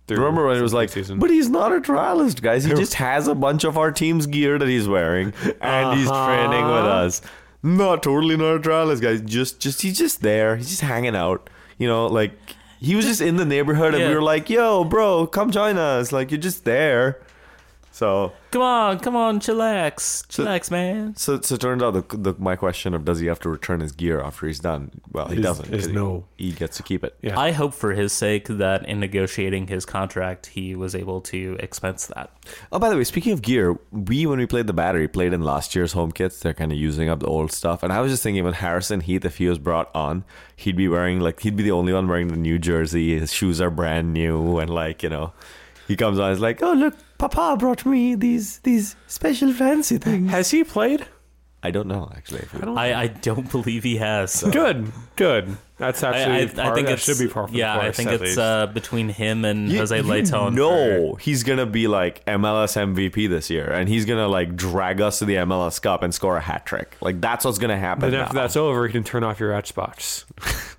Remember 0.09 0.47
when 0.47 0.57
it 0.57 0.61
was 0.61 0.73
like, 0.73 0.89
preseason. 0.89 1.19
but 1.19 1.29
he's 1.29 1.49
not 1.49 1.71
a 1.71 1.79
trialist, 1.79 2.41
guys. 2.41 2.63
He 2.65 2.73
just 2.83 2.95
has 2.95 3.27
a 3.27 3.35
bunch 3.35 3.63
of 3.63 3.77
our 3.77 3.91
team's 3.91 4.25
gear 4.27 4.57
that 4.59 4.67
he's 4.67 4.87
wearing, 4.87 5.33
and 5.61 5.97
he's 5.99 6.07
training 6.09 6.65
with 6.65 6.85
Uh-huh. 6.85 7.05
us. 7.07 7.21
Not 7.63 8.03
totally 8.03 8.35
not 8.37 8.55
a 8.55 8.59
trialist, 8.59 9.01
guys. 9.01 9.21
Just, 9.21 9.59
just 9.59 9.81
he's 9.81 9.97
just 9.97 10.21
there. 10.21 10.55
He's 10.55 10.69
just 10.69 10.81
hanging 10.81 11.15
out. 11.15 11.49
You 11.77 11.87
know, 11.87 12.07
like 12.07 12.33
he 12.79 12.95
was 12.95 13.05
just 13.05 13.21
in 13.21 13.35
the 13.35 13.45
neighborhood, 13.45 13.93
and 13.93 14.03
we 14.09 14.15
were 14.15 14.21
like, 14.23 14.49
"Yo, 14.49 14.83
bro, 14.83 15.27
come 15.27 15.51
join 15.51 15.77
us." 15.77 16.11
Like 16.11 16.31
you're 16.31 16.39
just 16.39 16.65
there. 16.65 17.21
So, 17.93 18.31
Come 18.51 18.61
on, 18.61 18.99
come 18.99 19.15
on, 19.17 19.39
chillax. 19.41 20.25
Chillax, 20.27 20.71
man. 20.71 21.15
so, 21.15 21.39
so 21.41 21.55
it 21.55 21.61
turned 21.61 21.83
out 21.83 21.91
the, 21.91 22.17
the 22.17 22.33
my 22.39 22.55
question 22.55 22.93
of 22.93 23.03
does 23.05 23.19
he 23.19 23.27
have 23.27 23.39
to 23.41 23.49
return 23.49 23.79
his 23.81 23.91
gear 23.91 24.21
after 24.21 24.47
he's 24.47 24.59
done? 24.59 24.91
Well, 25.11 25.27
he 25.27 25.37
Is- 25.37 25.43
doesn't. 25.43 25.65
is 25.65 25.71
'cause 25.71 25.85
he- 25.87 25.91
no. 25.93 26.25
He 26.37 26.51
gets 26.53 26.77
to 26.77 26.83
keep 26.83 27.03
it. 27.03 27.15
Yeah. 27.21 27.37
I 27.39 27.51
hope 27.51 27.73
for 27.73 27.91
his 27.91 28.13
sake 28.13 28.47
that 28.47 28.87
in 28.87 28.99
negotiating 29.01 29.67
his 29.67 29.85
contract, 29.85 30.47
he 30.47 30.73
was 30.75 30.95
able 30.95 31.21
to 31.21 31.57
expense 31.59 32.07
that. 32.07 32.31
Oh, 32.71 32.79
by 32.79 32.89
the 32.89 32.95
way, 32.97 33.03
speaking 33.03 33.33
of 33.33 33.41
gear, 33.41 33.77
we 33.91 34.25
when 34.25 34.39
we 34.39 34.45
played 34.47 34.67
the 34.67 34.73
battery 34.73 35.07
played 35.07 35.33
in 35.33 35.41
last 35.41 35.75
year's 35.75 35.91
home 35.93 36.11
kits. 36.11 36.39
They're 36.39 36.53
kind 36.53 36.71
of 36.71 36.77
using 36.77 37.09
up 37.09 37.19
the 37.19 37.27
old 37.27 37.51
stuff, 37.51 37.83
and 37.83 37.91
I 37.93 37.99
was 38.01 38.11
just 38.11 38.23
thinking 38.23 38.43
when 38.43 38.53
Harrison 38.53 39.01
Heath, 39.01 39.25
if 39.25 39.37
he 39.37 39.47
was 39.47 39.59
brought 39.59 39.93
on, 39.93 40.23
he'd 40.55 40.77
be 40.77 40.87
wearing 40.87 41.19
like 41.19 41.41
he'd 41.41 41.55
be 41.57 41.63
the 41.63 41.71
only 41.71 41.91
one 41.93 42.07
wearing 42.07 42.29
the 42.29 42.37
new 42.37 42.57
jersey. 42.57 43.19
His 43.19 43.33
shoes 43.33 43.59
are 43.61 43.69
brand 43.69 44.13
new, 44.13 44.57
and 44.59 44.69
like 44.69 45.03
you 45.03 45.09
know, 45.09 45.33
he 45.87 45.95
comes 45.95 46.19
on, 46.19 46.31
he's 46.31 46.39
like, 46.39 46.63
"Oh 46.63 46.73
look, 46.73 46.95
Papa 47.21 47.55
brought 47.59 47.85
me 47.85 48.15
these 48.15 48.59
these 48.59 48.95
special 49.07 49.53
fancy 49.53 49.97
things." 49.97 50.31
Has 50.31 50.49
he 50.51 50.63
played? 50.63 51.05
I 51.63 51.69
don't 51.69 51.87
know 51.87 52.11
actually. 52.17 52.39
if 52.39 52.53
we- 52.55 52.73
I, 52.75 53.01
I 53.03 53.07
don't 53.07 53.49
believe 53.51 53.83
he 53.83 53.97
has. 53.97 54.41
Good, 54.51 54.91
good. 55.15 55.57
That's 55.77 56.01
I, 56.03 56.09
I, 56.09 56.17
actually. 56.17 56.59
I 56.63 56.73
think 56.73 56.89
it 56.89 56.99
should 56.99 57.19
be 57.19 57.27
par 57.27 57.45
for 57.45 57.53
the 57.53 57.59
yeah. 57.59 57.77
I 57.77 57.81
course, 57.83 57.97
think 57.97 58.07
at 58.09 58.13
it's 58.15 58.21
least. 58.23 58.39
uh, 58.39 58.65
between 58.65 59.09
him 59.09 59.45
and 59.45 59.69
You- 59.69 59.77
Jose 59.77 59.95
you 59.95 60.03
Leitón. 60.03 60.55
know 60.55 61.13
he's 61.15 61.43
gonna 61.43 61.67
be 61.67 61.87
like 61.87 62.25
MLS 62.25 62.75
MVP 62.75 63.29
this 63.29 63.51
year, 63.51 63.69
and 63.71 63.87
he's 63.87 64.05
gonna 64.05 64.27
like 64.27 64.55
drag 64.55 65.01
us 65.01 65.19
to 65.19 65.25
the 65.25 65.35
MLS 65.35 65.79
Cup 65.79 66.01
and 66.01 66.11
score 66.15 66.37
a 66.37 66.41
hat 66.41 66.65
trick. 66.65 66.97
Like 66.99 67.21
that's 67.21 67.45
what's 67.45 67.59
gonna 67.59 67.77
happen. 67.77 68.09
Then 68.09 68.21
after 68.21 68.33
now. 68.35 68.41
that's 68.41 68.55
over, 68.55 68.87
you 68.87 68.91
can 68.91 69.03
turn 69.03 69.23
off 69.23 69.39
your 69.39 69.51
Xbox. 69.51 70.25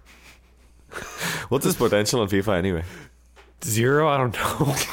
What's 1.49 1.65
his 1.65 1.77
potential 1.77 2.23
in 2.23 2.29
FIFA 2.29 2.59
anyway? 2.59 2.85
Zero? 3.65 4.09
I 4.09 4.17
don't 4.19 4.35
know. 4.35 4.75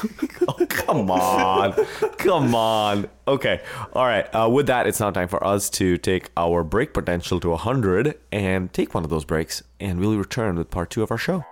Oh, 0.48 0.66
come 0.66 1.10
on. 1.12 1.72
come 2.16 2.54
on. 2.56 3.08
Okay. 3.28 3.60
All 3.92 4.04
right. 4.06 4.26
Uh, 4.34 4.48
with 4.50 4.66
that, 4.66 4.86
it's 4.88 4.98
now 4.98 5.10
time 5.10 5.28
for 5.28 5.44
us 5.46 5.70
to 5.70 5.96
take 5.96 6.30
our 6.36 6.64
break 6.64 6.92
potential 6.92 7.38
to 7.40 7.50
100 7.50 8.18
and 8.32 8.72
take 8.72 8.92
one 8.94 9.04
of 9.04 9.10
those 9.10 9.24
breaks, 9.24 9.62
and 9.78 10.00
we'll 10.00 10.16
return 10.16 10.56
with 10.56 10.70
part 10.70 10.90
two 10.90 11.02
of 11.04 11.10
our 11.12 11.18
show. 11.18 11.44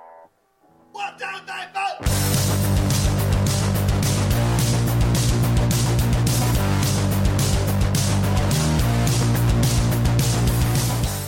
One, 0.92 1.12
two, 1.16 1.26
three, 1.46 1.62
four. 1.72 2.08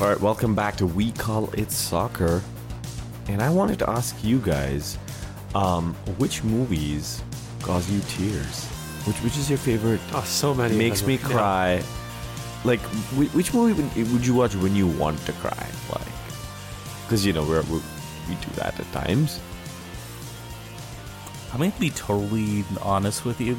All 0.00 0.09
right. 0.09 0.20
Welcome 0.20 0.55
back 0.55 0.76
to 0.76 0.87
We 0.87 1.12
Call 1.12 1.50
It 1.50 1.70
Soccer. 1.70 2.42
And 3.29 3.42
I 3.42 3.50
wanted 3.50 3.79
to 3.81 3.90
ask 3.90 4.16
you 4.24 4.38
guys 4.38 4.96
um, 5.54 5.94
which 6.18 6.42
movies 6.44 7.22
cause 7.62 7.90
you 7.90 8.00
tears? 8.08 8.66
Which, 9.06 9.16
which 9.18 9.36
is 9.36 9.48
your 9.48 9.58
favorite 9.58 10.00
oh, 10.14 10.22
so 10.26 10.54
many. 10.54 10.72
of 10.72 10.78
makes 10.78 11.00
them. 11.00 11.08
me 11.08 11.14
Yeah. 11.16 11.28
cry. 11.28 11.82
Like, 12.64 12.80
which 13.34 13.54
movie 13.54 13.80
would- 13.82 14.12
would 14.12 14.26
you 14.26 14.34
watch 14.34 14.54
when 14.54 14.76
you 14.76 14.86
want 14.86 15.18
to 15.26 15.32
cry? 15.32 15.66
Like, 15.90 16.02
because 17.04 17.24
you 17.24 17.32
know 17.32 17.42
we're, 17.44 17.62
we 17.62 17.80
we 18.28 18.34
do 18.36 18.50
that 18.56 18.78
at 18.78 18.92
times. 18.92 19.40
I'm 21.52 21.58
going 21.58 21.72
to 21.72 21.80
be 21.80 21.90
totally 21.90 22.64
honest 22.82 23.24
with 23.24 23.40
you. 23.40 23.56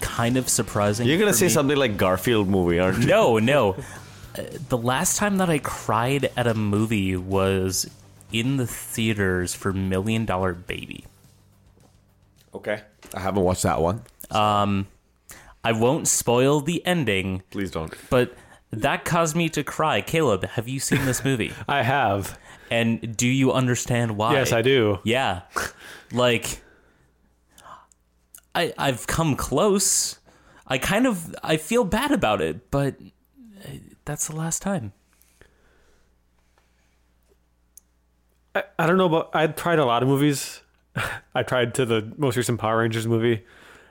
Kind 0.00 0.36
of 0.36 0.48
surprising. 0.48 1.06
You're 1.06 1.18
gonna 1.18 1.32
say 1.32 1.46
me. 1.46 1.50
something 1.50 1.76
like 1.76 1.96
Garfield 1.96 2.48
movie, 2.48 2.80
aren't 2.80 2.98
you? 3.00 3.06
No, 3.06 3.38
no. 3.38 3.76
Uh, 4.34 4.40
The 4.70 4.78
last 4.78 5.18
time 5.18 5.36
that 5.36 5.50
I 5.50 5.58
cried 5.58 6.30
at 6.38 6.46
a 6.46 6.54
movie 6.54 7.16
was 7.18 7.86
in 8.32 8.56
the 8.56 8.66
theaters 8.66 9.54
for 9.54 9.72
Million 9.72 10.24
Dollar 10.24 10.52
Baby. 10.54 11.04
Okay, 12.54 12.82
I 13.14 13.20
haven't 13.20 13.42
watched 13.42 13.62
that 13.62 13.80
one. 13.80 14.02
Um, 14.30 14.86
I 15.64 15.72
won't 15.72 16.08
spoil 16.08 16.60
the 16.60 16.84
ending, 16.86 17.42
Please 17.50 17.70
don't. 17.70 17.94
but 18.10 18.34
that 18.70 19.04
caused 19.04 19.36
me 19.36 19.48
to 19.50 19.62
cry. 19.62 20.00
Caleb, 20.00 20.44
have 20.44 20.68
you 20.68 20.80
seen 20.80 21.04
this 21.06 21.24
movie? 21.24 21.52
I 21.68 21.82
have. 21.82 22.38
and 22.70 23.16
do 23.16 23.26
you 23.26 23.52
understand 23.52 24.16
why? 24.16 24.32
Yes, 24.34 24.52
I 24.52 24.62
do. 24.62 24.98
Yeah. 25.04 25.42
Like 26.12 26.60
I 28.54 28.72
I've 28.78 29.06
come 29.06 29.36
close. 29.36 30.18
I 30.66 30.78
kind 30.78 31.06
of 31.06 31.34
I 31.42 31.56
feel 31.56 31.84
bad 31.84 32.12
about 32.12 32.40
it, 32.40 32.70
but 32.70 32.96
uh, 33.64 33.68
that's 34.04 34.26
the 34.28 34.36
last 34.36 34.62
time. 34.62 34.92
I, 38.54 38.64
I 38.78 38.86
don't 38.86 38.98
know, 38.98 39.08
but 39.08 39.30
I 39.34 39.46
tried 39.46 39.78
a 39.78 39.84
lot 39.84 40.02
of 40.02 40.08
movies. 40.08 40.62
I 41.34 41.42
tried 41.42 41.74
to 41.74 41.86
the 41.86 42.12
most 42.16 42.36
recent 42.36 42.60
Power 42.60 42.78
Rangers 42.78 43.06
movie. 43.06 43.44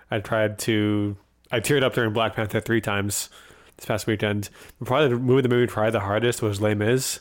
I 0.10 0.20
tried 0.20 0.60
to. 0.60 1.18
I 1.52 1.60
teared 1.60 1.84
up 1.84 1.94
during 1.94 2.14
Black 2.14 2.36
Panther 2.36 2.60
three 2.62 2.82
times 2.82 3.30
this 3.78 3.86
past 3.86 4.08
weekend. 4.08 4.50
Probably 4.84 5.10
the 5.10 5.16
movie 5.16 5.42
the 5.42 5.50
movie 5.50 5.68
tried 5.68 5.92
the 5.92 6.00
hardest 6.02 6.42
was 6.42 6.62
Les 6.62 6.76
Mis. 6.76 7.20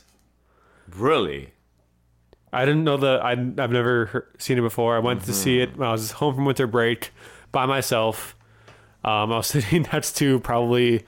Really? 0.95 1.53
I 2.53 2.65
didn't 2.65 2.83
know 2.83 2.97
the. 2.97 3.19
I, 3.23 3.31
I've 3.31 3.71
never 3.71 4.07
heard, 4.07 4.27
seen 4.37 4.57
it 4.57 4.61
before. 4.61 4.95
I 4.95 4.99
went 4.99 5.23
to 5.23 5.33
see 5.33 5.59
it 5.59 5.77
when 5.77 5.87
I 5.87 5.91
was 5.91 6.11
home 6.11 6.35
from 6.35 6.45
winter 6.45 6.67
break 6.67 7.11
by 7.51 7.65
myself. 7.65 8.35
Um, 9.03 9.31
I 9.31 9.37
was 9.37 9.47
sitting 9.47 9.83
next 9.93 10.17
to 10.17 10.39
probably 10.41 11.03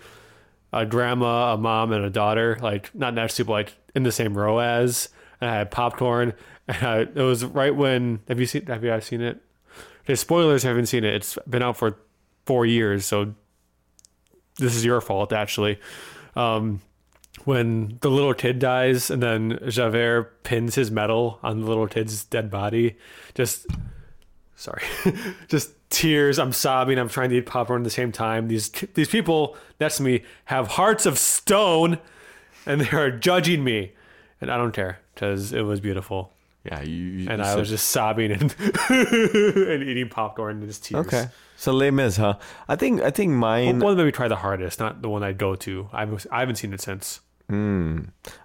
a 0.72 0.86
grandma, 0.86 1.54
a 1.54 1.58
mom, 1.58 1.92
and 1.92 2.04
a 2.06 2.10
daughter. 2.10 2.58
Like 2.62 2.96
not 2.96 3.14
next 3.14 3.36
to, 3.36 3.46
but 3.46 3.54
like 3.54 3.74
in 3.94 4.04
the 4.04 4.12
same 4.12 4.38
row 4.38 4.60
as. 4.60 5.10
And 5.44 5.52
I 5.52 5.56
had 5.56 5.72
popcorn. 5.72 6.34
And 6.70 6.88
I, 6.88 7.00
it 7.02 7.16
was 7.16 7.44
right 7.44 7.76
when. 7.76 8.22
Have 8.30 8.40
you 8.40 8.46
seen? 8.46 8.66
Have 8.68 8.82
you 8.82 8.92
guys 8.92 9.04
seen 9.04 9.20
it? 9.20 9.42
Okay, 10.06 10.16
spoilers. 10.16 10.64
Haven't 10.64 10.86
seen 10.86 11.04
it. 11.04 11.16
It's 11.16 11.38
been 11.46 11.62
out 11.62 11.76
for 11.76 11.98
four 12.46 12.66
years, 12.66 13.06
so 13.06 13.34
this 14.58 14.74
is 14.74 14.86
your 14.86 15.02
fault 15.02 15.34
actually. 15.34 15.82
Um, 16.38 16.82
when 17.44 17.98
the 18.00 18.10
little 18.10 18.34
kid 18.34 18.60
dies 18.60 19.12
and 19.12 19.22
then 19.22 19.60
Javert 19.68 20.44
pins 20.44 20.76
his 20.76 20.90
medal 20.90 21.40
on 21.44 21.60
the 21.60 21.68
little 21.68 21.88
kid's 21.88 22.24
dead 22.24 22.50
body, 22.50 22.96
just 23.36 23.68
sorry, 24.56 24.84
just 25.50 25.72
tears. 25.90 26.40
I'm 26.40 26.54
sobbing. 26.54 26.98
I'm 26.98 27.10
trying 27.10 27.32
to 27.32 27.36
eat 27.36 27.46
popcorn 27.46 27.82
at 27.82 27.84
the 27.84 27.90
same 27.90 28.14
time. 28.14 28.48
These 28.48 28.70
these 28.94 29.10
people 29.10 29.58
next 29.82 29.98
to 29.98 30.04
me 30.04 30.24
have 30.46 30.70
hearts 30.70 31.06
of 31.06 31.20
stone, 31.20 32.00
and 32.66 32.80
they 32.80 32.98
are 32.98 33.12
judging 33.12 33.66
me, 33.66 33.92
and 34.40 34.50
I 34.50 34.56
don't 34.56 34.72
care 34.72 35.00
because 35.14 35.54
it 35.54 35.62
was 35.62 35.80
beautiful. 35.80 36.32
Yeah, 36.66 36.82
you. 36.82 36.96
you 36.96 37.30
And 37.30 37.42
I 37.42 37.46
said- 37.52 37.60
was 37.60 37.70
just 37.70 37.90
sobbing 37.90 38.32
and 38.32 38.56
and 38.90 39.84
eating 39.84 40.10
popcorn 40.10 40.58
and 40.60 40.68
just 40.68 40.86
tears. 40.86 41.06
okay. 41.08 41.28
So 41.58 41.72
Les 41.74 41.92
Mis, 41.92 42.18
huh? 42.18 42.36
I 42.68 42.76
think 42.76 43.02
I 43.02 43.10
think 43.12 43.32
mine. 43.34 43.80
One 43.80 43.98
that 43.98 44.04
we 44.06 44.12
try 44.12 44.28
the 44.28 44.38
hardest, 44.38 44.80
not 44.80 45.02
the 45.02 45.10
one 45.10 45.24
I 45.24 45.34
go 45.34 45.56
to. 45.56 45.90
I 45.94 46.02
haven't, 46.02 46.26
I 46.32 46.40
haven't 46.40 46.56
seen 46.56 46.74
it 46.74 46.82
since. 46.82 47.20
Hmm. 47.50 48.00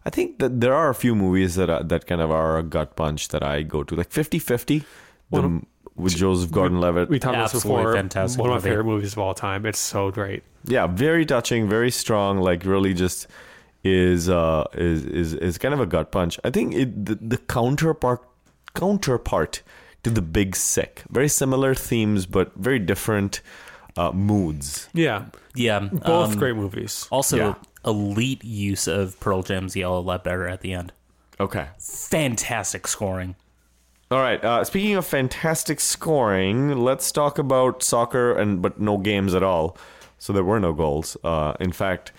I 0.04 0.11
think 0.11 0.40
that 0.40 0.61
there 0.61 0.74
are 0.74 0.88
a 0.90 0.94
few 0.94 1.14
movies 1.14 1.54
that 1.54 1.70
are, 1.70 1.83
that 1.85 2.07
kind 2.07 2.20
of 2.20 2.31
are 2.33 2.59
a 2.59 2.62
gut 2.64 2.96
punch 2.96 3.28
that 3.28 3.42
I 3.44 3.62
go 3.62 3.85
to, 3.85 3.94
like 3.94 4.11
50-50, 4.11 4.85
One 5.31 5.61
the, 5.61 5.66
with 6.02 6.16
Joseph 6.16 6.50
Gordon-Levitt. 6.50 7.09
We 7.09 7.20
talked 7.20 7.37
about 7.37 7.52
this 7.52 7.62
before. 7.62 7.94
fantastic 7.94 8.40
One 8.40 8.50
of 8.50 8.57
my 8.62 8.68
favorite 8.68 8.85
movies 8.85 9.12
of 9.12 9.20
all 9.20 9.35
time. 9.35 9.64
It's 9.66 9.78
so 9.78 10.11
great. 10.11 10.42
yeah, 10.64 10.88
very 10.88 11.24
touching, 11.24 11.68
very 11.68 11.92
strong. 11.92 12.38
Like 12.38 12.64
really, 12.64 12.92
just 12.92 13.28
is 13.85 14.29
uh 14.29 14.64
is 14.75 15.05
is 15.05 15.35
is 15.35 15.59
kind 15.59 15.73
of 15.75 15.81
a 15.81 15.87
gut 15.87 16.11
punch. 16.12 16.38
I 16.45 16.51
think 16.51 16.75
it 16.75 17.07
the, 17.07 17.14
the 17.17 17.38
counterpart 17.38 18.23
counterpart 18.75 19.62
to 20.03 20.11
the 20.11 20.23
Big 20.23 20.55
Sick. 20.57 21.03
Very 21.11 21.29
similar 21.29 21.75
themes, 21.75 22.27
but 22.27 22.55
very 22.57 22.79
different 22.79 23.41
uh, 23.97 24.12
moods. 24.12 24.88
Yeah, 24.95 25.27
Yeah. 25.55 25.81
both 25.81 26.33
um, 26.33 26.38
great 26.38 26.55
movies. 26.55 27.09
Also, 27.11 27.37
Yeah. 27.37 27.55
elite 27.85 28.45
use 28.45 28.87
of 28.87 29.19
Pearl 29.19 29.43
Jam's 29.43 29.75
Yellow 29.75 30.01
Ledbetter 30.01 30.47
at 30.47 30.61
the 30.61 30.73
end. 30.73 30.93
Okay. 31.41 31.67
Fantastic 31.79 32.87
scoring. 32.87 33.35
All 34.11 34.19
right. 34.21 34.43
Uh, 34.45 34.64
speaking 34.64 34.95
of 34.95 35.05
fantastic 35.07 35.81
scoring, 35.81 36.79
let's 36.79 37.11
talk 37.12 37.38
about 37.38 37.83
soccer 37.83 38.33
and 38.33 38.62
but 38.62 38.81
no 38.81 38.99
games 38.99 39.35
at 39.35 39.43
all. 39.43 39.77
So 40.19 40.33
there 40.33 40.45
were 40.45 40.61
no 40.61 40.73
goals. 40.73 41.17
Uh, 41.23 41.55
in 41.61 41.73
fact, 41.73 42.12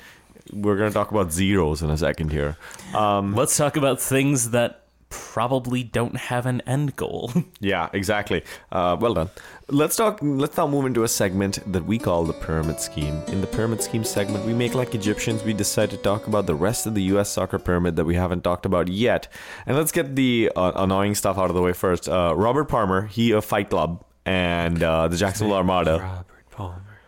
we're 0.52 0.78
going 0.78 0.90
to 0.90 0.94
talk 0.94 1.12
about 1.12 1.32
zeros 1.32 1.82
in 1.82 1.90
a 1.90 1.98
second 1.98 2.32
here. 2.32 2.58
Um, 2.96 3.36
Let's 3.36 3.56
talk 3.56 3.78
about 3.78 4.02
things 4.02 4.52
that 4.52 4.86
probably 5.10 5.84
don't 5.84 6.16
have 6.16 6.46
an 6.46 6.62
end 6.62 6.96
goal. 6.96 7.32
yeah, 7.60 7.90
exactly. 7.94 8.44
Uh, 8.72 8.96
well 9.00 9.14
done. 9.14 9.30
Let's 9.68 9.96
talk. 9.96 10.20
Let's 10.22 10.56
now 10.58 10.68
move 10.68 10.86
into 10.86 11.04
a 11.04 11.08
segment 11.08 11.60
that 11.72 11.86
we 11.86 11.98
call 12.00 12.24
the 12.24 12.34
pyramid 12.34 12.80
scheme. 12.80 13.22
In 13.28 13.42
the 13.42 13.48
pyramid 13.48 13.82
scheme 13.82 14.04
segment, 14.04 14.46
we 14.46 14.54
make 14.54 14.74
like 14.76 14.96
Egyptians. 14.96 15.44
We 15.44 15.54
decide 15.54 15.90
to 15.92 15.98
talk 15.98 16.28
about 16.28 16.46
the 16.46 16.56
rest 16.56 16.86
of 16.86 16.96
the 16.96 17.04
U.S. 17.04 17.30
soccer 17.30 17.60
pyramid 17.60 17.96
that 17.96 18.06
we 18.06 18.16
haven't 18.16 18.44
talked 18.44 18.66
about 18.66 18.88
yet. 18.88 19.28
And 19.66 19.78
let's 19.78 19.92
get 19.92 20.16
the 20.16 20.52
uh, 20.56 20.72
annoying 20.76 21.16
stuff 21.16 21.38
out 21.38 21.50
of 21.50 21.56
the 21.56 21.62
way 21.62 21.74
first. 21.74 22.08
Uh, 22.08 22.34
Robert 22.36 22.66
Palmer, 22.66 23.08
he 23.08 23.32
of 23.32 23.46
Fight 23.46 23.70
Club 23.70 24.04
and 24.26 24.82
uh, 24.82 25.08
the 25.08 25.18
Jacksonville 25.18 25.56
Armada. 25.56 26.00
Robert 26.00 26.50
Palmer. 26.52 27.00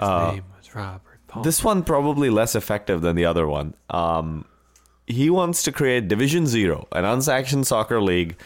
His 0.00 0.34
name 0.34 0.44
was 0.56 0.74
Robert 0.74 1.05
This 1.42 1.62
one 1.62 1.82
probably 1.82 2.30
less 2.30 2.54
effective 2.54 3.00
than 3.00 3.16
the 3.16 3.24
other 3.24 3.46
one. 3.46 3.74
Um, 3.90 4.44
he 5.06 5.30
wants 5.30 5.62
to 5.64 5.72
create 5.72 6.08
Division 6.08 6.46
Zero, 6.46 6.88
an 6.92 7.04
unsanctioned 7.04 7.66
soccer 7.66 8.00
league. 8.02 8.36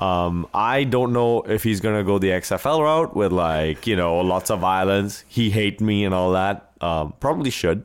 Um, 0.00 0.46
I 0.54 0.84
don't 0.84 1.12
know 1.12 1.42
if 1.42 1.64
he's 1.64 1.80
gonna 1.80 2.04
go 2.04 2.18
the 2.18 2.28
XFL 2.28 2.80
route 2.80 3.16
with 3.16 3.32
like 3.32 3.86
you 3.86 3.96
know 3.96 4.18
lots 4.20 4.50
of 4.50 4.60
violence. 4.60 5.24
He 5.28 5.50
hate 5.50 5.80
me 5.80 6.04
and 6.04 6.14
all 6.14 6.32
that. 6.32 6.72
Um, 6.80 7.14
probably 7.20 7.50
should. 7.50 7.84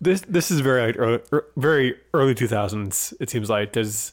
this 0.00 0.20
this 0.22 0.50
is 0.50 0.60
very 0.60 0.86
like, 0.86 0.98
early, 0.98 1.20
er, 1.32 1.46
very 1.56 1.96
early 2.14 2.34
two 2.34 2.46
thousands. 2.46 3.12
It 3.20 3.28
seems 3.28 3.50
like 3.50 3.72
there's 3.72 4.12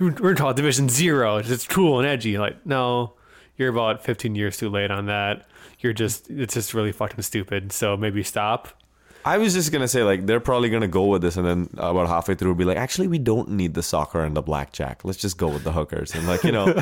we're 0.00 0.10
gonna 0.10 0.34
call 0.34 0.50
it 0.50 0.56
Division 0.56 0.88
Zero. 0.88 1.36
It's 1.36 1.66
cool 1.66 2.00
and 2.00 2.08
edgy. 2.08 2.36
Like 2.36 2.66
no, 2.66 3.14
you're 3.56 3.70
about 3.70 4.04
fifteen 4.04 4.34
years 4.34 4.56
too 4.56 4.68
late 4.68 4.90
on 4.90 5.06
that. 5.06 5.46
You're 5.78 5.92
just 5.92 6.28
it's 6.28 6.54
just 6.54 6.74
really 6.74 6.92
fucking 6.92 7.22
stupid. 7.22 7.70
So 7.70 7.96
maybe 7.96 8.24
stop. 8.24 8.82
I 9.26 9.38
was 9.38 9.54
just 9.54 9.72
gonna 9.72 9.88
say 9.88 10.04
like 10.04 10.24
they're 10.24 10.40
probably 10.40 10.70
gonna 10.70 10.86
go 10.86 11.06
with 11.06 11.20
this, 11.20 11.36
and 11.36 11.44
then 11.44 11.68
about 11.76 12.08
halfway 12.08 12.36
through 12.36 12.54
be 12.54 12.64
like, 12.64 12.76
actually, 12.76 13.08
we 13.08 13.18
don't 13.18 13.50
need 13.50 13.74
the 13.74 13.82
soccer 13.82 14.22
and 14.22 14.36
the 14.36 14.42
blackjack. 14.42 15.04
Let's 15.04 15.18
just 15.18 15.36
go 15.36 15.48
with 15.48 15.64
the 15.64 15.72
hookers 15.72 16.14
and 16.14 16.28
like 16.28 16.44
you 16.44 16.52
know, 16.52 16.66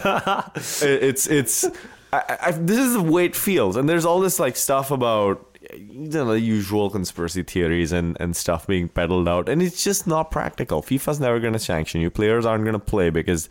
it's 0.55 1.26
it's. 1.26 1.64
I, 2.12 2.38
I, 2.42 2.51
this 2.53 2.78
is 2.78 2.92
the 2.92 3.03
way 3.03 3.24
it 3.24 3.34
feels, 3.34 3.76
and 3.76 3.88
there's 3.88 4.05
all 4.05 4.20
this 4.20 4.38
like 4.38 4.57
stuff 4.57 4.90
about 4.90 5.55
you 5.74 6.09
know, 6.09 6.26
the 6.26 6.40
usual 6.40 6.90
conspiracy 6.90 7.42
theories 7.42 7.92
and, 7.92 8.16
and 8.20 8.36
stuff 8.36 8.66
being 8.66 8.88
peddled 8.88 9.26
out, 9.26 9.49
and 9.49 9.62
it's 9.62 9.82
just 9.82 10.07
not 10.07 10.30
practical. 10.30 10.82
FIFA's 10.82 11.20
never 11.20 11.40
going 11.40 11.55
to 11.55 11.59
sanction 11.59 12.01
you. 12.01 12.11
Players 12.11 12.45
aren't 12.45 12.64
going 12.64 12.74
to 12.74 12.78
play 12.78 13.11
because 13.11 13.49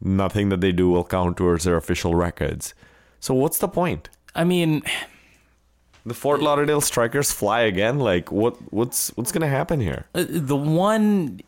nothing 0.00 0.48
that 0.48 0.60
they 0.60 0.72
do 0.72 0.90
will 0.90 1.04
count 1.04 1.36
towards 1.36 1.64
their 1.64 1.76
official 1.76 2.14
records. 2.14 2.74
So 3.20 3.34
what's 3.34 3.58
the 3.58 3.68
point? 3.68 4.08
I 4.34 4.44
mean, 4.44 4.82
The 6.04 6.14
Fort 6.14 6.40
Lauderdale 6.40 6.80
Strikers 6.80 7.32
fly 7.32 7.60
again? 7.60 7.98
Like 7.98 8.32
what 8.32 8.56
what's 8.72 9.08
what's 9.16 9.32
going 9.32 9.42
to 9.42 9.48
happen 9.48 9.80
here? 9.80 10.06
uh, 10.14 10.24
the 10.28 10.56
one 10.56 11.40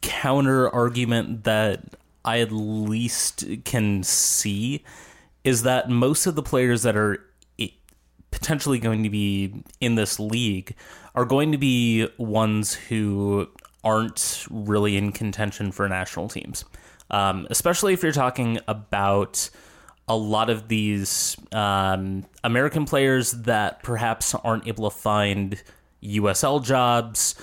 counter 0.00 0.68
argument 0.70 1.44
that 1.44 1.82
I 2.24 2.40
at 2.40 2.50
least 2.50 3.44
can 3.64 4.02
see 4.02 4.82
is 5.42 5.62
that 5.62 5.90
most 5.90 6.26
of 6.26 6.34
the 6.34 6.42
players 6.42 6.82
that 6.82 6.96
are 6.96 7.18
potentially 8.30 8.78
going 8.80 9.04
to 9.04 9.10
be 9.10 9.62
in 9.80 9.94
this 9.94 10.18
league 10.18 10.74
are 11.14 11.24
going 11.24 11.52
to 11.52 11.58
be 11.58 12.08
ones 12.18 12.74
who 12.74 13.48
aren't 13.84 14.46
really 14.50 14.96
in 14.96 15.12
contention 15.12 15.70
for 15.70 15.88
national 15.88 16.28
teams. 16.28 16.64
Um, 17.10 17.46
especially 17.50 17.92
if 17.92 18.02
you're 18.02 18.12
talking 18.12 18.58
about 18.66 19.50
a 20.06 20.16
lot 20.16 20.50
of 20.50 20.68
these 20.68 21.36
um, 21.52 22.24
American 22.42 22.84
players 22.84 23.32
that 23.32 23.82
perhaps 23.82 24.34
aren't 24.34 24.66
able 24.66 24.90
to 24.90 24.96
find 24.96 25.62
USL 26.02 26.62
jobs 26.62 27.34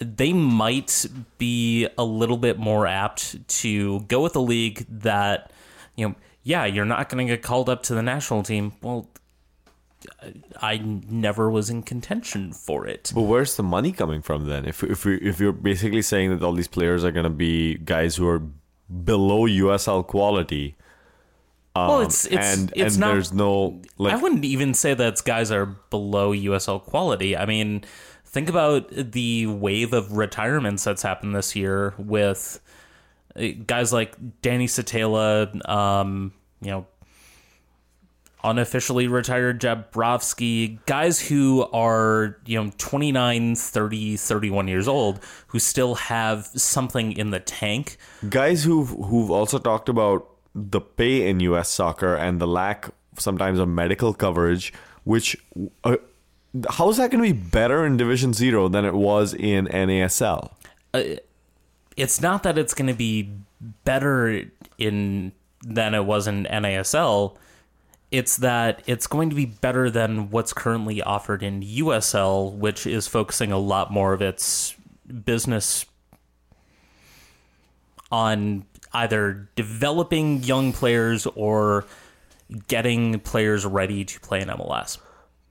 they 0.00 0.32
might 0.32 1.06
be 1.38 1.86
a 1.98 2.04
little 2.04 2.38
bit 2.38 2.58
more 2.58 2.86
apt 2.86 3.46
to 3.48 4.00
go 4.00 4.22
with 4.22 4.34
a 4.34 4.40
league 4.40 4.86
that, 4.88 5.52
you 5.94 6.08
know, 6.08 6.14
yeah, 6.42 6.64
you're 6.64 6.86
not 6.86 7.10
going 7.10 7.26
to 7.26 7.32
get 7.34 7.42
called 7.42 7.68
up 7.68 7.82
to 7.84 7.94
the 7.94 8.02
national 8.02 8.42
team. 8.42 8.72
Well, 8.80 9.08
I 10.60 10.78
never 10.78 11.50
was 11.50 11.68
in 11.68 11.82
contention 11.82 12.54
for 12.54 12.86
it. 12.86 13.12
But 13.14 13.22
where's 13.22 13.56
the 13.56 13.62
money 13.62 13.92
coming 13.92 14.22
from 14.22 14.46
then? 14.46 14.64
If 14.64 14.82
if 14.82 15.04
we 15.04 15.16
if 15.16 15.38
you're 15.38 15.52
basically 15.52 16.00
saying 16.00 16.30
that 16.30 16.42
all 16.42 16.54
these 16.54 16.68
players 16.68 17.04
are 17.04 17.12
going 17.12 17.24
to 17.24 17.30
be 17.30 17.76
guys 17.76 18.16
who 18.16 18.26
are 18.26 18.38
below 19.04 19.46
USL 19.46 20.06
quality, 20.06 20.76
well, 21.74 22.00
it's 22.00 22.24
it's 22.24 22.34
Um, 22.34 22.60
and 22.60 22.72
it's 22.74 22.94
and 22.94 23.00
not. 23.00 23.12
there's 23.12 23.32
no 23.32 23.80
like 23.98 24.12
I 24.12 24.16
wouldn't 24.16 24.44
even 24.44 24.74
say 24.74 24.94
that 24.94 25.22
guys 25.24 25.50
are 25.50 25.66
below 25.66 26.32
USL 26.32 26.82
quality. 26.82 27.36
I 27.36 27.46
mean, 27.46 27.84
think 28.24 28.48
about 28.48 28.90
the 28.90 29.46
wave 29.46 29.92
of 29.92 30.12
retirements 30.12 30.84
that's 30.84 31.02
happened 31.02 31.34
this 31.34 31.54
year 31.54 31.94
with 31.98 32.60
uh, 33.36 33.48
guys 33.66 33.92
like 33.92 34.16
Danny 34.42 34.66
Szetela, 34.66 35.68
um, 35.68 36.32
you 36.60 36.70
know, 36.70 36.86
unofficially 38.42 39.06
retired 39.06 39.60
Jabrowski, 39.60 40.78
guys 40.86 41.20
who 41.20 41.62
are, 41.72 42.38
you 42.46 42.62
know, 42.62 42.72
29, 42.78 43.54
30, 43.54 44.16
31 44.16 44.66
years 44.68 44.88
old 44.88 45.20
who 45.48 45.58
still 45.58 45.94
have 45.96 46.46
something 46.46 47.12
in 47.12 47.30
the 47.30 47.40
tank. 47.40 47.96
guys 48.28 48.64
who've 48.64 48.88
who've 48.88 49.30
also 49.30 49.58
talked 49.58 49.88
about 49.88 50.26
the 50.54 50.80
pay 50.80 51.28
in 51.28 51.40
US 51.40 51.68
soccer 51.68 52.14
and 52.14 52.40
the 52.40 52.46
lack 52.46 52.90
sometimes 53.16 53.58
of 53.58 53.68
medical 53.68 54.14
coverage, 54.14 54.72
which 55.04 55.36
uh, 55.84 55.96
how 56.68 56.88
is 56.88 56.96
that 56.96 57.10
going 57.10 57.22
to 57.22 57.34
be 57.34 57.40
better 57.40 57.86
in 57.86 57.96
Division 57.96 58.32
Zero 58.32 58.68
than 58.68 58.84
it 58.84 58.94
was 58.94 59.34
in 59.34 59.66
NASL? 59.66 60.50
it's 61.96 62.20
not 62.20 62.42
that 62.42 62.58
it's 62.58 62.74
going 62.74 62.86
to 62.86 62.94
be 62.94 63.30
better 63.84 64.44
in 64.78 65.32
than 65.62 65.94
it 65.94 66.04
was 66.04 66.26
in 66.26 66.44
NASL. 66.44 67.36
It's 68.10 68.38
that 68.38 68.82
it's 68.86 69.06
going 69.06 69.30
to 69.30 69.36
be 69.36 69.44
better 69.44 69.90
than 69.90 70.30
what's 70.30 70.52
currently 70.52 71.02
offered 71.02 71.42
in 71.42 71.60
USL, 71.60 72.52
which 72.56 72.86
is 72.86 73.06
focusing 73.06 73.52
a 73.52 73.58
lot 73.58 73.92
more 73.92 74.12
of 74.12 74.22
its 74.22 74.74
business 75.24 75.84
on 78.10 78.64
either 78.92 79.48
developing 79.56 80.42
young 80.42 80.72
players 80.72 81.26
or 81.34 81.84
getting 82.68 83.20
players 83.20 83.64
ready 83.64 84.04
to 84.04 84.20
play 84.20 84.40
in 84.40 84.48
MLS. 84.48 84.98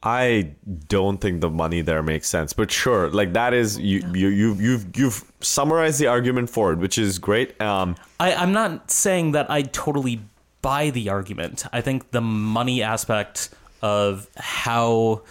I 0.01 0.53
don't 0.87 1.19
think 1.19 1.41
the 1.41 1.49
money 1.49 1.81
there 1.81 2.01
makes 2.01 2.29
sense, 2.29 2.53
but 2.53 2.71
sure, 2.71 3.09
like 3.09 3.33
that 3.33 3.53
is 3.53 3.77
you 3.77 4.01
you 4.13 4.29
you've 4.29 4.61
you've 4.61 4.97
you've 4.97 5.31
summarized 5.41 5.99
the 5.99 6.07
argument 6.07 6.49
for 6.49 6.71
it, 6.71 6.79
which 6.79 6.97
is 6.97 7.19
great. 7.19 7.59
Um, 7.61 7.97
I, 8.17 8.33
I'm 8.33 8.53
not 8.53 8.89
saying 8.91 9.33
that 9.33 9.51
I 9.51 9.63
totally 9.63 10.21
buy 10.61 10.89
the 10.89 11.09
argument. 11.09 11.65
I 11.73 11.81
think 11.81 12.11
the 12.11 12.21
money 12.21 12.81
aspect 12.81 13.49
of 13.81 14.29
how 14.37 15.23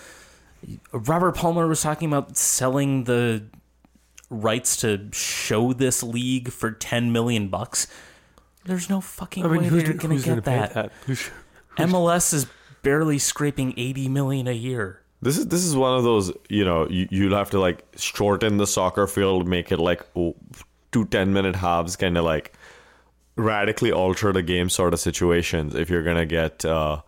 Robert 0.92 1.32
Palmer 1.34 1.66
was 1.66 1.80
talking 1.80 2.08
about 2.08 2.36
selling 2.36 3.04
the 3.04 3.42
rights 4.30 4.76
to 4.78 5.08
show 5.12 5.72
this 5.72 6.02
league 6.02 6.50
for 6.50 6.70
10 6.70 7.12
million 7.12 7.48
bucks. 7.48 7.86
There's 8.64 8.90
no 8.90 9.00
fucking 9.00 9.44
I 9.44 9.48
mean, 9.48 9.62
way 9.62 9.68
who's, 9.68 9.84
they're 9.84 9.94
gonna 9.94 10.14
going 10.16 10.22
gonna 10.22 10.36
get 10.36 10.44
that. 10.44 10.74
that? 10.74 10.92
Who's, 11.06 11.30
MLS 11.78 12.34
is 12.34 12.46
barely 12.82 13.18
scraping 13.18 13.74
80 13.76 14.08
million 14.08 14.46
a 14.46 14.52
year. 14.52 15.02
This 15.20 15.36
is 15.36 15.48
this 15.48 15.64
is 15.64 15.74
one 15.74 15.96
of 15.96 16.04
those 16.04 16.32
you 16.48 16.64
know 16.64 16.88
you, 16.88 17.08
you'll 17.10 17.36
have 17.36 17.50
to 17.50 17.58
like 17.58 17.84
shorten 17.96 18.56
the 18.56 18.66
soccer 18.66 19.06
field, 19.06 19.48
make 19.48 19.72
it 19.72 19.78
like 19.78 20.02
two 20.14 21.04
10 21.10 21.32
minute 21.32 21.56
halves, 21.56 21.96
kind 21.96 22.16
of 22.16 22.24
like 22.24 22.52
radically 23.36 23.90
alter 23.90 24.32
the 24.32 24.42
game 24.42 24.68
sort 24.68 24.92
of 24.92 25.00
situations 25.00 25.74
if 25.74 25.90
you're 25.90 26.04
gonna 26.04 26.26
get 26.26 26.64
uh, 26.64 27.00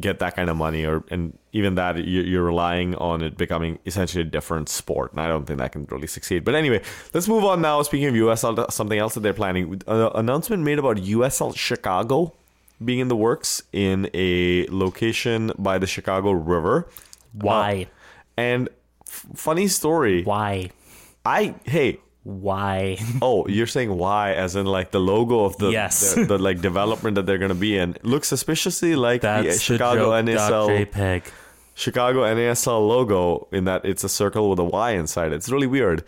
get 0.00 0.18
that 0.18 0.36
kind 0.36 0.48
of 0.50 0.56
money, 0.56 0.84
or 0.84 1.02
and 1.10 1.36
even 1.52 1.74
that 1.76 1.96
you- 1.96 2.22
you're 2.22 2.44
relying 2.44 2.94
on 2.96 3.22
it 3.22 3.36
becoming 3.36 3.78
essentially 3.86 4.22
a 4.22 4.26
different 4.26 4.68
sport, 4.68 5.12
and 5.12 5.20
I 5.20 5.26
don't 5.28 5.46
think 5.46 5.58
that 5.58 5.72
can 5.72 5.86
really 5.90 6.06
succeed. 6.06 6.44
But 6.44 6.54
anyway, 6.54 6.82
let's 7.14 7.26
move 7.28 7.44
on 7.44 7.60
now. 7.62 7.82
Speaking 7.82 8.08
of 8.08 8.14
USL, 8.14 8.70
something 8.70 8.98
else 8.98 9.14
that 9.14 9.20
they're 9.20 9.32
planning, 9.34 9.80
uh, 9.86 10.10
announcement 10.14 10.62
made 10.62 10.78
about 10.78 10.98
USL 10.98 11.52
Chicago 11.52 12.34
being 12.84 12.98
in 13.00 13.08
the 13.08 13.16
works 13.16 13.62
in 13.72 14.08
a 14.14 14.66
location 14.68 15.52
by 15.58 15.78
the 15.78 15.86
Chicago 15.86 16.30
River. 16.30 16.88
Why? 17.32 17.86
And 18.36 18.68
f- 19.06 19.26
funny 19.34 19.66
story. 19.68 20.22
Why? 20.22 20.70
I 21.24 21.54
hey. 21.64 21.98
Why? 22.28 22.98
Oh, 23.22 23.46
you're 23.48 23.66
saying 23.66 23.96
why, 23.96 24.34
as 24.34 24.54
in 24.54 24.66
like 24.66 24.90
the 24.90 25.00
logo 25.00 25.44
of 25.46 25.56
the 25.56 25.70
Yes. 25.70 26.12
the, 26.14 26.24
the 26.26 26.38
like 26.38 26.60
development 26.60 27.14
that 27.14 27.24
they're 27.24 27.38
gonna 27.38 27.54
be 27.54 27.78
in 27.78 27.96
looks 28.02 28.28
suspiciously 28.28 28.94
like 28.96 29.22
the 29.22 29.28
That's 29.44 29.62
Chicago 29.62 30.10
the 30.22 30.32
joke, 30.34 30.38
NASL 30.38 30.86
JPEG. 30.92 31.22
Chicago 31.72 32.24
NASL 32.24 32.86
logo 32.86 33.48
in 33.50 33.64
that 33.64 33.86
it's 33.86 34.04
a 34.04 34.08
circle 34.10 34.50
with 34.50 34.58
a 34.58 34.64
Y 34.64 34.90
inside. 34.90 35.32
It's 35.32 35.48
really 35.48 35.66
weird. 35.66 36.04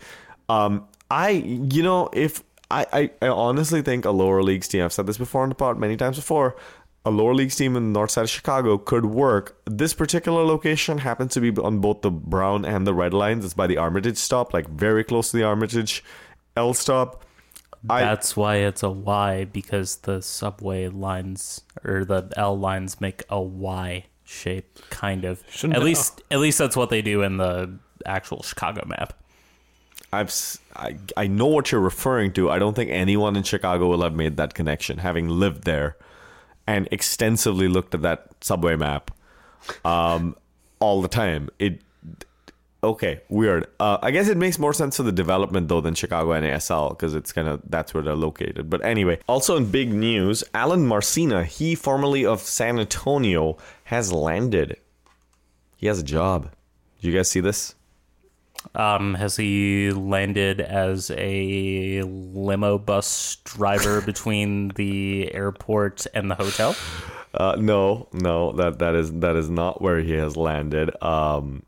Um, 0.47 0.85
I 1.09 1.29
you 1.31 1.81
know 1.81 2.09
if 2.13 2.43
I, 2.69 2.85
I 2.93 3.09
I 3.21 3.27
honestly 3.29 3.81
think 3.81 4.05
a 4.05 4.11
lower 4.11 4.43
leagues 4.43 4.67
team. 4.67 4.83
I've 4.83 4.93
said 4.93 5.07
this 5.07 5.17
before 5.17 5.41
on 5.41 5.49
the 5.49 5.55
pod 5.55 5.79
many 5.79 5.97
times 5.97 6.17
before. 6.17 6.55
A 7.03 7.09
lower 7.09 7.33
leagues 7.33 7.55
team 7.55 7.75
in 7.75 7.91
the 7.93 7.99
north 7.99 8.11
side 8.11 8.23
of 8.25 8.29
Chicago 8.29 8.77
could 8.77 9.05
work. 9.05 9.57
This 9.65 9.93
particular 9.93 10.43
location 10.43 10.99
happens 10.99 11.33
to 11.33 11.41
be 11.41 11.49
on 11.61 11.79
both 11.79 12.01
the 12.01 12.11
brown 12.11 12.63
and 12.63 12.85
the 12.85 12.93
red 12.93 13.11
lines. 13.13 13.43
It's 13.43 13.55
by 13.55 13.65
the 13.65 13.77
Armitage 13.77 14.17
stop, 14.17 14.53
like 14.53 14.69
very 14.69 15.03
close 15.03 15.31
to 15.31 15.37
the 15.37 15.43
Armitage 15.43 16.03
L 16.55 16.75
stop. 16.75 17.23
I, 17.89 18.01
That's 18.01 18.37
why 18.37 18.57
it's 18.57 18.83
a 18.83 18.89
Y 18.91 19.45
because 19.45 19.95
the 19.97 20.21
subway 20.21 20.89
lines 20.89 21.61
or 21.83 22.05
the 22.05 22.31
L 22.37 22.55
lines 22.59 23.01
make 23.01 23.23
a 23.29 23.41
Y 23.41 24.05
shape, 24.23 24.77
kind 24.91 25.25
of. 25.25 25.43
Shouldn't 25.49 25.77
at 25.77 25.81
it- 25.81 25.85
least, 25.85 26.21
at 26.29 26.39
least 26.39 26.59
that's 26.59 26.75
what 26.75 26.91
they 26.91 27.01
do 27.01 27.23
in 27.23 27.37
the 27.37 27.79
actual 28.05 28.43
Chicago 28.43 28.85
map. 28.85 29.13
I've 30.13 30.27
s- 30.27 30.59
I, 30.75 30.97
I 31.17 31.25
know 31.25 31.47
what 31.47 31.71
you're 31.71 31.81
referring 31.81 32.33
to. 32.33 32.51
I 32.51 32.59
don't 32.59 32.75
think 32.75 32.91
anyone 32.91 33.35
in 33.35 33.41
Chicago 33.41 33.87
will 33.87 34.03
have 34.03 34.13
made 34.13 34.37
that 34.37 34.53
connection, 34.53 34.99
having 34.99 35.27
lived 35.29 35.63
there 35.63 35.97
and 36.67 36.87
extensively 36.91 37.67
looked 37.67 37.93
at 37.95 38.01
that 38.01 38.27
subway 38.41 38.75
map 38.75 39.11
um, 39.85 40.35
all 40.79 41.01
the 41.01 41.07
time. 41.07 41.49
It 41.59 41.81
okay, 42.83 43.21
weird. 43.29 43.67
Uh, 43.79 43.97
I 44.01 44.11
guess 44.11 44.27
it 44.27 44.37
makes 44.37 44.57
more 44.57 44.73
sense 44.73 44.97
for 44.97 45.03
the 45.03 45.11
development 45.11 45.67
though 45.67 45.81
than 45.81 45.95
Chicago 45.95 46.31
NASL 46.31 46.89
because 46.89 47.13
it's 47.13 47.31
kind 47.31 47.47
of 47.47 47.61
that's 47.67 47.93
where 47.93 48.03
they're 48.03 48.15
located. 48.15 48.69
But 48.69 48.83
anyway, 48.83 49.19
also 49.27 49.57
in 49.57 49.69
big 49.69 49.93
news, 49.93 50.43
Alen 50.53 50.85
Marcina, 50.85 51.43
he 51.45 51.75
formerly 51.75 52.25
of 52.25 52.41
San 52.41 52.79
Antonio, 52.79 53.57
has 53.85 54.11
landed. 54.11 54.77
He 55.77 55.87
has 55.87 55.99
a 55.99 56.03
job. 56.03 56.51
Did 56.99 57.07
you 57.07 57.17
guys 57.17 57.29
see 57.29 57.39
this? 57.39 57.75
Um, 58.75 59.15
has 59.15 59.35
he 59.35 59.91
landed 59.91 60.61
as 60.61 61.11
a 61.11 62.03
limo 62.03 62.77
bus 62.77 63.37
driver 63.43 64.01
between 64.05 64.69
the 64.69 65.33
airport 65.33 66.05
and 66.13 66.29
the 66.29 66.35
hotel? 66.35 66.75
Uh, 67.33 67.55
no, 67.57 68.07
no, 68.13 68.51
that 68.53 68.79
that 68.79 68.95
is 68.95 69.11
that 69.19 69.35
is 69.35 69.49
not 69.49 69.81
where 69.81 69.99
he 69.99 70.13
has 70.13 70.35
landed. 70.35 70.91
Um, 71.03 71.63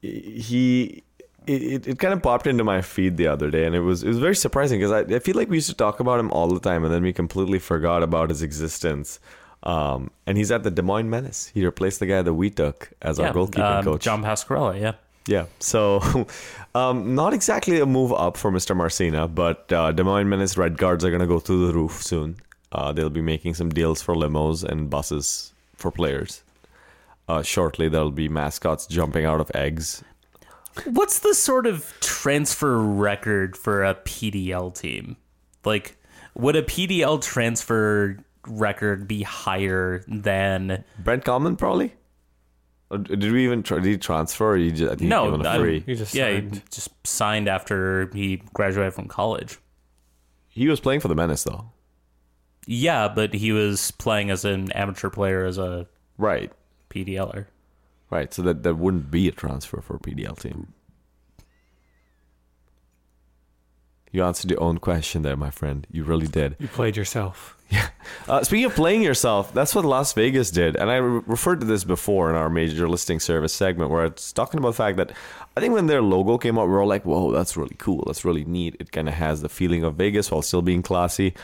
he 0.00 1.02
it, 1.46 1.86
it, 1.88 1.98
kind 1.98 2.14
of 2.14 2.22
popped 2.22 2.46
into 2.46 2.62
my 2.62 2.80
feed 2.80 3.16
the 3.16 3.26
other 3.26 3.50
day, 3.50 3.64
and 3.64 3.74
it 3.74 3.80
was 3.80 4.02
it 4.04 4.08
was 4.08 4.18
very 4.18 4.36
surprising 4.36 4.78
because 4.78 4.92
I, 4.92 5.16
I 5.16 5.18
feel 5.18 5.34
like 5.34 5.48
we 5.48 5.56
used 5.56 5.70
to 5.70 5.76
talk 5.76 6.00
about 6.00 6.20
him 6.20 6.30
all 6.30 6.48
the 6.48 6.60
time, 6.60 6.84
and 6.84 6.92
then 6.92 7.02
we 7.02 7.12
completely 7.12 7.58
forgot 7.58 8.02
about 8.02 8.30
his 8.30 8.42
existence. 8.42 9.18
Um, 9.62 10.10
and 10.26 10.38
he's 10.38 10.50
at 10.50 10.62
the 10.62 10.70
Des 10.70 10.82
Moines 10.82 11.10
Menace. 11.10 11.48
He 11.48 11.64
replaced 11.64 12.00
the 12.00 12.06
guy 12.06 12.22
that 12.22 12.32
we 12.32 12.48
took 12.48 12.92
as 13.02 13.20
our 13.20 13.32
goalkeeping 13.32 13.78
um, 13.78 13.84
coach. 13.84 14.02
John 14.02 14.22
Pasquarella. 14.22 14.80
Yeah. 14.80 14.92
Yeah. 15.30 15.46
So, 15.60 16.26
um, 16.74 17.14
not 17.14 17.32
exactly 17.32 17.78
a 17.78 17.86
move 17.86 18.12
up 18.12 18.36
for 18.36 18.50
Mr. 18.50 18.76
Marcina, 18.76 19.28
but 19.28 19.72
uh, 19.72 19.92
Des 19.92 20.02
Moines 20.02 20.28
Menace 20.28 20.56
Red 20.56 20.76
Guards 20.76 21.04
are 21.04 21.10
going 21.10 21.20
to 21.20 21.26
go 21.26 21.38
through 21.38 21.68
the 21.68 21.72
roof 21.72 22.02
soon. 22.02 22.36
Uh, 22.72 22.90
they'll 22.90 23.10
be 23.10 23.22
making 23.22 23.54
some 23.54 23.70
deals 23.70 24.02
for 24.02 24.16
limos 24.16 24.64
and 24.64 24.90
buses 24.90 25.52
for 25.76 25.92
players. 25.92 26.42
Uh, 27.28 27.42
shortly, 27.42 27.88
there'll 27.88 28.10
be 28.10 28.28
mascots 28.28 28.88
jumping 28.88 29.24
out 29.24 29.40
of 29.40 29.52
eggs. 29.54 30.02
What's 30.84 31.20
the 31.20 31.32
sort 31.34 31.66
of 31.66 31.92
transfer 32.00 32.76
record 32.78 33.56
for 33.56 33.84
a 33.84 33.94
PDL 33.94 34.74
team? 34.74 35.16
Like, 35.64 35.96
would 36.34 36.56
a 36.56 36.62
PDL 36.62 37.22
transfer 37.22 38.18
record 38.48 39.06
be 39.06 39.22
higher 39.22 40.02
than? 40.08 40.82
Brent 40.98 41.24
Kallman, 41.24 41.56
probably? 41.56 41.92
Oh, 42.90 42.96
or 42.96 42.98
did 42.98 43.30
we 43.32 43.44
even 43.44 43.62
try, 43.62 43.76
did 43.78 43.86
he 43.86 43.96
transfer? 43.98 44.52
Or 44.52 44.56
he 44.56 44.70
just, 44.70 44.84
I 44.84 44.88
think 44.90 45.02
he 45.02 45.06
No, 45.08 45.24
came 45.24 45.34
on 45.34 45.46
a 45.46 45.48
I'm- 45.48 45.60
free. 45.60 45.80
He 45.86 45.94
just 45.94 46.14
yeah, 46.14 46.40
he 46.40 46.60
just 46.70 46.88
signed 47.06 47.48
after 47.48 48.10
he 48.12 48.42
graduated 48.52 48.94
from 48.94 49.06
college. 49.08 49.58
He 50.48 50.66
was 50.68 50.80
playing 50.80 51.00
for 51.00 51.08
the 51.08 51.14
Menace, 51.14 51.44
though. 51.44 51.70
Yeah, 52.66 53.08
but 53.08 53.32
he 53.34 53.52
was 53.52 53.90
playing 53.92 54.30
as 54.30 54.44
an 54.44 54.70
amateur 54.72 55.08
player 55.10 55.44
as 55.44 55.56
a 55.58 55.86
Right. 56.18 56.52
PDLer. 56.90 57.46
Right. 58.10 58.34
So 58.34 58.42
that, 58.42 58.64
that 58.64 58.74
wouldn't 58.76 59.10
be 59.10 59.28
a 59.28 59.32
transfer 59.32 59.80
for 59.80 59.94
a 59.96 59.98
PDL 60.00 60.38
team. 60.38 60.72
You 64.12 64.24
answered 64.24 64.50
your 64.50 64.62
own 64.62 64.78
question 64.78 65.22
there, 65.22 65.36
my 65.36 65.50
friend. 65.50 65.86
You 65.90 66.04
really 66.04 66.26
did. 66.26 66.56
You 66.58 66.68
played 66.68 66.96
yourself. 66.96 67.56
Uh, 68.28 68.42
speaking 68.42 68.64
of 68.64 68.74
playing 68.74 69.02
yourself, 69.02 69.52
that's 69.54 69.74
what 69.74 69.84
Las 69.84 70.12
Vegas 70.12 70.50
did. 70.50 70.74
And 70.74 70.90
I 70.90 70.96
re- 70.96 71.22
referred 71.26 71.60
to 71.60 71.66
this 71.66 71.84
before 71.84 72.28
in 72.28 72.36
our 72.36 72.50
major 72.50 72.88
listing 72.88 73.20
service 73.20 73.52
segment 73.52 73.90
where 73.90 74.04
it's 74.04 74.32
talking 74.32 74.58
about 74.58 74.70
the 74.70 74.74
fact 74.74 74.96
that 74.96 75.12
I 75.56 75.60
think 75.60 75.74
when 75.74 75.86
their 75.86 76.02
logo 76.02 76.36
came 76.36 76.58
out, 76.58 76.66
we 76.66 76.72
were 76.72 76.82
all 76.82 76.88
like, 76.88 77.04
whoa, 77.04 77.30
that's 77.30 77.56
really 77.56 77.76
cool. 77.78 78.02
That's 78.06 78.24
really 78.24 78.44
neat. 78.44 78.76
It 78.80 78.90
kind 78.90 79.08
of 79.08 79.14
has 79.14 79.42
the 79.42 79.48
feeling 79.48 79.84
of 79.84 79.94
Vegas 79.94 80.30
while 80.30 80.42
still 80.42 80.62
being 80.62 80.82
classy. 80.82 81.34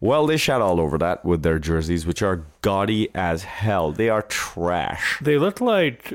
Well, 0.00 0.26
they 0.26 0.36
shat 0.36 0.60
all 0.60 0.80
over 0.80 0.98
that 0.98 1.24
with 1.24 1.42
their 1.42 1.58
jerseys, 1.58 2.06
which 2.06 2.22
are 2.22 2.44
gaudy 2.60 3.08
as 3.14 3.44
hell. 3.44 3.92
They 3.92 4.08
are 4.08 4.22
trash. 4.22 5.18
They 5.20 5.38
look 5.38 5.60
like 5.60 6.14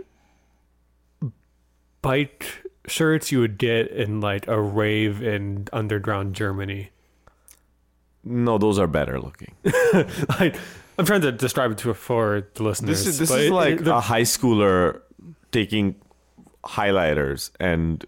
bike 2.01 2.61
shirts 2.88 3.32
you 3.32 3.39
would 3.39 3.57
get 3.57 3.88
in 3.91 4.21
like 4.21 4.47
a 4.47 4.59
rave 4.61 5.21
in 5.21 5.67
underground 5.73 6.34
Germany. 6.36 6.89
No, 8.23 8.57
those 8.57 8.77
are 8.79 8.88
better 8.88 9.19
looking. 9.19 9.53
like 10.39 10.55
I'm 10.97 11.05
trying 11.05 11.21
to 11.21 11.32
describe 11.32 11.71
it 11.71 11.77
to 11.79 11.89
a 11.89 11.93
for 11.93 12.47
the 12.53 12.63
listeners. 12.63 12.89
This 13.03 13.07
is 13.07 13.19
this 13.19 13.29
but 13.29 13.39
is 13.41 13.47
it- 13.47 13.53
like 13.53 13.82
it- 13.82 13.88
a 13.88 13.99
high 13.99 14.21
schooler 14.21 15.01
taking 15.51 15.95
highlighters 16.63 17.49
and 17.59 18.05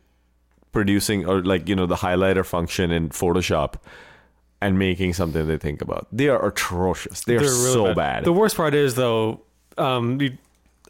producing 0.71 1.25
or 1.25 1.41
like 1.43 1.67
you 1.67 1.75
know 1.75 1.85
the 1.85 1.95
highlighter 1.95 2.45
function 2.45 2.91
in 2.91 3.09
Photoshop 3.09 3.75
and 4.61 4.77
making 4.79 5.13
something 5.13 5.47
they 5.47 5.57
think 5.57 5.81
about. 5.81 6.07
They 6.11 6.29
are 6.29 6.45
atrocious. 6.47 7.21
They 7.25 7.35
are 7.35 7.39
really 7.39 7.73
so 7.73 7.93
bad. 7.95 8.23
The 8.23 8.33
worst 8.33 8.55
part 8.55 8.73
is 8.73 8.95
though, 8.95 9.41
um, 9.77 10.21
you, 10.21 10.37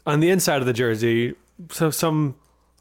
on 0.06 0.20
the 0.20 0.30
inside 0.30 0.60
of 0.60 0.66
the 0.66 0.72
jersey, 0.72 1.34
so 1.70 1.90
some 1.90 2.34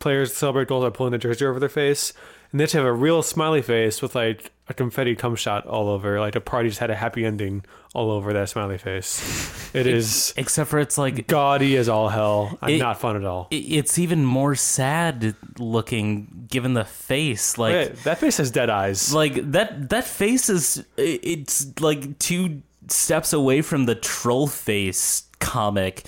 players 0.04 0.34
celebrate 0.34 0.68
goals 0.68 0.84
by 0.84 0.90
pulling 0.96 1.12
the 1.14 1.18
jersey 1.18 1.46
over 1.46 1.60
their 1.60 1.70
face, 1.70 2.14
and 2.52 2.60
they 2.60 2.64
have 2.64 2.72
to 2.72 2.78
have 2.78 2.86
a 2.86 2.94
real 2.94 3.24
smiley 3.24 3.62
face 3.62 4.02
with 4.02 4.14
like 4.14 4.52
a 4.68 4.74
confetti 4.74 5.16
cum 5.16 5.36
shot 5.36 5.66
all 5.66 5.90
over, 5.90 6.20
like 6.20 6.36
a 6.36 6.42
party 6.42 6.70
just 6.70 6.80
had 6.80 6.92
a 6.92 6.96
happy 6.96 7.26
ending 7.26 7.64
all 7.96 8.12
over 8.12 8.34
that 8.34 8.50
smiley 8.50 8.78
face. 8.78 9.74
It 9.74 9.88
is 9.88 10.34
Except 10.38 10.70
for 10.70 10.78
it's 10.78 10.98
like 10.98 11.26
gaudy 11.28 11.78
as 11.78 11.90
all 11.90 12.10
hell. 12.10 12.60
It- 12.68 12.78
not 12.78 13.00
fun 13.00 13.16
at 13.16 13.26
all. 13.26 13.48
it's 13.50 13.98
even 13.98 14.24
more 14.24 14.54
sad 14.56 15.36
looking 15.58 16.46
given 16.50 16.74
the 16.76 16.86
face. 16.86 17.58
Like 17.58 17.74
Wait, 17.74 17.96
that 18.04 18.20
face 18.20 18.38
has 18.38 18.52
dead 18.52 18.70
eyes. 18.70 19.14
like 19.14 19.52
that 19.54 19.90
that 19.90 20.04
face 20.04 20.50
is 20.50 20.86
it's 20.98 21.80
like 21.80 22.20
two 22.20 22.62
steps 22.88 23.34
away 23.34 23.62
from 23.62 23.86
the 23.86 23.96
troll 23.96 24.48
face 24.48 25.24
comic 25.40 26.04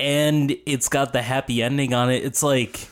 and 0.00 0.56
it's 0.66 0.88
got 0.88 1.12
the 1.12 1.22
happy 1.22 1.62
ending 1.62 1.94
on 1.94 2.10
it 2.10 2.24
it's 2.24 2.42
like 2.42 2.88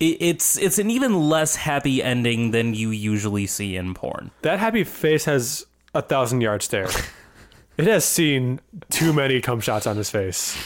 it's 0.00 0.56
it's 0.58 0.78
an 0.78 0.90
even 0.90 1.28
less 1.28 1.56
happy 1.56 2.02
ending 2.02 2.52
than 2.52 2.74
you 2.74 2.90
usually 2.90 3.46
see 3.46 3.76
in 3.76 3.94
porn 3.94 4.30
That 4.42 4.58
happy 4.58 4.84
face 4.84 5.24
has 5.24 5.66
a 5.94 6.02
thousand 6.02 6.40
yard 6.40 6.62
stare. 6.62 6.88
it 7.76 7.86
has 7.86 8.04
seen 8.04 8.60
too 8.90 9.12
many 9.12 9.40
cum 9.40 9.60
shots 9.60 9.86
on 9.86 9.96
his 9.96 10.10
face, 10.10 10.56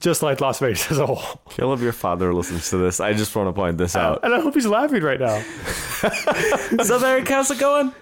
just 0.00 0.22
like 0.22 0.40
Las 0.40 0.60
Vegas 0.60 0.90
as 0.90 0.98
a 0.98 1.04
whole. 1.06 1.40
Caleb, 1.50 1.80
your 1.80 1.92
father 1.92 2.32
listens 2.32 2.70
to 2.70 2.78
this. 2.78 3.00
I 3.00 3.12
just 3.12 3.34
want 3.36 3.48
to 3.48 3.52
point 3.52 3.76
this 3.76 3.96
out. 3.96 4.20
And 4.22 4.32
I 4.32 4.40
hope 4.40 4.54
he's 4.54 4.66
laughing 4.66 5.02
right 5.02 5.20
now. 5.20 5.42
so 6.84 6.98
there 6.98 7.22
how's 7.24 7.50
it 7.50 7.58
going 7.58 7.92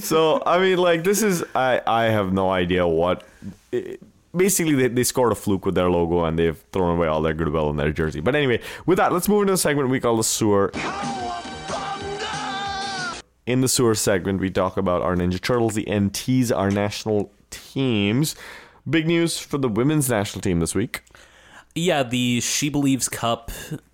so 0.00 0.42
I 0.46 0.58
mean, 0.58 0.78
like 0.78 1.04
this 1.04 1.22
is 1.22 1.44
I 1.54 1.80
I 1.86 2.04
have 2.04 2.32
no 2.32 2.50
idea 2.50 2.86
what. 2.86 3.24
It, 3.72 4.00
basically, 4.34 4.74
they, 4.74 4.88
they 4.88 5.04
scored 5.04 5.32
a 5.32 5.34
fluke 5.34 5.64
with 5.66 5.74
their 5.74 5.90
logo 5.90 6.24
and 6.24 6.38
they've 6.38 6.62
thrown 6.72 6.96
away 6.96 7.08
all 7.08 7.22
their 7.22 7.34
goodwill 7.34 7.70
in 7.70 7.76
their 7.76 7.92
jersey. 7.92 8.20
But 8.20 8.34
anyway, 8.34 8.60
with 8.86 8.98
that, 8.98 9.12
let's 9.12 9.28
move 9.28 9.42
into 9.42 9.52
the 9.52 9.58
segment 9.58 9.88
we 9.88 10.00
call 10.00 10.16
the 10.16 10.24
sewer. 10.24 10.70
In 13.46 13.62
the 13.62 13.68
sewer 13.68 13.94
segment, 13.94 14.40
we 14.40 14.50
talk 14.50 14.76
about 14.76 15.02
our 15.02 15.16
Ninja 15.16 15.40
Turtles, 15.40 15.74
the 15.74 15.84
NTs, 15.84 16.56
our 16.56 16.70
national 16.70 17.32
teams. 17.50 18.36
Big 18.88 19.06
news 19.06 19.38
for 19.38 19.58
the 19.58 19.68
women's 19.68 20.08
national 20.08 20.40
team 20.40 20.60
this 20.60 20.74
week. 20.74 21.02
yeah 21.74 22.02
the 22.02 22.38
SheBelieves 22.40 23.10
Cup 23.10 23.50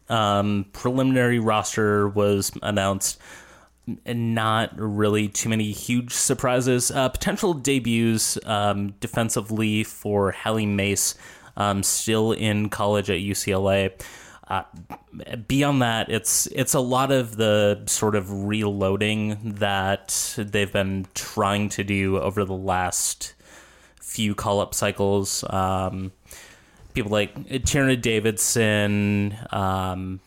um, 0.09 0.67
preliminary 0.73 1.39
roster 1.39 2.09
was 2.09 2.53
announced 2.63 3.19
not 4.07 4.73
really 4.77 5.29
too 5.29 5.49
many 5.49 5.71
huge 5.73 6.13
surprises. 6.13 6.91
Uh, 6.91 7.09
potential 7.09 7.55
debuts 7.55 8.39
um, 8.45 8.95
defensively 9.01 9.85
for 9.85 10.33
Hailie 10.33 10.67
Mace, 10.67 11.15
um, 11.57 11.83
still 11.83 12.33
in 12.33 12.69
college 12.69 13.11
at 13.11 13.21
UCLA. 13.21 13.93
Uh, 14.49 14.63
beyond 15.49 15.83
that, 15.83 16.09
it's 16.09 16.47
it's 16.49 16.75
a 16.75 16.81
lot 16.81 17.11
of 17.11 17.37
the 17.37 17.83
sort 17.87 18.15
of 18.15 18.47
reloading 18.47 19.55
that 19.57 20.35
they've 20.39 20.73
been 20.73 21.07
trying 21.15 21.69
to 21.71 21.83
do 21.83 22.19
over 22.19 22.45
the 22.45 22.55
last 22.55 23.35
few 24.01 24.35
call 24.37 24.61
up 24.61 24.73
cycles. 24.73 25.45
Um, 25.51 26.13
people 26.95 27.11
like 27.11 27.35
Tierna 27.49 28.01
Davidson, 28.01 29.37
um, 29.51 30.21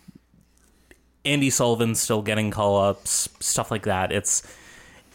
Andi 1.30 1.51
Sullivan 1.51 1.95
still 1.95 2.21
getting 2.21 2.51
call 2.51 2.82
ups, 2.82 3.30
stuff 3.39 3.71
like 3.71 3.84
that. 3.84 4.11
It's 4.11 4.43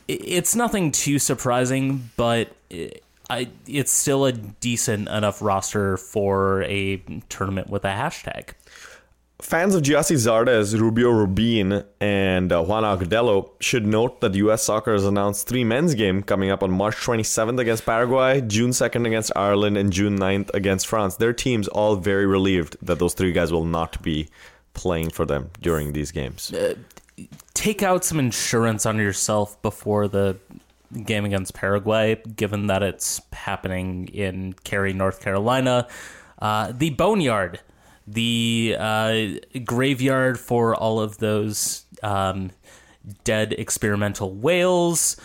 it's 0.07 0.55
nothing 0.55 0.93
too 0.93 1.19
surprising, 1.19 2.11
but 2.17 2.55
it, 2.71 3.03
I 3.31 3.49
it's 3.67 3.93
still 3.93 4.27
a 4.27 4.33
decent 4.33 5.09
enough 5.09 5.43
roster 5.43 5.97
for 5.97 6.63
a 6.65 7.03
tournament 7.29 7.71
with 7.71 7.85
a 7.85 7.89
hashtag. 7.89 8.51
Fans 9.43 9.75
of 9.75 9.83
Gyasi 9.83 10.17
Zardes, 10.17 10.79
Rubio 10.79 11.11
Rubin, 11.11 11.85
and 12.01 12.53
uh, 12.53 12.63
Juan 12.63 12.85
Agudelo 12.85 13.51
should 13.61 13.85
note 13.85 14.21
that 14.21 14.35
U.S. 14.37 14.63
Soccer 14.63 14.93
has 14.93 15.05
announced 15.05 15.49
three 15.49 15.65
men's 15.65 15.95
game 15.95 16.23
coming 16.23 16.51
up 16.51 16.63
on 16.63 16.71
March 16.71 16.95
27th 16.95 17.59
against 17.59 17.85
Paraguay, 17.85 18.41
June 18.43 18.71
2nd 18.71 19.07
against 19.07 19.33
Ireland, 19.35 19.77
and 19.77 19.93
June 19.93 20.19
9th 20.19 20.55
against 20.55 20.87
France. 20.87 21.17
Their 21.17 21.33
teams 21.33 21.67
all 21.69 21.97
very 21.97 22.27
relieved 22.27 22.77
that 22.81 23.01
those 23.01 23.13
three 23.13 23.33
guys 23.33 23.53
will 23.53 23.65
not 23.65 24.01
be 24.03 24.29
playing 24.75 25.11
for 25.11 25.25
them 25.25 25.51
during 25.61 25.93
these 25.93 26.11
games. 26.11 26.53
Take 27.55 27.83
out 27.83 28.05
some 28.05 28.19
insurance 28.19 28.85
on 28.87 28.99
yourself 28.99 29.61
before 29.63 30.09
the 30.09 30.39
game 31.05 31.25
against 31.25 31.55
Paraguay, 31.55 32.21
given 32.37 32.67
that 32.67 32.83
it's 32.83 33.21
happening 33.33 34.09
in 34.09 34.53
Cary, 34.65 34.93
North 34.93 35.21
Carolina. 35.21 35.89
Uh, 36.41 36.73
the 36.77 36.91
Boneyard, 36.91 37.61
the 38.07 38.77
uh, 38.79 39.25
graveyard 39.65 40.39
for 40.39 40.75
all 40.75 41.01
of 41.01 41.19
those 41.19 41.87
um, 42.03 42.51
dead 43.25 43.53
experimental 43.55 44.35
whales. 44.35 45.17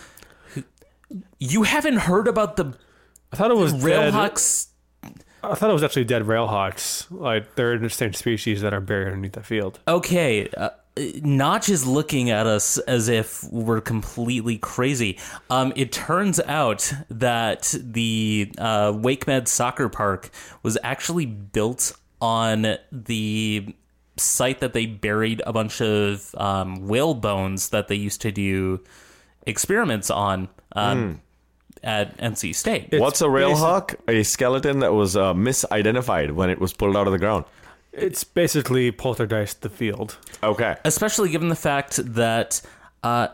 You 1.38 1.64
haven't 1.64 1.98
heard 1.98 2.28
about 2.28 2.56
the 2.56 2.76
I 3.32 3.36
thought 3.36 3.50
it 3.50 3.56
was 3.56 3.72
dead. 3.72 4.12
Railhawks 4.12 4.68
I 5.42 5.54
thought 5.54 5.70
it 5.70 5.72
was 5.72 5.82
actually 5.82 6.04
dead 6.04 6.22
railhawks. 6.22 7.06
Like 7.10 7.54
they're 7.54 7.72
a 7.72 7.80
distinct 7.80 8.16
species 8.16 8.60
that 8.62 8.74
are 8.74 8.80
buried 8.80 9.06
underneath 9.06 9.32
the 9.32 9.42
field. 9.42 9.80
Okay, 9.88 10.48
uh, 10.56 10.70
Notch 11.22 11.68
is 11.68 11.86
looking 11.86 12.30
at 12.30 12.46
us 12.46 12.78
as 12.78 13.08
if 13.08 13.44
we're 13.44 13.80
completely 13.80 14.58
crazy. 14.58 15.18
Um, 15.48 15.72
it 15.76 15.92
turns 15.92 16.40
out 16.40 16.92
that 17.08 17.74
the 17.80 18.52
uh, 18.58 18.92
WakeMed 18.92 19.48
Soccer 19.48 19.88
Park 19.88 20.30
was 20.62 20.76
actually 20.82 21.26
built 21.26 21.96
on 22.20 22.76
the 22.92 23.74
site 24.16 24.60
that 24.60 24.72
they 24.74 24.86
buried 24.86 25.42
a 25.46 25.52
bunch 25.52 25.80
of 25.80 26.34
um, 26.36 26.86
whale 26.86 27.14
bones 27.14 27.70
that 27.70 27.88
they 27.88 27.94
used 27.94 28.20
to 28.22 28.32
do 28.32 28.84
experiments 29.46 30.10
on. 30.10 30.48
Um, 30.72 31.22
at 31.82 32.16
NC 32.18 32.54
State. 32.54 32.88
It's 32.92 33.00
What's 33.00 33.20
a 33.20 33.26
railhawk? 33.26 33.96
A 34.08 34.22
skeleton 34.22 34.80
that 34.80 34.92
was 34.92 35.16
uh, 35.16 35.34
misidentified 35.34 36.32
when 36.32 36.50
it 36.50 36.60
was 36.60 36.72
pulled 36.72 36.96
out 36.96 37.06
of 37.06 37.12
the 37.12 37.18
ground. 37.18 37.44
It's 37.92 38.22
basically 38.24 38.90
poltergeist 38.92 39.62
the 39.62 39.68
field. 39.68 40.16
Okay. 40.42 40.76
Especially 40.84 41.30
given 41.30 41.48
the 41.48 41.56
fact 41.56 42.00
that, 42.14 42.62
uh, 43.02 43.28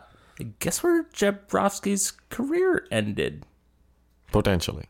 guess 0.61 0.82
where 0.82 1.05
Jabrowski's 1.05 2.12
career 2.30 2.86
ended? 2.90 3.44
Potentially. 4.32 4.84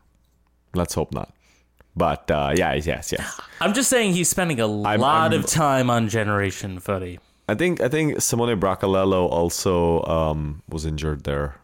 Let's 0.73 0.93
hope 0.93 1.13
not. 1.13 1.33
But 1.95 2.29
uh, 2.29 2.53
yeah, 2.55 2.73
yes, 2.75 3.11
yes. 3.11 3.41
I'm 3.61 3.73
just 3.73 3.89
saying 3.89 4.13
he's 4.13 4.29
spending 4.29 4.59
a 4.59 4.67
lot 4.67 4.99
I'm- 4.99 5.33
of 5.33 5.45
time 5.47 5.89
on 5.89 6.09
Generation 6.09 6.79
Footy. 6.79 7.19
I 7.49 7.55
think 7.55 7.79
I 7.79 7.87
think 7.87 8.21
Simone 8.21 8.59
Bracalello 8.59 9.29
also 9.29 10.03
um, 10.03 10.63
was 10.67 10.85
injured 10.85 11.23
there 11.23 11.55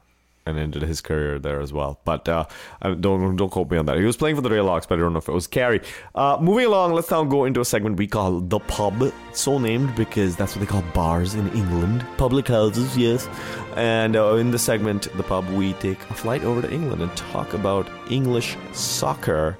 and 0.45 0.57
ended 0.57 0.81
his 0.81 1.01
career 1.01 1.39
there 1.39 1.61
as 1.61 1.71
well. 1.71 1.99
But 2.03 2.27
uh, 2.27 2.45
don't 2.81 3.35
don't 3.35 3.49
quote 3.49 3.71
me 3.71 3.77
on 3.77 3.85
that. 3.85 3.97
He 3.97 4.03
was 4.03 4.17
playing 4.17 4.35
for 4.35 4.41
the 4.41 4.49
Railhawks, 4.49 4.87
but 4.87 4.97
I 4.97 5.01
don't 5.01 5.13
know 5.13 5.19
if 5.19 5.29
it 5.29 5.33
was 5.33 5.47
Cary. 5.47 5.81
Uh, 6.15 6.37
moving 6.41 6.65
along, 6.65 6.93
let's 6.93 7.09
now 7.09 7.23
go 7.23 7.45
into 7.45 7.61
a 7.61 7.65
segment 7.65 7.97
we 7.97 8.07
call 8.07 8.39
the 8.39 8.59
pub. 8.59 9.11
So 9.33 9.57
named 9.57 9.95
because 9.95 10.35
that's 10.35 10.55
what 10.55 10.59
they 10.59 10.65
call 10.65 10.83
bars 10.93 11.35
in 11.35 11.49
England, 11.53 12.05
public 12.17 12.47
houses, 12.47 12.97
yes. 12.97 13.27
And 13.75 14.15
uh, 14.15 14.35
in 14.35 14.51
this 14.51 14.63
segment, 14.63 15.07
the 15.15 15.23
pub, 15.23 15.47
we 15.49 15.73
take 15.73 15.99
a 16.09 16.13
flight 16.13 16.43
over 16.43 16.61
to 16.61 16.71
England 16.71 17.01
and 17.01 17.15
talk 17.15 17.53
about 17.53 17.87
English 18.11 18.57
soccer. 18.73 19.57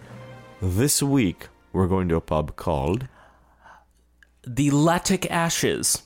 This 0.62 1.02
week, 1.02 1.48
we're 1.72 1.88
going 1.88 2.08
to 2.10 2.16
a 2.16 2.22
pub 2.22 2.56
called 2.56 3.08
The 4.46 4.72
Lactic 4.72 5.30
Ashes. 5.32 6.04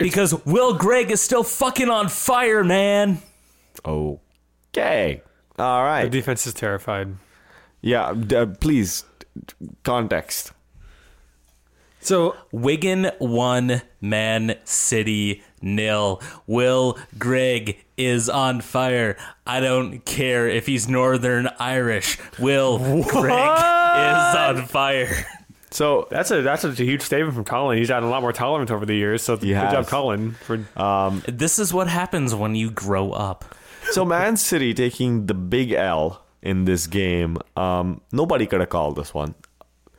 Because 0.00 0.44
Will 0.44 0.74
Grigg 0.74 1.10
is 1.12 1.20
still 1.22 1.44
fucking 1.44 1.88
on 1.88 2.08
fire, 2.08 2.64
man. 2.64 3.22
Okay. 3.84 5.22
All 5.58 5.82
The 5.82 5.86
right. 5.86 6.10
defense 6.10 6.46
is 6.46 6.54
terrified. 6.54 7.14
Yeah, 7.82 8.14
d- 8.14 8.34
uh, 8.36 8.46
please, 8.46 9.04
context. 9.84 10.52
So 12.02 12.34
Wigan 12.50 13.10
one, 13.18 13.82
Man 14.00 14.56
City 14.64 15.42
nil. 15.60 16.22
Will 16.46 16.98
Grigg 17.18 17.84
is 17.98 18.28
on 18.30 18.62
fire. 18.62 19.18
I 19.46 19.60
don't 19.60 20.02
care 20.06 20.48
if 20.48 20.64
he's 20.66 20.88
Northern 20.88 21.48
Irish. 21.58 22.18
Will 22.38 22.78
Grigg 23.04 23.34
is 23.34 24.34
on 24.34 24.66
fire. 24.66 25.26
So, 25.72 26.08
that's 26.10 26.30
a 26.30 26.42
that's 26.42 26.64
a 26.64 26.72
huge 26.72 27.02
statement 27.02 27.34
from 27.34 27.44
Colin. 27.44 27.78
He's 27.78 27.88
gotten 27.88 28.08
a 28.08 28.10
lot 28.10 28.22
more 28.22 28.32
tolerant 28.32 28.70
over 28.70 28.84
the 28.84 28.94
years. 28.94 29.22
So 29.22 29.36
good 29.36 29.54
has. 29.54 29.72
job, 29.72 29.86
Colin. 29.86 30.32
For 30.32 30.58
This 31.28 31.58
is 31.58 31.72
what 31.72 31.86
happens 31.88 32.34
when 32.34 32.54
you 32.54 32.70
grow 32.70 33.12
up. 33.12 33.44
so 33.92 34.04
Man 34.04 34.36
City 34.36 34.74
taking 34.74 35.26
the 35.26 35.34
big 35.34 35.72
L 35.72 36.22
in 36.42 36.64
this 36.64 36.86
game. 36.86 37.38
Um, 37.56 38.00
nobody 38.12 38.46
could 38.46 38.60
have 38.60 38.68
called 38.70 38.96
this 38.96 39.14
one. 39.14 39.34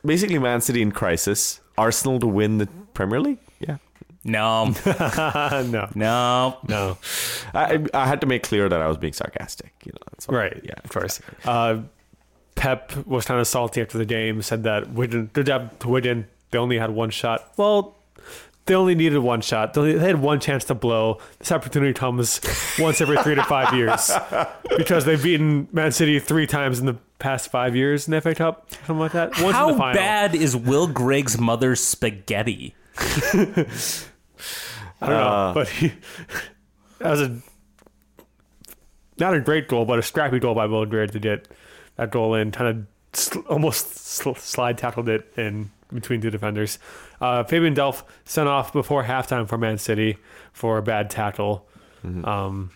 Basically, 0.04 0.38
Man 0.38 0.60
City 0.60 0.82
in 0.82 0.92
crisis. 0.92 1.60
Arsenal 1.78 2.18
to 2.20 2.26
win 2.26 2.58
the 2.58 2.66
Premier 2.92 3.18
League. 3.20 3.38
Yeah, 3.58 3.78
No, 4.24 4.74
no, 4.86 5.88
no. 5.94 6.56
no. 6.68 6.98
I, 7.54 7.82
I 7.94 8.06
had 8.06 8.20
to 8.20 8.26
make 8.26 8.42
clear 8.42 8.68
that 8.68 8.80
I 8.82 8.88
was 8.88 8.98
being 8.98 9.14
sarcastic. 9.14 9.72
You 9.84 9.92
know, 9.92 9.98
that's 10.10 10.28
all. 10.28 10.34
Right. 10.36 10.60
Yeah, 10.62 10.74
of 10.84 10.90
course. 10.90 11.20
Uh, 11.46 11.78
Pep 12.62 12.92
was 13.08 13.24
kind 13.24 13.40
of 13.40 13.48
salty 13.48 13.82
after 13.82 13.98
the 13.98 14.04
game. 14.04 14.40
Said 14.40 14.62
that 14.62 14.92
Wigan, 14.92 15.30
good 15.32 15.46
job 15.46 15.76
to 15.80 15.88
Wigan. 15.88 16.28
They 16.52 16.58
only 16.58 16.78
had 16.78 16.90
one 16.90 17.10
shot. 17.10 17.52
Well, 17.56 17.96
they 18.66 18.76
only 18.76 18.94
needed 18.94 19.18
one 19.18 19.40
shot. 19.40 19.74
They 19.74 19.94
they 19.94 20.06
had 20.06 20.20
one 20.22 20.38
chance 20.38 20.64
to 20.66 20.74
blow. 20.76 21.18
This 21.40 21.50
opportunity 21.50 21.92
comes 21.92 22.40
once 22.78 23.00
every 23.00 23.20
three 23.24 23.34
to 23.34 23.42
five 23.42 23.74
years 23.74 24.12
because 24.76 25.04
they've 25.04 25.20
beaten 25.20 25.66
Man 25.72 25.90
City 25.90 26.20
three 26.20 26.46
times 26.46 26.78
in 26.78 26.86
the 26.86 26.94
past 27.18 27.50
five 27.50 27.74
years 27.74 28.06
in 28.06 28.12
the 28.12 28.20
FA 28.20 28.32
Cup, 28.32 28.70
something 28.70 29.00
like 29.00 29.10
that. 29.10 29.30
Once 29.30 29.46
in 29.46 29.52
How 29.54 29.72
the 29.72 29.78
final. 29.78 29.94
bad 30.00 30.36
is 30.36 30.54
Will 30.56 30.86
Grigg's 30.86 31.36
mother's 31.36 31.80
spaghetti? 31.80 32.76
I 32.96 33.66
don't 35.00 35.10
know, 35.10 35.16
uh. 35.16 35.52
but 35.52 35.68
he, 35.68 35.94
that 37.00 37.10
was 37.10 37.22
a 37.22 37.40
not 39.18 39.34
a 39.34 39.40
great 39.40 39.66
goal, 39.66 39.84
but 39.84 39.98
a 39.98 40.02
scrappy 40.02 40.38
goal 40.38 40.54
by 40.54 40.66
Will 40.66 40.86
Grigg 40.86 41.10
to 41.10 41.18
get 41.18 41.48
that 42.02 42.10
goal 42.12 42.34
in. 42.34 42.50
Kind 42.50 42.68
of 42.68 42.86
sl- 43.18 43.40
almost 43.48 43.96
sl- 43.96 44.32
slide 44.34 44.78
tackled 44.78 45.08
it 45.08 45.32
in 45.36 45.70
between 45.92 46.20
two 46.20 46.30
defenders. 46.30 46.78
Uh, 47.20 47.44
Fabian 47.44 47.74
Delph 47.74 48.02
sent 48.24 48.48
off 48.48 48.72
before 48.72 49.04
halftime 49.04 49.48
for 49.48 49.58
Man 49.58 49.78
City 49.78 50.16
for 50.52 50.78
a 50.78 50.82
bad 50.82 51.10
tackle. 51.10 51.66
Um, 52.04 52.70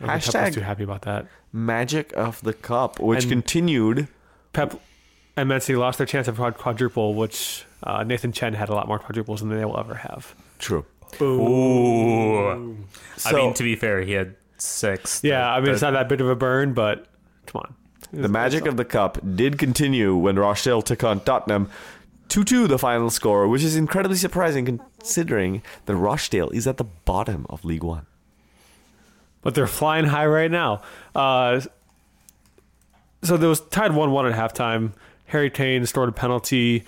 I 0.00 0.06
don't 0.06 0.08
Pep 0.08 0.20
Hashtag- 0.20 0.46
was 0.46 0.54
too 0.54 0.60
happy 0.62 0.84
about 0.84 1.02
that. 1.02 1.26
Magic 1.52 2.12
of 2.16 2.40
the 2.42 2.52
cup, 2.52 2.98
which 3.00 3.24
And- 3.24 3.30
continued. 3.32 4.08
Pep 4.52 4.80
and 5.36 5.48
Man 5.48 5.60
City 5.60 5.76
lost 5.76 5.98
their 5.98 6.06
chance 6.06 6.28
of 6.28 6.36
quadruple, 6.56 7.14
which 7.14 7.64
uh, 7.82 8.02
Nathan 8.04 8.32
Chen 8.32 8.54
had 8.54 8.68
a 8.68 8.74
lot 8.74 8.86
more 8.88 8.98
quadruples 8.98 9.40
than 9.40 9.50
they 9.50 9.64
will 9.64 9.78
ever 9.78 9.94
have. 9.96 10.34
True. 10.58 10.86
Ooh. 11.20 12.76
I 13.26 13.32
mean, 13.32 13.54
to 13.54 13.62
be 13.62 13.76
fair, 13.76 14.00
he 14.02 14.12
had 14.12 14.36
six. 14.58 15.22
Yeah, 15.22 15.48
I 15.52 15.60
mean 15.60 15.70
it's 15.70 15.80
The- 15.80 15.90
not 15.90 15.98
that 15.98 16.08
big 16.08 16.20
of 16.20 16.28
a 16.28 16.36
burn, 16.36 16.72
but 16.72 17.06
come 17.46 17.60
on. 17.64 17.74
The 18.22 18.28
magic 18.28 18.66
of 18.66 18.76
the 18.76 18.84
cup 18.84 19.18
did 19.36 19.58
continue 19.58 20.14
when 20.16 20.36
Rochdale 20.38 20.82
took 20.82 21.02
on 21.04 21.20
Tottenham. 21.20 21.68
2 22.28 22.42
2 22.44 22.66
the 22.66 22.78
final 22.78 23.10
score, 23.10 23.46
which 23.48 23.62
is 23.62 23.76
incredibly 23.76 24.16
surprising 24.16 24.64
considering 24.64 25.62
that 25.86 25.94
Rochdale 25.96 26.48
is 26.50 26.66
at 26.66 26.78
the 26.78 26.84
bottom 26.84 27.46
of 27.50 27.64
League 27.64 27.84
One. 27.84 28.06
but 29.42 29.54
they're 29.54 29.66
flying 29.66 30.06
high 30.06 30.26
right 30.26 30.50
now. 30.50 30.80
Uh, 31.14 31.60
so 33.22 33.36
there 33.36 33.48
was 33.48 33.60
tied 33.60 33.92
one 33.94 34.10
one 34.10 34.26
at 34.26 34.32
halftime. 34.34 34.92
Harry 35.26 35.50
Kane 35.50 35.84
scored 35.86 36.08
a 36.08 36.12
penalty, 36.12 36.84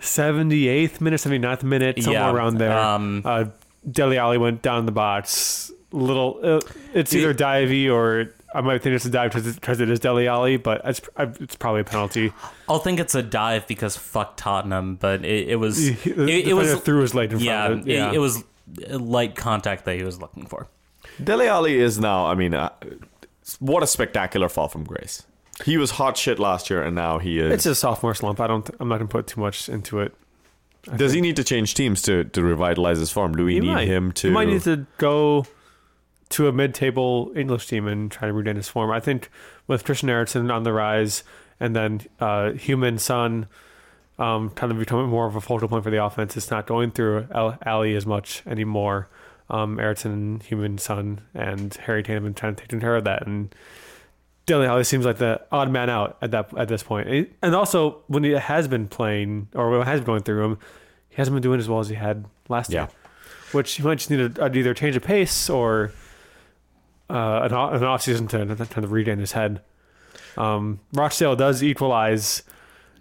seventy 0.00 0.68
eighth 0.68 1.00
minute, 1.00 1.20
79th 1.20 1.62
minute, 1.62 2.02
somewhere 2.02 2.22
Yeah, 2.22 2.32
around 2.32 2.58
there. 2.58 2.76
um, 2.76 3.22
uh, 3.24 3.44
Dele 3.90 4.16
Alli 4.18 4.38
went 4.38 4.62
down 4.62 4.86
the 4.86 4.92
box. 4.92 5.70
Little, 5.90 6.40
uh, 6.42 6.60
it's 6.94 7.12
either 7.14 7.34
divey 7.34 7.92
or 7.92 8.32
I 8.54 8.60
might 8.60 8.82
think 8.82 8.94
it's 8.96 9.04
a 9.04 9.10
dive 9.10 9.32
because 9.32 9.80
it 9.80 9.88
is 9.90 10.00
Dele 10.00 10.26
Alli, 10.28 10.56
but 10.56 10.80
it's 10.84 11.00
it's 11.18 11.56
probably 11.56 11.80
a 11.80 11.84
penalty. 11.84 12.32
I'll 12.68 12.78
think 12.78 13.00
it's 13.00 13.14
a 13.14 13.22
dive 13.22 13.66
because 13.66 13.96
fuck 13.96 14.36
Tottenham, 14.36 14.96
but 14.96 15.24
it, 15.24 15.48
it 15.48 15.56
was 15.56 15.76
The 16.04 16.28
it, 16.30 16.48
it 16.48 16.54
was 16.54 16.74
threw 16.80 17.00
his 17.00 17.14
leg 17.14 17.32
in 17.32 17.38
front 17.38 17.44
yeah, 17.44 17.66
of 17.68 17.78
it. 17.80 17.88
it- 17.90 17.94
Yeah, 17.96 18.12
it, 18.12 18.18
was 18.18 18.44
light 18.90 19.34
contact 19.36 19.84
that 19.86 19.96
he 19.96 20.02
was 20.04 20.20
looking 20.20 20.46
for. 20.46 20.68
Dele 21.22 21.46
Alli 21.48 21.78
is 21.80 21.98
now, 21.98 22.26
I 22.26 22.34
mean, 22.34 22.54
uh, 22.54 22.70
what 23.58 23.82
a 23.82 23.86
spectacular 23.86 24.48
fall 24.48 24.68
from 24.68 24.84
grace. 24.84 25.24
He 25.64 25.76
was 25.76 25.92
hot 25.92 26.16
shit 26.16 26.38
last 26.38 26.70
year, 26.70 26.82
and 26.82 26.94
now 26.96 27.18
he 27.18 27.38
is. 27.38 27.52
It's 27.52 27.66
a 27.66 27.74
sophomore 27.74 28.14
slump. 28.14 28.40
I 28.40 28.46
don't. 28.46 28.68
I'm 28.80 28.88
not 28.88 28.96
gonna 28.98 29.08
put 29.08 29.26
too 29.26 29.40
much 29.40 29.68
into 29.68 30.00
it. 30.00 30.14
Does 30.96 31.12
he 31.12 31.20
need 31.20 31.36
to 31.36 31.44
change 31.44 31.74
teams 31.74 32.02
to, 32.02 32.24
to 32.24 32.42
revitalize 32.42 32.98
his 32.98 33.10
form? 33.12 33.32
Do 33.34 33.44
we 33.44 33.54
He 33.54 33.60
need 33.60 33.66
might. 33.66 33.86
him 33.88 34.10
to? 34.12 34.28
He 34.28 34.32
might 34.32 34.48
need 34.48 34.62
to 34.62 34.86
go 34.98 35.46
to 36.32 36.48
a 36.48 36.52
mid-table 36.52 37.32
English 37.36 37.66
team 37.66 37.86
and 37.86 38.10
try 38.10 38.28
to 38.28 38.32
regain 38.34 38.56
his 38.56 38.68
form. 38.68 38.90
I 38.90 39.00
think 39.00 39.30
with 39.66 39.84
Christian 39.84 40.10
Eriksen 40.10 40.50
on 40.50 40.62
the 40.64 40.72
rise, 40.72 41.24
and 41.60 41.76
then 41.76 42.00
uh, 42.20 42.52
Heung-min 42.54 42.98
Son 42.98 43.46
um, 44.18 44.50
kind 44.50 44.70
of 44.72 44.78
becoming 44.78 45.08
more 45.08 45.26
of 45.26 45.36
a 45.36 45.40
focal 45.40 45.68
point 45.68 45.84
for 45.84 45.90
the 45.90 46.04
offense. 46.04 46.36
It's 46.36 46.50
not 46.50 46.66
going 46.66 46.90
through 46.90 47.26
Al- 47.34 47.58
Ali 47.64 47.94
as 47.96 48.04
much 48.06 48.42
anymore. 48.46 49.08
Um, 49.50 49.78
Eriksen, 49.78 50.40
Heung-min 50.48 50.78
Son, 50.78 51.20
and 51.34 51.74
Harry 51.86 52.02
Kane 52.02 52.14
have 52.14 52.22
been 52.24 52.34
trying 52.34 52.54
to 52.56 52.66
take 52.66 52.80
care 52.80 52.96
of 52.96 53.04
that, 53.04 53.26
and 53.26 53.54
Dele 54.46 54.66
Alli 54.66 54.82
seems 54.84 55.04
like 55.04 55.18
the 55.18 55.40
odd 55.52 55.70
man 55.70 55.88
out 55.88 56.16
at 56.20 56.30
that 56.32 56.56
at 56.58 56.68
this 56.68 56.82
point. 56.82 57.30
And 57.42 57.54
also, 57.54 58.02
when 58.08 58.24
he 58.24 58.30
has 58.32 58.66
been 58.66 58.88
playing 58.88 59.48
or 59.54 59.70
when 59.70 59.86
has 59.86 60.00
been 60.00 60.06
going 60.06 60.22
through 60.22 60.44
him, 60.44 60.58
he 61.10 61.16
hasn't 61.16 61.34
been 61.34 61.42
doing 61.42 61.60
as 61.60 61.68
well 61.68 61.78
as 61.78 61.88
he 61.88 61.94
had 61.94 62.24
last 62.48 62.70
Yeah. 62.70 62.82
year. 62.82 62.88
Which 63.52 63.74
he 63.74 63.82
might 63.82 63.96
just 63.98 64.10
need 64.10 64.34
to 64.34 64.44
either 64.44 64.74
change 64.74 64.96
of 64.96 65.04
pace 65.04 65.48
or 65.48 65.92
uh, 67.12 67.42
an, 67.44 67.52
off- 67.52 67.74
an 67.74 67.84
off 67.84 68.02
season 68.02 68.26
to 68.28 68.46
to 68.46 68.66
kind 68.66 68.84
of 68.84 68.92
regain 68.92 69.18
his 69.18 69.32
head. 69.32 69.60
Um, 70.36 70.80
Rochdale 70.94 71.36
does 71.36 71.62
equalize 71.62 72.42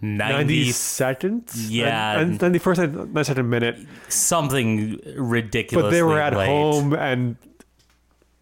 90 0.02 0.34
90 0.34 0.72
seconds. 0.72 1.72
Yeah. 1.72 2.20
And, 2.20 2.42
and 2.42 2.56
91st, 2.56 3.14
92nd 3.14 3.46
minute. 3.46 3.78
something 4.10 5.00
ridiculous. 5.16 5.86
But 5.86 5.90
they 5.92 6.04
were 6.04 6.20
at 6.20 6.34
home, 6.34 6.94
and 6.94 7.38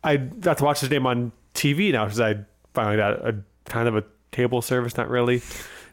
I 0.03 0.17
got 0.17 0.57
to 0.59 0.63
watch 0.63 0.81
this 0.81 0.89
game 0.89 1.05
on 1.05 1.31
TV 1.53 1.91
now 1.91 2.05
because 2.05 2.19
I 2.19 2.39
finally 2.73 2.97
got 2.97 3.25
a 3.27 3.35
kind 3.65 3.87
of 3.87 3.95
a 3.95 4.03
cable 4.31 4.61
service. 4.61 4.97
Not 4.97 5.09
really. 5.09 5.35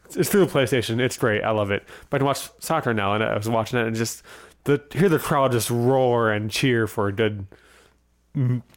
It's, 0.05 0.15
it's 0.15 0.29
through 0.29 0.45
the 0.45 0.51
PlayStation. 0.51 0.99
It's 0.99 1.17
great. 1.17 1.43
I 1.43 1.51
love 1.51 1.69
it. 1.69 1.83
But 2.09 2.17
I 2.17 2.19
can 2.19 2.27
watch 2.27 2.49
soccer 2.59 2.93
now, 2.93 3.13
and 3.13 3.23
I 3.23 3.37
was 3.37 3.49
watching 3.49 3.77
it, 3.77 3.85
and 3.85 3.95
just 3.95 4.23
the 4.63 4.81
hear 4.93 5.09
the 5.09 5.19
crowd 5.19 5.51
just 5.51 5.69
roar 5.69 6.31
and 6.31 6.49
cheer 6.49 6.87
for 6.87 7.07
a 7.09 7.11
good 7.13 7.45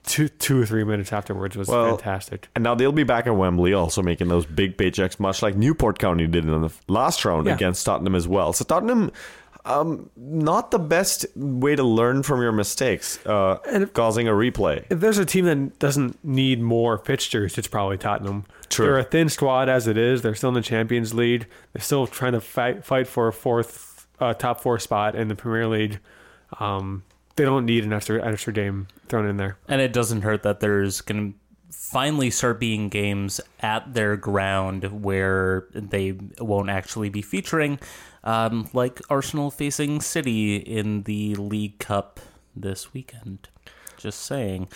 two 0.07 0.29
two 0.29 0.61
or 0.63 0.67
three 0.67 0.85
minutes 0.85 1.13
afterwards 1.13 1.57
was 1.57 1.69
Well, 1.69 1.97
fantastic. 1.97 2.49
And 2.55 2.65
now 2.65 2.75
they'll 2.75 2.93
be 2.93 3.05
back 3.05 3.27
at 3.27 3.37
Wembley, 3.37 3.73
also 3.73 4.03
making 4.03 4.29
those 4.29 4.47
big 4.47 4.77
paychecks, 4.77 5.19
much 5.21 5.43
like 5.43 5.57
Newport 5.57 5.99
County 5.99 6.27
did 6.27 6.45
in 6.45 6.61
the 6.63 6.71
last 6.89 7.25
round 7.25 7.47
Yeah. 7.47 7.55
against 7.55 7.85
Tottenham 7.87 8.15
as 8.15 8.27
well. 8.29 8.53
So 8.53 8.65
Tottenham 8.65 9.11
not 10.17 10.71
the 10.71 10.79
best 10.79 11.27
way 11.37 11.77
to 11.77 11.83
learn 11.83 12.23
from 12.23 12.41
your 12.41 12.51
mistakes, 12.53 13.25
uh, 13.27 13.59
And 13.71 13.83
if- 13.85 13.93
causing 13.93 14.27
a 14.27 14.33
replay. 14.33 14.85
If 14.91 15.01
there's 15.01 15.19
a 15.19 15.25
team 15.27 15.45
that 15.45 15.79
doesn't 15.79 16.19
need 16.25 16.61
more 16.63 16.99
fixtures, 16.99 17.59
it's 17.59 17.69
probably 17.69 17.99
Tottenham. 17.99 18.45
True. 18.71 18.87
They're 18.87 18.99
a 18.99 19.05
thin 19.05 19.29
squad 19.29 19.69
as 19.69 19.87
it 19.87 19.99
is. 19.99 20.23
They're 20.23 20.35
still 20.35 20.49
in 20.49 20.55
the 20.55 20.63
Champions 20.63 21.13
League. 21.15 21.47
They're 21.73 21.83
still 21.83 22.07
trying 22.07 22.33
to 22.33 22.41
fight 22.41 22.85
fight 22.85 23.07
for 23.07 23.29
a 23.29 23.33
fourth, 23.33 24.07
uh, 24.19 24.33
top 24.35 24.61
four 24.61 24.79
spot 24.79 25.15
in 25.15 25.29
the 25.29 25.35
Premier 25.35 25.67
League. 25.69 25.99
Um, 26.59 27.03
they 27.41 27.47
don't 27.47 27.65
need 27.65 27.85
an 27.85 27.93
extra 27.95 28.23
extra 28.23 28.53
game 28.53 28.87
thrown 29.09 29.27
in 29.27 29.39
there. 29.39 29.57
And 29.67 29.81
it 29.81 29.95
doesn't 29.95 30.21
hurt 30.21 30.43
that 30.43 30.61
there's 30.61 31.01
going 31.01 31.33
to 31.33 31.39
finally 31.75 32.29
start 32.29 32.61
being 32.61 32.91
games 32.91 33.41
at 33.61 33.95
their 33.95 34.15
ground 34.15 35.03
where 35.03 35.67
they 35.73 36.19
won't 36.39 36.69
actually 36.69 37.09
be 37.09 37.23
featuring, 37.23 37.79
um, 38.25 38.69
like 38.75 39.01
Arsenal 39.09 39.51
facing 39.51 40.03
City 40.03 40.57
in 40.57 41.05
the 41.05 41.35
League 41.37 41.79
Cup 41.79 42.21
this 42.55 42.93
weekend. 42.93 43.49
Just 43.97 44.21
saying. 44.21 44.69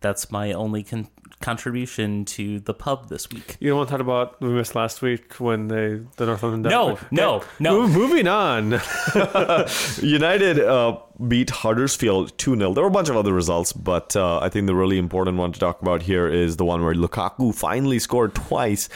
That's 0.00 0.30
my 0.30 0.52
only 0.52 0.84
con- 0.84 1.08
contribution 1.40 2.24
to 2.24 2.60
the 2.60 2.74
pub 2.74 3.08
this 3.08 3.28
week. 3.30 3.56
You 3.60 3.68
don't 3.70 3.78
want 3.78 3.88
to 3.88 3.92
talk 3.92 4.00
about 4.00 4.40
we 4.40 4.48
missed 4.50 4.74
last 4.74 5.02
week 5.02 5.34
when 5.40 5.68
they 5.68 6.00
the 6.16 6.26
Northumberland. 6.26 6.64
No, 6.64 6.98
no, 7.10 7.42
no. 7.58 7.86
Mo- 7.86 7.88
Moving 7.88 8.28
on. 8.28 8.80
United 10.02 10.60
uh, 10.60 10.98
beat 11.26 11.50
Huddersfield 11.50 12.36
2 12.38 12.56
0. 12.56 12.74
There 12.74 12.82
were 12.84 12.88
a 12.88 12.92
bunch 12.92 13.08
of 13.08 13.16
other 13.16 13.32
results, 13.32 13.72
but 13.72 14.14
uh, 14.16 14.38
I 14.40 14.48
think 14.48 14.66
the 14.66 14.74
really 14.74 14.98
important 14.98 15.36
one 15.36 15.52
to 15.52 15.60
talk 15.60 15.82
about 15.82 16.02
here 16.02 16.28
is 16.28 16.56
the 16.56 16.64
one 16.64 16.84
where 16.84 16.94
Lukaku 16.94 17.54
finally 17.54 17.98
scored 17.98 18.34
twice. 18.34 18.88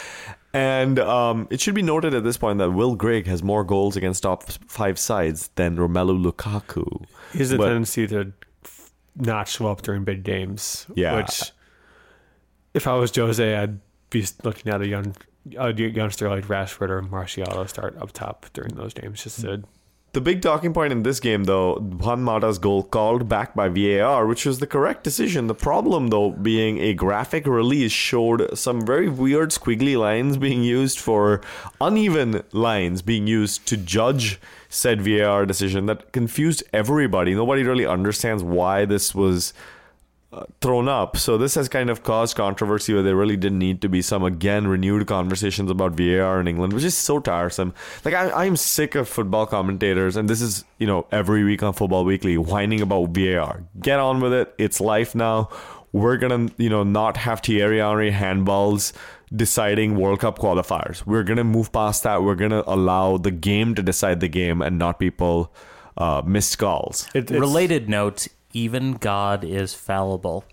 And 0.54 0.98
um, 0.98 1.48
it 1.50 1.60
should 1.62 1.74
be 1.74 1.82
noted 1.82 2.12
at 2.14 2.24
this 2.24 2.36
point 2.36 2.58
that 2.58 2.70
Will 2.72 2.94
Grigg 2.94 3.26
has 3.26 3.42
more 3.42 3.64
goals 3.64 3.96
against 3.96 4.22
top 4.22 4.44
five 4.68 4.98
sides 4.98 5.48
than 5.54 5.76
Romelu 5.76 6.22
Lukaku. 6.22 7.06
He 7.32 7.38
has 7.38 7.52
a 7.52 7.56
But- 7.56 7.64
tendency 7.68 8.06
to 8.08 8.20
f- 8.20 8.26
not 9.16 9.48
show 9.48 9.68
up 9.68 9.82
during 9.82 10.04
big 10.04 10.22
games. 10.22 10.86
Yeah. 10.94 11.16
Which, 11.16 11.52
if 12.74 12.86
I 12.86 12.94
was 12.94 13.14
Jose, 13.14 13.56
I'd 13.56 13.78
be 14.10 14.26
looking 14.44 14.72
at 14.72 14.80
a 14.80 14.88
young 14.88 15.14
a 15.56 15.72
youngster 15.72 16.28
like 16.28 16.46
Rashford 16.46 16.90
or 16.90 17.02
Martial 17.02 17.44
to 17.46 17.66
start 17.68 17.96
up 17.96 18.12
top 18.12 18.46
during 18.52 18.74
those 18.74 18.94
games. 18.94 19.22
Just 19.22 19.40
to 19.40 19.64
The 20.12 20.20
big 20.20 20.42
talking 20.42 20.74
point 20.74 20.92
in 20.92 21.04
this 21.04 21.20
game, 21.20 21.44
though, 21.44 21.76
Juan 21.76 22.22
Mata's 22.22 22.58
goal 22.58 22.82
called 22.82 23.30
back 23.30 23.54
by 23.54 23.70
VAR, 23.70 24.26
which 24.26 24.44
was 24.44 24.58
the 24.58 24.66
correct 24.66 25.04
decision. 25.04 25.46
The 25.46 25.54
problem, 25.54 26.08
though, 26.08 26.32
being 26.32 26.78
a 26.80 26.92
graphic 26.92 27.46
release 27.46 27.92
showed 27.92 28.58
some 28.58 28.84
very 28.84 29.08
weird 29.08 29.52
squiggly 29.52 29.96
lines 29.96 30.36
being 30.36 30.62
used 30.62 30.98
for 30.98 31.40
uneven 31.80 32.42
lines 32.52 33.00
being 33.00 33.26
used 33.26 33.64
to 33.68 33.78
judge 33.78 34.38
said 34.68 35.00
VAR 35.00 35.46
decision 35.46 35.86
that 35.86 36.12
confused 36.12 36.62
everybody. 36.74 37.34
Nobody 37.34 37.62
really 37.62 37.86
understands 37.86 38.42
why 38.42 38.84
this 38.84 39.14
was 39.14 39.54
uh, 40.32 40.44
thrown 40.60 40.88
up. 40.88 41.16
So 41.16 41.36
this 41.36 41.54
has 41.56 41.68
kind 41.68 41.90
of 41.90 42.02
caused 42.02 42.36
controversy 42.36 42.94
where 42.94 43.02
there 43.02 43.16
really 43.16 43.36
didn't 43.36 43.58
need 43.58 43.82
to 43.82 43.88
be 43.88 44.00
some 44.00 44.24
again 44.24 44.66
renewed 44.66 45.06
conversations 45.06 45.70
about 45.70 45.92
VAR 45.92 46.40
in 46.40 46.48
England, 46.48 46.72
which 46.72 46.84
is 46.84 46.96
so 46.96 47.18
tiresome. 47.18 47.74
Like 48.04 48.14
I, 48.14 48.30
I'm 48.30 48.56
sick 48.56 48.94
of 48.94 49.08
football 49.08 49.46
commentators, 49.46 50.16
and 50.16 50.30
this 50.30 50.40
is 50.40 50.64
you 50.78 50.86
know 50.86 51.06
every 51.12 51.44
week 51.44 51.62
on 51.62 51.74
Football 51.74 52.04
Weekly 52.04 52.38
whining 52.38 52.80
about 52.80 53.10
VAR. 53.10 53.64
Get 53.80 53.98
on 53.98 54.20
with 54.20 54.32
it. 54.32 54.54
It's 54.58 54.80
life 54.80 55.14
now. 55.14 55.50
We're 55.92 56.16
gonna 56.16 56.48
you 56.56 56.70
know 56.70 56.82
not 56.82 57.18
have 57.18 57.40
Thierry 57.40 57.78
Henry 57.78 58.10
handballs 58.10 58.92
deciding 59.34 59.96
World 59.96 60.20
Cup 60.20 60.38
qualifiers. 60.38 61.04
We're 61.04 61.24
gonna 61.24 61.44
move 61.44 61.72
past 61.72 62.04
that. 62.04 62.22
We're 62.22 62.34
gonna 62.34 62.64
allow 62.66 63.18
the 63.18 63.30
game 63.30 63.74
to 63.74 63.82
decide 63.82 64.20
the 64.20 64.28
game 64.28 64.62
and 64.62 64.78
not 64.78 64.98
people 64.98 65.52
uh, 65.96 66.22
miss 66.24 66.56
calls. 66.56 67.06
it, 67.14 67.30
Related 67.30 67.88
note 67.88 68.28
even 68.52 68.94
God 68.94 69.44
is 69.44 69.74
fallible 69.74 70.44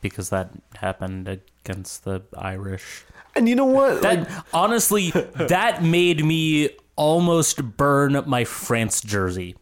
because 0.00 0.30
that 0.30 0.50
happened 0.76 1.28
against 1.28 2.04
the 2.04 2.22
Irish. 2.36 3.04
And 3.34 3.48
you 3.48 3.54
know 3.54 3.64
what? 3.66 4.02
That 4.02 4.28
honestly, 4.52 5.10
that 5.36 5.82
made 5.82 6.24
me 6.24 6.70
almost 6.96 7.76
burn 7.76 8.20
my 8.26 8.44
France 8.44 9.00
jersey 9.00 9.56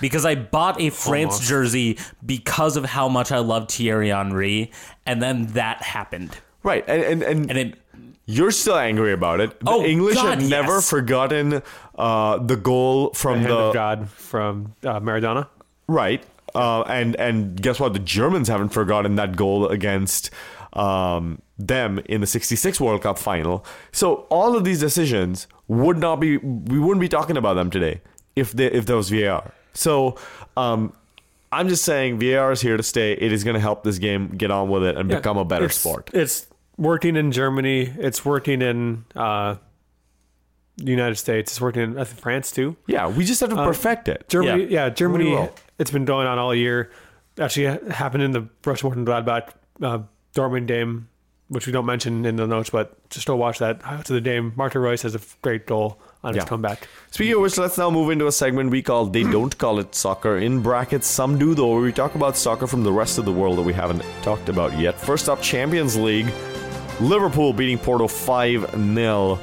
because 0.00 0.24
I 0.24 0.34
bought 0.34 0.80
a 0.80 0.88
France 0.90 1.34
Almost. 1.34 1.42
jersey 1.48 1.98
because 2.24 2.76
of 2.76 2.86
how 2.86 3.08
much 3.08 3.30
I 3.32 3.38
love 3.38 3.68
Thierry 3.68 4.08
Henry, 4.08 4.72
and 5.04 5.20
then 5.22 5.48
that 5.48 5.82
happened, 5.82 6.38
right, 6.62 6.82
and 6.88 7.02
and, 7.02 7.22
and, 7.22 7.50
and 7.50 7.58
it 7.58 7.78
You're 8.24 8.50
still 8.50 8.76
angry 8.78 9.12
about 9.12 9.40
it. 9.40 9.60
The 9.60 9.70
Oh, 9.70 9.84
English 9.84 10.14
God, 10.14 10.40
have 10.40 10.48
never 10.48 10.76
yes. 10.76 10.88
forgotten 10.88 11.62
uh, 11.98 12.38
the 12.38 12.56
goal 12.56 13.12
from 13.12 13.40
hand 13.40 13.50
the 13.50 13.56
of 13.58 13.74
God 13.74 14.08
from 14.08 14.74
uh, 14.84 15.00
Maradona. 15.00 15.48
right, 15.86 16.24
uh, 16.58 16.82
and 16.82 17.14
and 17.16 17.60
guess 17.62 17.78
what? 17.80 17.92
The 17.92 17.98
Germans 18.00 18.48
haven't 18.48 18.70
forgotten 18.70 19.16
that 19.16 19.36
goal 19.36 19.68
against 19.68 20.30
um, 20.72 21.40
them 21.58 21.98
in 22.06 22.20
the 22.20 22.26
'66 22.26 22.80
World 22.80 23.02
Cup 23.02 23.18
final. 23.18 23.64
So 23.92 24.26
all 24.30 24.56
of 24.56 24.64
these 24.64 24.80
decisions 24.80 25.46
would 25.68 25.98
not 25.98 26.16
be. 26.16 26.36
We 26.38 26.78
wouldn't 26.78 27.00
be 27.00 27.08
talking 27.08 27.36
about 27.36 27.54
them 27.54 27.70
today 27.70 28.00
if 28.36 28.52
they, 28.52 28.66
if 28.66 28.86
there 28.86 28.96
was 28.96 29.10
VAR. 29.10 29.52
So. 29.74 30.16
Um, 30.56 30.92
I'm 31.50 31.68
just 31.70 31.82
saying 31.82 32.18
VAR 32.20 32.52
is 32.52 32.60
here 32.60 32.76
to 32.76 32.82
stay. 32.82 33.12
It 33.12 33.32
is 33.32 33.42
going 33.42 33.54
to 33.54 33.60
help 33.60 33.82
this 33.82 33.96
game 33.98 34.36
get 34.36 34.50
on 34.50 34.68
with 34.68 34.82
it 34.84 34.98
and 34.98 35.08
become 35.08 35.38
a 35.38 35.46
better 35.46 35.64
It's- 35.64 35.80
sport. 35.80 36.10
It's 36.12 36.46
working 36.76 37.16
in 37.16 37.32
Germany. 37.32 37.90
It's 37.98 38.22
working 38.22 38.60
in 38.60 39.06
uh, 39.16 39.54
the 40.76 40.90
United 40.90 41.16
States. 41.16 41.52
It's 41.52 41.60
working 41.60 41.96
in 41.96 42.04
France 42.04 42.52
too. 42.52 42.76
Yeah, 42.86 43.08
we 43.08 43.24
just 43.24 43.40
have 43.40 43.48
to 43.48 43.56
perfect 43.56 44.08
it. 44.08 44.28
Germany, 44.28 44.64
Yeah. 44.64 44.84
yeah, 44.84 44.88
Germany. 44.90 45.48
It's 45.78 45.90
been 45.90 46.04
going 46.04 46.26
on 46.26 46.38
all 46.38 46.54
year. 46.54 46.90
Actually, 47.38 47.66
it 47.66 47.92
happened 47.92 48.24
in 48.24 48.32
the 48.32 48.42
Borussia 48.62 48.92
Mönchengladbach 48.92 49.52
uh, 49.82 50.00
Dortmund 50.34 50.66
game, 50.66 51.08
which 51.48 51.66
we 51.66 51.72
don't 51.72 51.86
mention 51.86 52.26
in 52.26 52.36
the 52.36 52.46
notes, 52.46 52.70
but 52.70 53.08
just 53.10 53.26
go 53.26 53.36
watch 53.36 53.58
that. 53.60 53.80
To 54.06 54.12
the 54.12 54.20
game, 54.20 54.52
Marco 54.56 54.80
Reus 54.80 55.02
has 55.02 55.14
a 55.14 55.20
great 55.42 55.66
goal 55.66 56.00
on 56.24 56.34
his 56.34 56.44
comeback. 56.44 56.88
Speaking 57.12 57.34
of 57.34 57.40
which, 57.42 57.56
let's 57.56 57.78
now 57.78 57.90
move 57.90 58.10
into 58.10 58.26
a 58.26 58.32
segment 58.32 58.70
we 58.70 58.82
call 58.82 59.06
They 59.06 59.22
Don't 59.22 59.56
Call 59.56 59.78
It 59.78 59.94
Soccer. 59.94 60.38
In 60.38 60.62
brackets, 60.62 61.06
some 61.06 61.38
do 61.38 61.54
though, 61.54 61.72
where 61.72 61.82
we 61.82 61.92
talk 61.92 62.16
about 62.16 62.36
soccer 62.36 62.66
from 62.66 62.82
the 62.82 62.92
rest 62.92 63.18
of 63.18 63.24
the 63.24 63.32
world 63.32 63.56
that 63.58 63.62
we 63.62 63.72
haven't 63.72 64.02
talked 64.22 64.48
about 64.48 64.76
yet. 64.78 65.00
First 65.00 65.28
up, 65.28 65.40
Champions 65.40 65.96
League. 65.96 66.30
Liverpool 67.00 67.52
beating 67.52 67.78
Porto 67.78 68.08
5 68.08 68.72
0. 68.72 69.38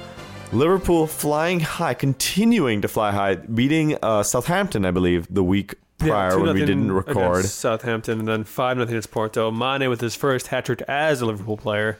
Liverpool 0.51 1.07
flying 1.07 1.61
high, 1.61 1.93
continuing 1.93 2.81
to 2.81 2.87
fly 2.87 3.11
high, 3.11 3.35
beating 3.35 3.97
uh, 4.01 4.23
Southampton, 4.23 4.85
I 4.85 4.91
believe, 4.91 5.33
the 5.33 5.43
week 5.43 5.75
prior 5.97 6.31
Yeah, 6.31 6.35
when 6.37 6.53
we 6.53 6.59
didn't 6.65 6.91
record. 6.91 7.45
Southampton, 7.45 8.19
and 8.19 8.27
then 8.27 8.43
five 8.43 8.77
nothing 8.77 8.93
against 8.93 9.11
Porto. 9.11 9.51
Mane 9.51 9.89
with 9.89 10.01
his 10.01 10.15
first 10.15 10.47
hat 10.47 10.65
trick 10.65 10.81
as 10.87 11.21
a 11.21 11.25
Liverpool 11.25 11.57
player. 11.57 11.97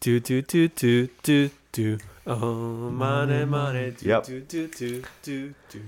Do 0.00 0.20
do 0.20 0.42
do 0.42 0.68
do 0.68 1.08
do 1.22 1.50
do. 1.72 1.98
Oh, 2.26 2.90
Mane, 2.90 3.48
Mane. 3.50 3.94
Do, 3.98 4.06
Yep. 4.08 4.24
do 4.24 4.40
do 4.40 4.66
do 4.68 5.02
do 5.22 5.54
do. 5.70 5.80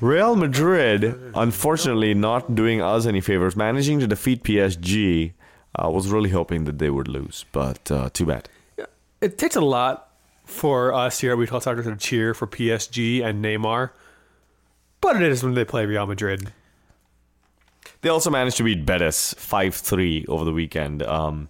Real 0.00 0.34
Madrid, 0.34 1.14
unfortunately, 1.34 2.14
not 2.14 2.54
doing 2.54 2.80
us 2.80 3.04
any 3.04 3.20
favors, 3.20 3.54
managing 3.54 4.00
to 4.00 4.06
defeat 4.06 4.42
PSG. 4.44 5.32
I 5.76 5.88
was 5.88 6.08
really 6.10 6.30
hoping 6.30 6.64
that 6.64 6.78
they 6.78 6.88
would 6.88 7.06
lose, 7.08 7.44
but 7.52 7.90
uh, 7.90 8.08
too 8.12 8.24
bad. 8.26 8.48
It 9.20 9.36
takes 9.36 9.56
a 9.56 9.60
lot 9.60 10.08
for 10.46 10.94
us 10.94 11.20
here 11.20 11.32
at 11.32 11.38
We 11.38 11.46
Talk 11.46 11.62
Soccer 11.64 11.82
to 11.82 11.96
cheer 11.96 12.32
for 12.32 12.46
PSG 12.46 13.22
and 13.22 13.44
Neymar, 13.44 13.90
but 15.02 15.16
it 15.16 15.22
is 15.22 15.42
when 15.44 15.52
they 15.54 15.64
play 15.66 15.84
Real 15.84 16.06
Madrid. 16.06 16.50
They 18.02 18.08
also 18.08 18.30
managed 18.30 18.56
to 18.58 18.62
beat 18.64 18.86
Betis 18.86 19.34
5 19.38 19.74
3 19.74 20.24
over 20.28 20.44
the 20.44 20.52
weekend. 20.52 21.02
Um, 21.02 21.48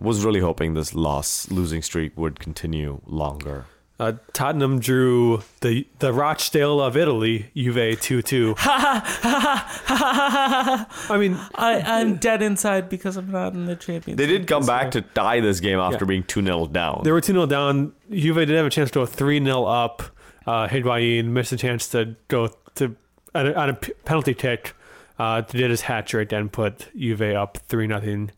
was 0.00 0.24
really 0.24 0.40
hoping 0.40 0.74
this 0.74 0.94
loss, 0.94 1.50
losing 1.50 1.82
streak 1.82 2.16
would 2.16 2.38
continue 2.38 3.00
longer. 3.06 3.64
Uh, 4.00 4.12
Tottenham 4.32 4.78
drew 4.78 5.42
the 5.60 5.84
the 5.98 6.12
Rochdale 6.12 6.80
of 6.80 6.96
Italy, 6.96 7.50
Juve 7.56 8.00
two 8.00 8.22
two. 8.22 8.54
I 9.90 11.16
mean, 11.18 11.36
I, 11.56 11.80
I'm 11.84 12.16
dead 12.16 12.42
inside 12.42 12.88
because 12.88 13.16
I'm 13.16 13.30
not 13.32 13.54
in 13.54 13.66
the 13.66 13.74
Champions. 13.74 14.18
They 14.18 14.26
League 14.28 14.42
did 14.42 14.46
come 14.48 14.62
this 14.62 14.68
back 14.68 14.94
year. 14.94 15.02
to 15.02 15.08
tie 15.14 15.40
this 15.40 15.58
game 15.60 15.78
after 15.80 16.04
Yeah. 16.04 16.08
being 16.08 16.22
2 16.22 16.42
0 16.44 16.66
down. 16.68 17.00
They 17.04 17.10
were 17.12 17.20
2 17.20 17.32
0 17.32 17.46
down. 17.46 17.92
Juve 18.10 18.36
did 18.36 18.50
have 18.50 18.66
a 18.66 18.70
chance 18.70 18.90
to 18.92 19.00
go 19.00 19.06
3 19.06 19.44
0 19.44 19.64
up. 19.64 20.02
Uh, 20.46 20.68
Higuain 20.68 21.26
missed 21.26 21.50
a 21.52 21.56
chance 21.56 21.88
to 21.88 22.14
go 22.28 22.50
to 22.76 22.94
on 23.34 23.46
a, 23.48 23.52
on 23.54 23.68
a 23.70 23.74
p- 23.74 23.92
penalty 24.04 24.34
kick. 24.34 24.74
Uh, 25.18 25.40
did 25.40 25.70
his 25.70 25.82
hat 25.82 26.06
trick 26.06 26.32
and 26.32 26.52
put 26.52 26.88
Juve 26.96 27.34
up 27.34 27.58
3 27.68 27.88
0. 27.88 28.28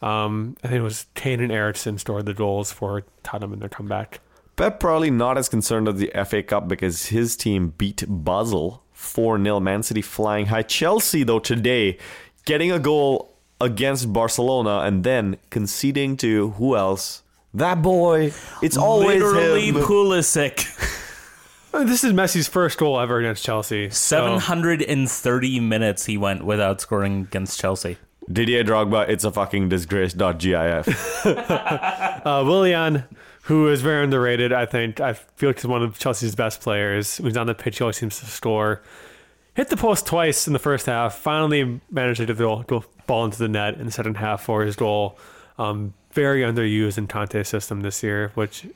Um, 0.00 0.56
I 0.62 0.68
think 0.68 0.78
it 0.78 0.82
was 0.82 1.06
Kane 1.14 1.40
and 1.40 1.50
Eriksen 1.50 1.98
scored 1.98 2.26
the 2.26 2.34
goals 2.34 2.70
for 2.70 3.04
Tottenham 3.24 3.52
in 3.52 3.58
their 3.58 3.68
comeback. 3.68 4.20
Pep 4.54 4.78
probably 4.80 5.10
not 5.10 5.38
as 5.38 5.48
concerned 5.48 5.88
of 5.88 5.98
the 5.98 6.10
FA 6.24 6.42
Cup 6.42 6.68
because 6.68 7.06
his 7.06 7.36
team 7.36 7.74
beat 7.76 8.04
Basel 8.08 8.84
4 8.92 9.42
0. 9.42 9.60
Man 9.60 9.82
City 9.82 10.02
flying 10.02 10.46
high. 10.46 10.62
Chelsea, 10.62 11.24
though, 11.24 11.38
today 11.40 11.98
getting 12.44 12.70
a 12.70 12.78
goal 12.78 13.34
against 13.60 14.12
Barcelona 14.12 14.80
and 14.80 15.02
then 15.04 15.36
conceding 15.50 16.16
to 16.18 16.50
who 16.52 16.76
else? 16.76 17.22
That 17.54 17.82
boy. 17.82 18.32
It's 18.62 18.76
always 18.76 19.22
literally 19.22 19.68
him. 19.68 19.76
Pulisic. 19.76 20.66
Uh, 21.78 21.84
This 21.84 22.02
is 22.04 22.12
Messi's 22.12 22.48
first 22.48 22.76
goal 22.78 22.98
ever 22.98 23.18
against 23.18 23.44
Chelsea. 23.44 23.88
so- 23.90 24.38
730 24.38 25.60
minutes 25.60 26.06
he 26.06 26.16
went 26.16 26.44
without 26.44 26.80
scoring 26.80 27.20
against 27.22 27.60
Chelsea. 27.60 27.96
Didier 28.30 28.62
Drogba, 28.64 29.08
it's 29.08 29.24
a 29.24 29.30
fucking 29.32 29.68
disgrace. 29.68 30.12
.gif. 30.12 31.24
Uh, 31.24 32.42
Willian, 32.44 33.04
who 33.42 33.68
is 33.68 33.80
very 33.80 34.04
underrated, 34.04 34.52
I 34.52 34.66
think. 34.66 35.00
I 35.00 35.12
feel 35.14 35.50
like 35.50 35.56
he's 35.56 35.66
one 35.66 35.82
of 35.82 35.98
Chelsea's 35.98 36.34
best 36.34 36.60
players. 36.60 37.18
When 37.18 37.30
he's 37.30 37.36
on 37.38 37.46
the 37.46 37.54
pitch, 37.54 37.78
he 37.78 37.84
always 37.84 37.96
seems 37.96 38.18
to 38.20 38.26
score. 38.26 38.82
Hit 39.54 39.68
the 39.70 39.76
post 39.76 40.04
twice 40.04 40.46
in 40.46 40.52
the 40.52 40.58
first 40.58 40.86
half. 40.86 41.16
Finally 41.16 41.80
managed 41.90 42.18
to 42.20 42.26
get 42.26 42.36
the 42.36 42.42
goal- 42.44 42.64
go 42.66 42.84
ball 43.06 43.24
into 43.24 43.38
the 43.38 43.48
net 43.48 43.74
in 43.78 43.86
the 43.86 43.92
second 43.92 44.16
half 44.18 44.42
for 44.42 44.62
his 44.62 44.76
goal. 44.76 45.16
Um, 45.58 45.94
very 46.12 46.42
underused 46.42 46.98
in 46.98 47.06
Conte's 47.06 47.48
system 47.48 47.80
this 47.80 48.02
year, 48.02 48.30
which 48.34 48.66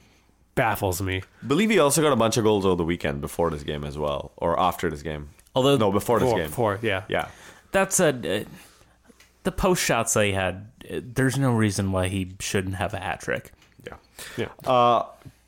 baffles 0.54 1.00
me. 1.02 1.22
Believe 1.46 1.70
he 1.70 1.78
also 1.78 2.02
got 2.02 2.12
a 2.12 2.16
bunch 2.16 2.36
of 2.36 2.44
goals 2.44 2.64
over 2.66 2.76
the 2.76 2.84
weekend 2.84 3.20
before 3.20 3.50
this 3.50 3.62
game 3.62 3.84
as 3.84 3.96
well, 3.98 4.32
or 4.36 4.58
after 4.58 4.90
this 4.90 5.02
game. 5.02 5.30
Although 5.54 5.76
No, 5.76 5.92
before 5.92 6.18
this 6.20 6.28
Four, 6.30 6.38
game. 6.38 6.50
four, 6.50 6.78
yeah. 6.82 7.04
Yeah. 7.08 7.28
that 7.72 7.92
said, 7.92 8.26
uh, 8.26 8.48
the 9.44 9.52
post 9.52 9.82
shots 9.82 10.14
they 10.14 10.32
had, 10.32 10.68
uh, 10.90 11.00
there's 11.02 11.38
no 11.38 11.52
reason 11.52 11.92
why 11.92 12.08
he 12.08 12.32
shouldn't 12.40 12.76
have 12.76 12.94
a 12.94 12.98
hat 12.98 13.20
trick. 13.20 13.52
Yeah. 13.86 13.96
Yeah. 14.36 14.48
Uh, 14.70 15.04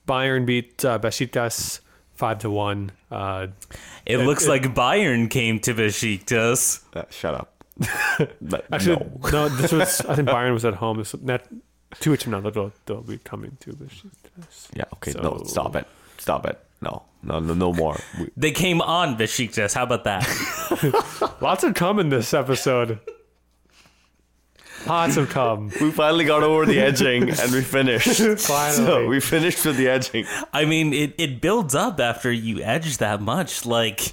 Bayern 0.07 0.45
beat 0.47 0.85
uh, 0.85 0.99
Besiktas 0.99 1.81
five 2.15 2.39
to 2.41 2.51
one. 2.51 2.91
Uh, 3.11 3.49
It 4.07 4.19
looks 4.19 4.47
like 4.47 4.63
Bayern 4.75 5.31
came 5.31 5.59
to 5.61 5.75
Besiktas. 5.75 6.83
uh, 6.95 7.05
shut 7.11 7.35
up. 7.35 7.51
Actually, 8.73 8.97
no. 8.97 9.31
no. 9.33 9.49
this 9.49 9.73
was 9.73 10.01
I 10.03 10.15
think 10.15 10.29
Bayern 10.29 10.53
was 10.53 10.65
at 10.65 10.75
home. 10.75 10.99
This, 10.99 11.13
that 11.23 11.49
two 12.01 12.11
which 12.11 12.25
from 12.25 12.33
now 12.33 12.41
they'll, 12.41 12.73
they'll 12.87 13.01
be 13.03 13.19
coming 13.19 13.57
to 13.61 13.73
Besiktas. 13.73 14.69
Yeah. 14.75 14.85
Okay. 14.95 15.13
no. 15.13 15.39
So- 15.39 15.45
Stop 15.45 15.77
it. 15.77 15.87
Stop 16.19 16.47
it. 16.47 16.59
No. 16.81 17.03
No. 17.23 17.39
No. 17.41 17.55
No 17.55 17.73
more. 17.73 17.99
We, 18.19 18.31
They 18.37 18.51
came 18.53 18.81
on 18.83 19.17
Besiktas. 19.17 19.75
How 19.75 19.85
about 19.85 20.05
that? 20.05 21.37
Lots 21.41 21.65
of 21.65 21.75
cum 21.75 21.99
in 21.99 22.09
this 22.11 22.33
episode. 22.35 22.99
Lots 24.87 25.17
of 25.17 25.31
cum. 25.31 25.71
we 25.81 25.91
finally 25.91 26.27
got 26.27 26.43
over 26.43 26.67
the 26.67 26.79
edging 26.79 27.31
and 27.31 27.53
we 27.53 27.63
finished. 27.63 28.07
So 28.19 28.37
Finally. 28.37 29.07
we 29.09 29.19
finished 29.21 29.65
with 29.65 29.79
the 29.79 29.89
edging. 29.89 30.27
I 30.53 30.67
mean, 30.67 30.93
it, 30.93 31.15
it 31.17 31.41
builds 31.41 31.75
up 31.75 31.99
after 32.01 32.31
you 32.31 32.61
edge 32.61 32.99
that 32.99 33.23
much. 33.23 33.65
Like 33.65 34.13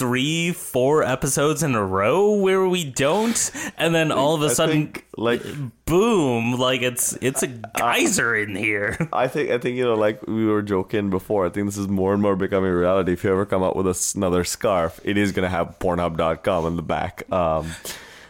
three, 0.00 0.50
four 0.52 1.02
episodes 1.04 1.62
in 1.62 1.74
a 1.74 1.84
row 1.84 2.32
where 2.32 2.66
we 2.66 2.84
don't, 2.84 3.50
and 3.76 3.94
then 3.94 4.10
all 4.10 4.34
of 4.34 4.42
a 4.42 4.46
I 4.46 4.52
sudden, 4.54 4.74
think, 4.86 5.06
like 5.16 5.42
boom! 5.84 6.54
Like 6.58 6.80
it's 6.80 7.12
it's 7.20 7.42
a 7.42 7.46
geyser 7.48 8.34
in 8.34 8.56
here. 8.56 8.96
I 9.12 9.28
think 9.28 9.50
I 9.50 9.58
think 9.58 9.76
you 9.76 9.84
know, 9.84 9.94
like 9.94 10.26
we 10.26 10.46
were 10.46 10.62
joking 10.62 11.10
before. 11.10 11.44
I 11.46 11.50
think 11.50 11.66
this 11.66 11.76
is 11.76 11.86
more 11.86 12.14
and 12.14 12.22
more 12.22 12.34
becoming 12.34 12.72
reality. 12.72 13.12
If 13.12 13.22
you 13.24 13.30
ever 13.30 13.44
come 13.44 13.62
out 13.62 13.76
with 13.76 13.86
a 13.86 13.90
s 13.90 14.14
another 14.14 14.42
scarf, 14.42 14.98
it 15.04 15.18
is 15.18 15.32
gonna 15.32 15.50
have 15.50 15.78
Pornhub.com 15.78 16.66
in 16.66 16.76
the 16.76 16.82
back. 16.82 17.30
Um, 17.30 17.70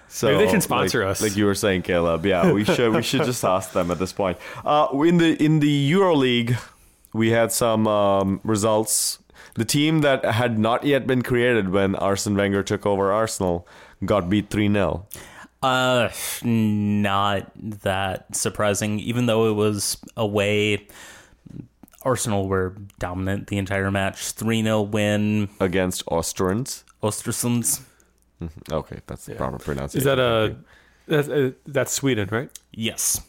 so 0.08 0.26
Maybe 0.26 0.44
they 0.44 0.50
can 0.50 0.60
sponsor 0.60 1.04
like- 1.04 1.12
us. 1.12 1.22
like 1.22 1.36
you 1.36 1.46
were 1.46 1.54
saying, 1.54 1.82
Caleb. 1.82 2.26
Yeah, 2.26 2.50
we 2.50 2.64
should 2.74 2.92
we 2.92 3.02
should 3.02 3.22
just 3.24 3.44
ask 3.44 3.72
them 3.72 3.92
at 3.92 3.98
this 4.00 4.12
point. 4.12 4.38
Uh, 4.64 4.88
in 5.06 5.18
the 5.18 5.40
in 5.42 5.60
the 5.60 5.92
EuroLeague, 5.92 6.58
we 7.12 7.30
had 7.30 7.52
some 7.52 7.86
um, 7.86 8.40
results. 8.42 9.18
The 9.54 9.64
team 9.64 10.00
that 10.00 10.24
had 10.24 10.58
not 10.58 10.84
yet 10.84 11.06
been 11.06 11.22
created 11.22 11.70
when 11.70 11.94
Arsene 11.96 12.36
Wenger 12.36 12.62
took 12.62 12.86
over 12.86 13.12
Arsenal 13.12 13.66
got 14.04 14.28
beat 14.30 14.50
three 14.50 14.72
0 14.72 15.06
Uh, 15.62 16.08
not 16.42 17.50
that 17.56 18.34
surprising. 18.34 19.00
Even 19.00 19.26
though 19.26 19.48
it 19.50 19.54
was 19.54 19.98
away, 20.16 20.86
Arsenal 22.02 22.48
were 22.48 22.76
dominant 22.98 23.48
the 23.48 23.58
entire 23.58 23.90
match. 23.90 24.32
Three 24.32 24.62
0 24.62 24.82
win. 24.82 25.48
against 25.58 26.02
Austrians. 26.06 26.84
Ostersunds. 27.02 27.80
Okay, 28.70 29.00
that's 29.06 29.26
the 29.26 29.34
proper 29.34 29.58
pronunciation. 29.58 29.98
Is 29.98 30.04
that 30.04 30.18
a 30.18 30.56
that's, 31.06 31.28
uh, 31.28 31.50
that's 31.66 31.92
Sweden, 31.92 32.28
right? 32.30 32.50
Yes. 32.72 33.20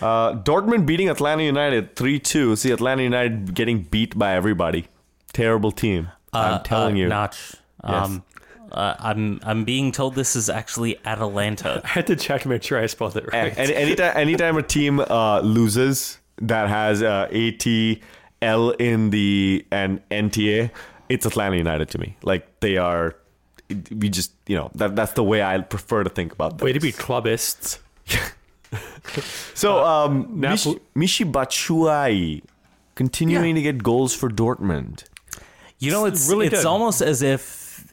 Uh, 0.00 0.34
Dortmund 0.42 0.86
beating 0.86 1.08
Atlanta 1.08 1.42
United 1.42 1.94
3 1.94 2.18
2. 2.18 2.56
See, 2.56 2.70
Atlanta 2.70 3.02
United 3.02 3.54
getting 3.54 3.82
beat 3.82 4.18
by 4.18 4.34
everybody. 4.34 4.88
Terrible 5.32 5.72
team. 5.72 6.08
Uh, 6.32 6.58
I'm 6.58 6.64
telling 6.64 6.94
uh, 6.96 6.98
you. 6.98 7.08
Notch. 7.08 7.54
Yes. 7.84 8.06
Um, 8.06 8.24
uh, 8.70 8.94
I'm 8.98 9.40
I'm 9.44 9.64
being 9.64 9.92
told 9.92 10.14
this 10.14 10.36
is 10.36 10.50
actually 10.50 10.98
Atalanta. 11.04 11.80
I 11.84 11.88
had 11.88 12.06
to 12.08 12.16
check 12.16 12.42
to 12.42 12.48
make 12.48 12.62
sure 12.62 12.78
I 12.78 12.86
spelled 12.86 13.16
it 13.16 13.32
right. 13.32 13.56
any, 13.56 13.74
anytime, 13.74 14.16
anytime 14.16 14.56
a 14.58 14.62
team 14.62 15.00
uh, 15.00 15.40
loses 15.40 16.18
that 16.42 16.68
has 16.68 17.02
uh, 17.02 17.28
AT, 17.32 17.66
L 18.42 18.70
in 18.70 19.10
the 19.10 19.64
and 19.70 20.06
NTA, 20.10 20.70
it's 21.08 21.24
Atlanta 21.24 21.56
United 21.56 21.88
to 21.90 21.98
me. 21.98 22.16
Like 22.22 22.60
they 22.60 22.76
are, 22.76 23.16
we 23.90 24.10
just 24.10 24.32
you 24.46 24.56
know 24.56 24.70
that 24.74 24.94
that's 24.94 25.12
the 25.12 25.24
way 25.24 25.42
I 25.42 25.58
prefer 25.60 26.04
to 26.04 26.10
think 26.10 26.32
about 26.32 26.58
them. 26.58 26.66
Way 26.66 26.74
to 26.74 26.80
be 26.80 26.92
clubbists. 26.92 27.78
So 29.54 29.84
um, 29.84 30.40
Nap- 30.40 30.58
Michy, 30.58 30.80
Michy 30.94 31.32
Batshuayi 31.32 32.42
continuing 32.94 33.54
to 33.54 33.62
get 33.62 33.82
goals 33.82 34.14
for 34.14 34.28
Dortmund. 34.28 35.04
You 35.78 35.90
know, 35.90 36.06
it's 36.06 36.28
really 36.28 36.46
it's 36.46 36.56
good. 36.56 36.66
almost 36.66 37.00
as 37.00 37.22
if 37.22 37.92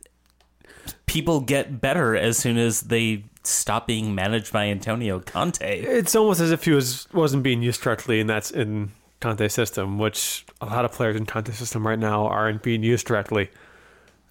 people 1.05 1.39
get 1.39 1.79
better 1.79 2.15
as 2.15 2.37
soon 2.37 2.57
as 2.57 2.81
they 2.81 3.23
stop 3.43 3.87
being 3.87 4.15
managed 4.15 4.51
by 4.51 4.65
Antonio 4.65 5.19
Conte. 5.19 5.81
It's 5.81 6.15
almost 6.15 6.39
as 6.39 6.51
if 6.51 6.65
he 6.65 6.71
was 6.71 7.07
wasn't 7.13 7.43
being 7.43 7.61
used 7.61 7.81
correctly, 7.81 8.19
and 8.19 8.29
that's 8.29 8.51
in 8.51 8.91
Conte's 9.19 9.53
system, 9.53 9.99
which 9.99 10.45
a 10.61 10.65
lot 10.65 10.85
of 10.85 10.91
players 10.91 11.15
in 11.15 11.25
Conte's 11.25 11.57
system 11.57 11.85
right 11.85 11.99
now 11.99 12.27
aren't 12.27 12.63
being 12.63 12.83
used 12.83 13.05
correctly. 13.05 13.49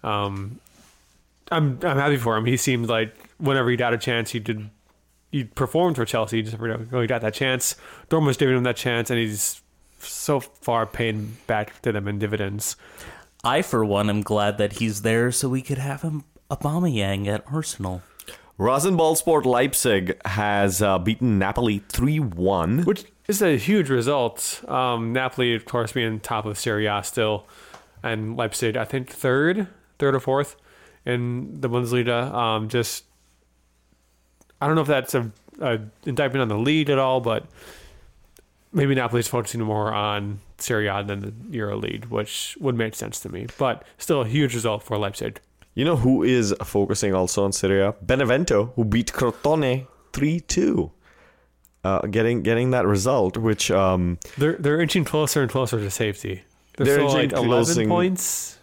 Um, 0.03 0.61
I'm 1.51 1.79
I'm 1.83 1.97
happy 1.97 2.17
for 2.17 2.37
him. 2.37 2.45
He 2.45 2.57
seemed 2.57 2.89
like 2.89 3.15
whenever 3.39 3.71
he 3.71 3.77
got 3.77 3.95
a 3.95 3.99
chance, 3.99 4.31
he 4.31 4.41
did. 4.41 4.71
He 5.31 5.45
performed 5.45 5.97
for 5.97 6.05
Chelsea. 6.05 6.39
He 6.39 6.43
just 6.43 6.59
never 6.61 7.01
he 7.01 7.07
got 7.07 7.23
that 7.23 7.35
chance. 7.35 7.77
Dortmund 8.09 8.27
was 8.27 8.37
giving 8.37 8.57
him 8.57 8.65
that 8.65 8.77
chance, 8.77 9.11
and 9.11 9.19
he's 9.19 9.63
so 9.99 10.41
far 10.41 10.87
paying 10.87 11.37
back 11.47 11.81
to 11.83 11.93
them 11.93 12.09
in 12.09 12.19
dividends. 12.19 12.77
I, 13.45 13.61
for 13.61 13.85
one, 13.85 14.09
am 14.09 14.23
glad 14.23 14.57
that 14.59 14.75
he's 14.75 15.03
there 15.03 15.31
so 15.31 15.51
we 15.51 15.61
could 15.61 15.79
have 15.79 16.01
him 16.03 16.25
Aubameyang 16.51 17.27
at 17.27 17.45
Arsenal. 17.47 18.03
Rasenballsport 18.59 19.45
Leipzig 19.45 20.17
has 20.25 20.81
uh, 20.81 20.99
beaten 20.99 21.39
Napoli 21.39 21.81
3 21.89 22.21
1. 22.21 22.85
which 22.85 23.05
is 23.29 23.43
a 23.43 23.59
huge 23.59 23.91
result. 23.91 24.63
Um, 24.69 25.13
Napoli, 25.13 25.55
of 25.55 25.65
course, 25.67 25.93
being 25.93 26.21
top 26.21 26.47
of 26.47 26.59
Serie 26.59 26.87
A 26.87 27.03
still, 27.03 27.47
and 28.03 28.37
Leipzig, 28.37 28.77
I 28.77 28.85
think 28.85 29.11
third, 29.11 29.67
third 29.99 30.15
or 30.15 30.21
fourth 30.21 30.57
in 31.05 31.61
the 31.61 31.69
Bundesliga. 31.69 32.33
Um, 32.33 32.69
just, 32.69 33.05
I 34.61 34.67
don't 34.67 34.77
know 34.77 34.83
if 34.83 34.89
that's 34.89 35.15
a, 35.15 35.31
a 35.61 35.81
indictment 36.07 36.43
on 36.43 36.49
the 36.49 36.59
league 36.59 36.89
at 36.89 36.99
all, 36.99 37.21
but 37.21 37.45
maybe 38.75 38.95
Napoli's 38.95 39.29
focusing 39.29 39.61
more 39.63 39.93
on 39.95 40.41
Serie 40.59 40.89
A 40.89 41.03
than 41.03 41.21
the 41.21 41.33
Euro 41.57 41.77
League, 41.77 42.07
which 42.07 42.57
would 42.61 42.75
make 42.77 42.95
sense 42.95 43.21
to 43.21 43.29
me. 43.29 43.47
But 43.59 43.85
still, 43.99 44.23
a 44.23 44.27
huge 44.27 44.55
result 44.55 44.83
for 44.83 44.99
Leipzig. 44.99 45.41
You 45.75 45.85
know 45.85 45.97
who 45.97 46.23
is 46.23 46.55
focusing 46.65 47.15
also 47.15 47.45
on 47.45 47.53
Serie 47.53 47.83
A? 47.83 47.93
Benevento, 48.03 48.73
who 48.77 48.85
beat 48.85 49.13
Crotone 49.13 49.87
3 50.13 50.41
2. 50.41 50.91
Uh, 51.83 52.01
getting 52.07 52.43
getting 52.43 52.71
that 52.71 52.87
result, 52.87 53.37
which 53.37 53.71
um, 53.71 54.19
They're 54.39 54.55
they're 54.55 54.81
inching 54.81 55.05
closer 55.05 55.43
and 55.43 55.51
closer 55.51 55.79
to 55.79 55.91
safety. 55.91 56.43
They're, 56.79 56.87
They're 56.87 57.09
still 57.09 57.13
like 57.13 57.33
eleven 57.33 57.89
points. 57.89 58.59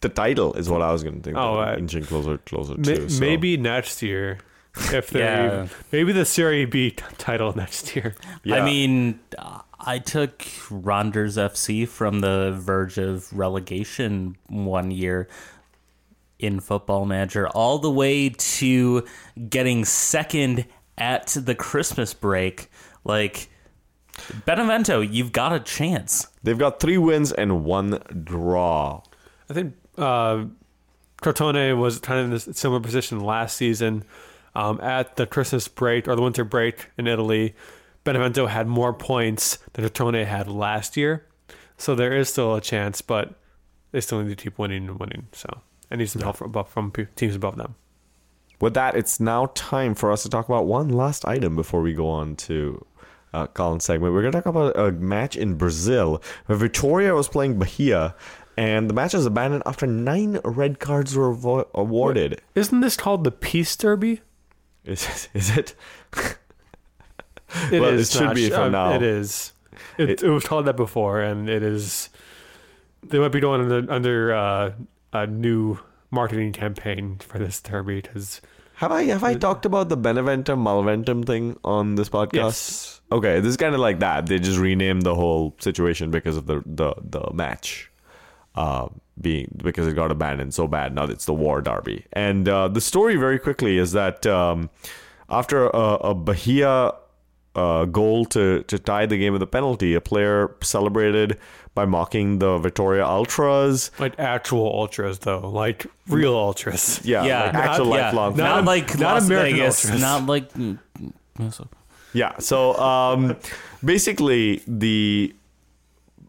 the 0.00 0.08
title 0.08 0.54
is 0.54 0.68
what 0.68 0.82
I 0.82 0.90
was 0.90 1.04
going 1.04 1.16
to 1.16 1.22
think. 1.22 1.36
Oh, 1.36 1.60
uh, 1.60 1.76
inching 1.78 2.02
closer, 2.02 2.38
closer 2.38 2.76
to. 2.76 3.08
so- 3.08 3.20
Maybe 3.20 3.56
next 3.56 4.02
year, 4.02 4.38
if 4.92 5.10
they 5.10 5.20
Yeah. 5.20 5.68
maybe 5.92 6.12
the 6.12 6.24
Serie 6.24 6.64
B 6.64 6.90
t- 6.90 7.02
title 7.18 7.52
next 7.56 7.94
year. 7.96 8.14
Yeah. 8.44 8.56
I 8.56 8.64
mean, 8.64 9.20
I 9.78 9.98
took 9.98 10.44
Ronders 10.70 11.36
FC 11.36 11.86
from 11.86 12.20
the 12.20 12.52
verge 12.58 12.98
of 12.98 13.32
relegation 13.36 14.36
one 14.48 14.90
year 14.90 15.28
in 16.38 16.60
Football 16.60 17.04
Manager, 17.06 17.48
all 17.48 17.78
the 17.78 17.90
way 17.90 18.30
to 18.30 19.06
getting 19.48 19.84
second 19.84 20.66
at 20.96 21.28
the 21.38 21.54
Christmas 21.54 22.14
break. 22.14 22.70
Like, 23.04 23.48
Benevento, 24.46 25.00
you've 25.00 25.32
got 25.32 25.52
a 25.52 25.60
chance. 25.60 26.26
they've 26.42 26.58
got 26.58 26.80
three 26.80 26.98
wins 26.98 27.32
and 27.32 27.64
one 27.64 27.98
draw. 28.24 29.02
I 29.48 29.52
think 29.52 29.74
uh, 29.98 30.44
Crotone 31.22 31.78
was 31.78 31.98
kind 32.00 32.20
of 32.20 32.26
in 32.26 32.32
a 32.32 32.54
similar 32.54 32.80
position 32.80 33.20
last 33.20 33.56
season. 33.56 34.04
Um, 34.54 34.80
at 34.80 35.16
the 35.16 35.26
Christmas 35.26 35.68
break 35.68 36.08
or 36.08 36.16
the 36.16 36.22
winter 36.22 36.44
break 36.44 36.90
in 36.98 37.06
Italy, 37.06 37.54
Benevento 38.04 38.46
had 38.46 38.66
more 38.66 38.92
points 38.92 39.58
than 39.72 39.84
Crotone 39.84 40.26
had 40.26 40.48
last 40.48 40.96
year. 40.96 41.26
So 41.76 41.94
there 41.94 42.12
is 42.12 42.28
still 42.28 42.56
a 42.56 42.60
chance, 42.60 43.00
but 43.00 43.34
they 43.92 44.00
still 44.00 44.22
need 44.22 44.36
to 44.36 44.42
keep 44.42 44.58
winning 44.58 44.88
and 44.88 44.98
winning. 44.98 45.28
So 45.32 45.48
I 45.90 45.96
need 45.96 46.10
some 46.10 46.22
help 46.22 46.36
from, 46.36 46.48
above, 46.48 46.68
from 46.68 46.92
teams 47.16 47.34
above 47.34 47.56
them. 47.56 47.76
With 48.60 48.74
that, 48.74 48.94
it's 48.94 49.20
now 49.20 49.50
time 49.54 49.94
for 49.94 50.12
us 50.12 50.22
to 50.24 50.28
talk 50.28 50.46
about 50.46 50.66
one 50.66 50.90
last 50.90 51.24
item 51.26 51.56
before 51.56 51.80
we 51.80 51.94
go 51.94 52.08
on 52.08 52.36
to 52.36 52.84
uh, 53.32 53.46
Colin's 53.46 53.84
segment. 53.84 54.12
We're 54.12 54.20
going 54.20 54.32
to 54.32 54.38
talk 54.38 54.46
about 54.46 54.78
a 54.78 54.92
match 54.92 55.36
in 55.36 55.54
Brazil 55.54 56.22
where 56.46 56.58
Vitória 56.58 57.14
was 57.14 57.28
playing 57.28 57.58
Bahia, 57.58 58.14
and 58.56 58.90
the 58.90 58.94
match 58.94 59.14
was 59.14 59.24
abandoned 59.24 59.62
after 59.64 59.86
nine 59.86 60.40
red 60.44 60.78
cards 60.78 61.16
were 61.16 61.34
avo- 61.34 61.68
awarded. 61.74 62.42
Isn't 62.54 62.80
this 62.80 62.96
called 62.96 63.24
the 63.24 63.30
Peace 63.30 63.74
Derby? 63.76 64.20
Is, 64.90 65.28
is 65.34 65.56
it? 65.56 65.74
It 67.72 67.80
Well, 67.80 67.90
is 67.94 68.08
it 68.14 68.18
should 68.18 68.26
not. 68.26 68.34
be 68.34 68.48
from 68.50 68.62
Uh, 68.74 68.90
now. 68.90 68.92
It 68.94 69.02
is. 69.02 69.52
It, 69.98 70.10
It- 70.10 70.22
it, 70.22 70.28
was 70.30 70.44
called 70.44 70.66
that 70.66 70.76
before, 70.76 71.20
and 71.20 71.48
it 71.48 71.62
is. 71.62 72.10
They 73.02 73.18
might 73.18 73.32
be 73.32 73.40
going 73.40 73.60
under, 73.62 73.90
under 73.92 74.34
uh, 74.34 74.72
a 75.12 75.26
new 75.26 75.78
marketing 76.10 76.52
campaign 76.52 77.16
for 77.20 77.38
this 77.38 77.60
derby 77.60 78.00
because 78.02 78.40
Have 78.74 78.92
I 78.92 79.04
have 79.04 79.24
I 79.24 79.34
talked 79.34 79.64
about 79.64 79.88
the 79.88 79.96
Beneventum 79.96 80.58
Malventum 80.62 81.24
thing 81.24 81.56
on 81.64 81.94
this 81.94 82.08
podcast? 82.08 82.34
Yes. 82.34 83.00
Okay, 83.12 83.40
this 83.40 83.50
is 83.50 83.56
kind 83.56 83.74
of 83.74 83.80
like 83.80 84.00
that. 84.00 84.26
They 84.26 84.38
just 84.38 84.58
renamed 84.58 85.02
the 85.02 85.14
whole 85.14 85.54
situation 85.60 86.10
because 86.10 86.36
of 86.36 86.46
the 86.46 86.62
the 86.66 86.94
the 87.02 87.30
match, 87.32 87.90
uh, 88.54 88.88
being 89.20 89.48
because 89.62 89.86
it 89.86 89.94
got 89.94 90.10
abandoned 90.10 90.54
so 90.54 90.66
bad. 90.66 90.94
Now 90.94 91.04
it's 91.04 91.24
the 91.26 91.34
War 91.34 91.60
Derby, 91.60 92.04
and 92.12 92.48
uh, 92.48 92.68
the 92.68 92.80
story 92.80 93.16
very 93.16 93.38
quickly 93.38 93.78
is 93.78 93.92
that 93.92 94.26
um, 94.26 94.70
after 95.28 95.66
a, 95.66 95.94
a 96.10 96.14
Bahia 96.14 96.92
uh, 97.54 97.84
goal 97.86 98.24
to 98.26 98.62
to 98.64 98.78
tie 98.78 99.06
the 99.06 99.18
game 99.18 99.32
with 99.32 99.42
a 99.42 99.46
penalty, 99.46 99.94
a 99.94 100.00
player 100.00 100.54
celebrated 100.62 101.38
by 101.74 101.84
mocking 101.86 102.38
the 102.40 102.58
Victoria 102.58 103.04
Ultras. 103.06 103.92
like 104.00 104.18
actual 104.18 104.66
ultras 104.74 105.20
though, 105.20 105.48
like 105.48 105.86
real 106.08 106.34
ultras. 106.36 107.00
Yeah, 107.04 107.24
yeah, 107.24 107.44
like 107.44 107.54
actual 107.54 107.86
not, 107.86 107.94
yeah, 107.96 108.04
lifelong. 108.06 108.36
not, 108.36 108.56
Not- 108.56 108.64
like 108.64 108.98
not 108.98 109.14
Las 109.14 109.26
American 109.26 109.56
Vegas, 109.58 109.84
Ultras. 109.84 110.00
not 110.00 110.26
like. 110.26 110.52
mm, 110.54 110.78
mm, 111.38 111.52
so- 111.54 111.68
Yeah. 112.12 112.36
So 112.38 112.74
um, 112.74 113.36
basically, 113.84 114.62
the 114.66 115.32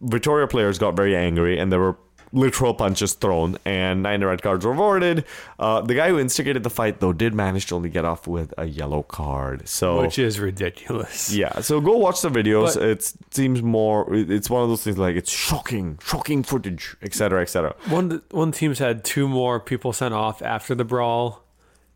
Victoria 0.02 0.48
players 0.48 0.78
got 0.80 0.96
very 0.96 1.16
angry, 1.16 1.60
and 1.60 1.72
there 1.72 1.80
were 1.80 1.98
literal 2.34 2.74
punches 2.74 3.14
thrown, 3.14 3.58
and 3.66 4.04
nine 4.04 4.24
red 4.24 4.42
cards 4.42 4.66
were 4.66 4.72
awarded. 4.74 5.26
Uh, 5.60 5.82
the 5.82 5.94
guy 5.96 6.10
who 6.10 6.18
instigated 6.20 6.64
the 6.64 6.70
fight, 6.70 7.00
though, 7.00 7.12
did 7.14 7.34
manage 7.34 7.66
to 7.68 7.76
only 7.76 7.90
get 7.90 8.06
off 8.06 8.26
with 8.28 8.54
a 8.58 8.66
yellow 8.66 9.04
card. 9.04 9.68
So. 9.68 10.02
Which 10.02 10.18
is 10.18 10.40
ridiculous. 10.40 11.34
yeah, 11.34 11.60
so 11.62 11.82
go 11.82 11.98
watch 11.98 12.22
the 12.22 12.30
videos. 12.30 12.76
But- 12.76 12.84
it 12.84 13.14
seems 13.32 13.62
more. 13.62 14.08
It's 14.14 14.50
one 14.50 14.64
of 14.64 14.70
those 14.70 14.84
things 14.84 14.98
like 14.98 15.16
it's 15.16 15.32
shocking, 15.32 16.00
shocking 16.04 16.44
footage, 16.44 16.96
etc., 17.02 17.42
etc. 17.42 17.76
One 17.90 18.22
one 18.32 18.52
team's 18.52 18.80
had 18.80 19.04
two 19.04 19.28
more 19.28 19.60
people 19.60 19.92
sent 19.94 20.14
off 20.14 20.42
after 20.42 20.74
the 20.76 20.86
brawl, 20.86 21.44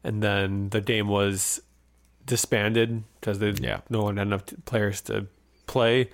and 0.03 0.21
then 0.21 0.69
the 0.69 0.81
game 0.81 1.07
was 1.07 1.61
disbanded 2.25 3.03
because 3.19 3.39
they 3.39 3.51
Yeah. 3.51 3.81
no 3.89 4.03
one 4.03 4.17
had 4.17 4.27
enough 4.27 4.43
players 4.65 5.01
to 5.01 5.27
play, 5.67 6.09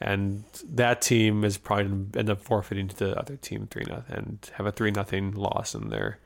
and 0.00 0.44
that 0.64 1.00
team 1.02 1.44
is 1.44 1.56
probably 1.58 1.84
going 1.84 2.10
to 2.12 2.18
end 2.18 2.30
up 2.30 2.40
forfeiting 2.40 2.88
to 2.88 2.96
the 2.96 3.18
other 3.18 3.36
team 3.36 3.66
three 3.70 3.84
nothing 3.88 4.14
and 4.16 4.50
have 4.54 4.66
a 4.66 4.72
three 4.72 4.90
nothing 4.90 5.32
loss 5.32 5.74
in 5.74 5.88
their 5.88 6.18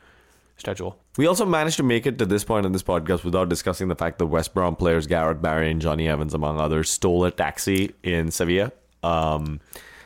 schedule. 0.56 0.98
We 1.16 1.26
also 1.26 1.46
managed 1.46 1.76
to 1.78 1.82
make 1.82 2.06
it 2.06 2.18
to 2.18 2.26
this 2.26 2.44
point 2.44 2.66
in 2.66 2.72
this 2.72 2.82
podcast 2.82 3.24
without 3.24 3.48
discussing 3.48 3.88
the 3.88 3.94
fact 3.94 4.18
that 4.18 4.26
West 4.26 4.52
Brom 4.54 4.76
players 4.76 5.06
Gareth 5.06 5.40
Barry 5.40 5.70
and 5.70 5.80
Jonny 5.80 6.08
Evans, 6.08 6.34
among 6.34 6.60
others, 6.60 6.90
stole 6.90 7.24
a 7.24 7.30
taxi 7.30 7.94
in 8.02 8.30
Sevilla. 8.30 8.72
Um, 9.02 9.60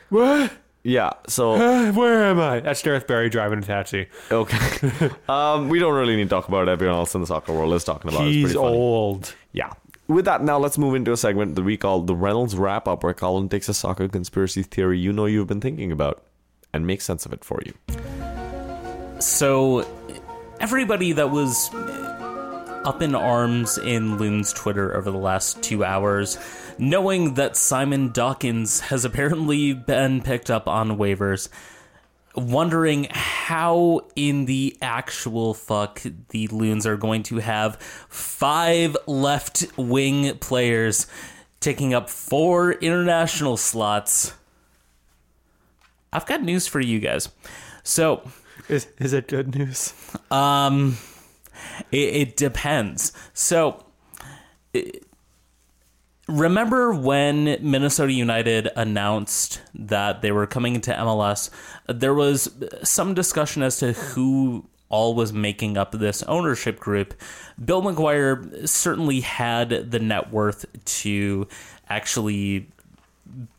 What? 0.09 0.51
yeah, 0.83 1.09
so 1.27 1.57
Where 1.91 2.23
am 2.25 2.39
I? 2.39 2.59
That's 2.61 2.81
Gareth 2.81 3.07
Barry 3.07 3.29
driving 3.29 3.59
a 3.59 3.63
taxi. 3.63 4.07
okay. 4.31 5.09
um, 5.27 5.67
we 5.69 5.79
don't 5.79 5.93
really 5.93 6.15
need 6.15 6.25
to 6.25 6.29
talk 6.29 6.47
about. 6.47 6.69
Everyone 6.69 6.95
else 6.95 7.15
in 7.15 7.21
the 7.21 7.27
soccer 7.27 7.51
world 7.51 7.73
is 7.73 7.83
talking 7.83 8.09
about 8.11 8.23
it. 8.25 8.27
It's 8.27 8.35
He's 8.35 8.43
pretty 8.53 8.59
old. 8.59 9.35
Yeah. 9.51 9.71
With 10.07 10.25
that, 10.25 10.43
now 10.43 10.59
let's 10.59 10.77
move 10.77 10.93
into 10.93 11.11
a 11.11 11.17
segment 11.17 11.55
that 11.55 11.63
we 11.63 11.77
call 11.77 12.01
the 12.01 12.15
Reynolds 12.15 12.55
Wrap 12.55 12.87
Up, 12.87 13.03
where 13.03 13.13
Colin 13.13 13.49
takes 13.49 13.67
a 13.69 13.73
soccer 13.73 14.07
conspiracy 14.07 14.61
theory 14.61 14.99
you 14.99 15.11
know 15.11 15.25
you've 15.25 15.47
been 15.47 15.61
thinking 15.61 15.91
about 15.91 16.23
and 16.71 16.85
makes 16.85 17.05
sense 17.05 17.25
of 17.25 17.33
it 17.33 17.43
for 17.43 17.59
you. 17.65 17.73
So, 19.19 19.87
everybody 20.59 21.13
that 21.13 21.31
was 21.31 21.73
up 22.85 23.01
in 23.01 23.15
arms 23.15 23.79
in 23.79 24.19
Loon's 24.19 24.53
Twitter 24.53 24.95
over 24.95 25.09
the 25.09 25.17
last 25.17 25.63
two 25.63 25.83
hours, 25.83 26.37
knowing 26.77 27.33
that 27.33 27.57
Simon 27.57 28.11
Dawkins 28.11 28.81
has 28.81 29.05
apparently 29.05 29.73
been 29.73 30.21
picked 30.21 30.51
up 30.51 30.67
on 30.67 30.99
waivers, 30.99 31.49
wondering 32.35 33.07
how 33.11 34.01
in 34.15 34.45
the 34.45 34.77
actual 34.81 35.53
fuck 35.53 36.01
the 36.29 36.47
Loons 36.47 36.85
are 36.85 36.97
going 36.97 37.23
to 37.23 37.37
have 37.37 37.77
five 38.09 38.95
left 39.07 39.65
wing 39.77 40.37
players 40.39 41.07
taking 41.59 41.93
up 41.93 42.09
four 42.09 42.73
international 42.73 43.57
slots. 43.57 44.33
I've 46.13 46.25
got 46.25 46.41
news 46.43 46.67
for 46.67 46.79
you 46.79 46.99
guys. 46.99 47.29
So, 47.83 48.29
Is 48.69 48.87
is 48.99 49.13
it 49.13 49.27
good 49.27 49.55
news? 49.55 49.93
um, 50.31 50.97
it, 51.91 51.97
it 52.15 52.37
depends. 52.37 53.11
So, 53.33 53.85
it- 54.73 55.04
remember 56.27 56.93
when 56.93 57.57
Minnesota 57.61 58.13
United 58.13 58.69
announced 58.75 59.61
that 59.73 60.21
they 60.21 60.31
were 60.31 60.47
coming 60.47 60.75
into 60.75 60.91
MLS? 60.91 61.49
There 61.87 62.13
was 62.13 62.51
some 62.83 63.13
discussion 63.13 63.63
as 63.63 63.77
to 63.79 63.93
who 63.93 64.65
all 64.89 65.15
was 65.15 65.33
making 65.33 65.77
up 65.77 65.91
this 65.91 66.23
ownership 66.23 66.79
group. 66.79 67.13
Bill 67.63 67.81
McGuire 67.81 68.67
certainly 68.67 69.21
had 69.21 69.91
the 69.91 69.99
net 69.99 70.31
worth 70.31 70.65
to 70.85 71.47
actually 71.89 72.67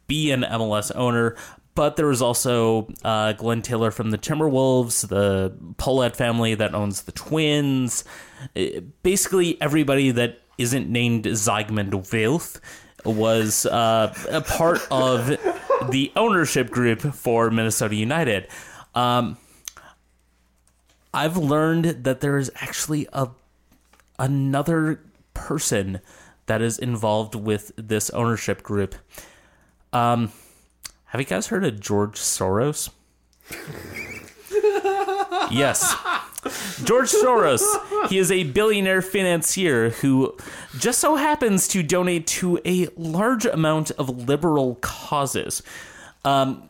be 0.07 0.31
an 0.31 0.43
MLS 0.43 0.93
owner, 0.95 1.37
but 1.75 1.97
there 1.97 2.07
was 2.07 2.23
also 2.23 2.89
uh, 3.05 3.33
Glen 3.33 3.61
Taylor 3.61 3.91
from 3.91 4.11
the 4.11 4.19
Timberwolves, 4.19 5.09
the 5.09 5.53
Pohlad 5.75 6.17
family 6.17 6.55
that 6.55 6.75
owns 6.75 7.03
the 7.03 7.13
Twins. 7.13 8.05
Uh, 8.57 8.81
Basically, 9.03 9.61
everybody 9.61 10.11
that 10.13 10.41
isn't 10.59 10.89
named 10.89 11.25
Zygmunt 11.25 12.13
Wilf 12.13 12.61
was 13.05 13.67
uh, 13.67 14.15
a 14.31 14.41
part 14.41 14.87
of 14.91 15.29
the 15.91 16.13
ownership 16.17 16.71
group 16.71 17.01
for 17.01 17.51
Minnesota 17.51 17.95
United. 17.95 18.49
Um, 18.95 19.37
I've 21.15 21.37
learned 21.37 22.05
that 22.05 22.21
there 22.21 22.37
is 22.39 22.51
actually 22.57 23.07
a 23.13 23.29
another 24.19 25.01
person 25.35 26.01
that 26.47 26.63
is 26.63 26.79
involved 26.79 27.35
with 27.35 27.73
this 27.77 28.09
ownership 28.11 28.63
group. 28.63 28.95
Um, 29.93 30.33
have 31.07 31.21
you 31.21 31.27
guys 31.27 31.49
heard 31.49 31.65
of 31.65 31.81
George 31.81 32.19
Soros? 32.19 32.91
Yes. 35.51 35.95
George 36.85 37.11
Soros. 37.11 37.63
He 38.09 38.19
is 38.19 38.31
a 38.31 38.45
billionaire 38.45 39.03
financier 39.03 39.91
who 39.91 40.37
just 40.79 41.01
so 41.01 41.17
happens 41.17 41.67
to 41.69 41.83
donate 41.83 42.27
to 42.29 42.61
a 42.65 42.89
large 42.97 43.47
amount 43.47 43.91
of 43.93 44.29
liberal 44.29 44.77
causes. 44.77 45.63
Um, 46.25 46.63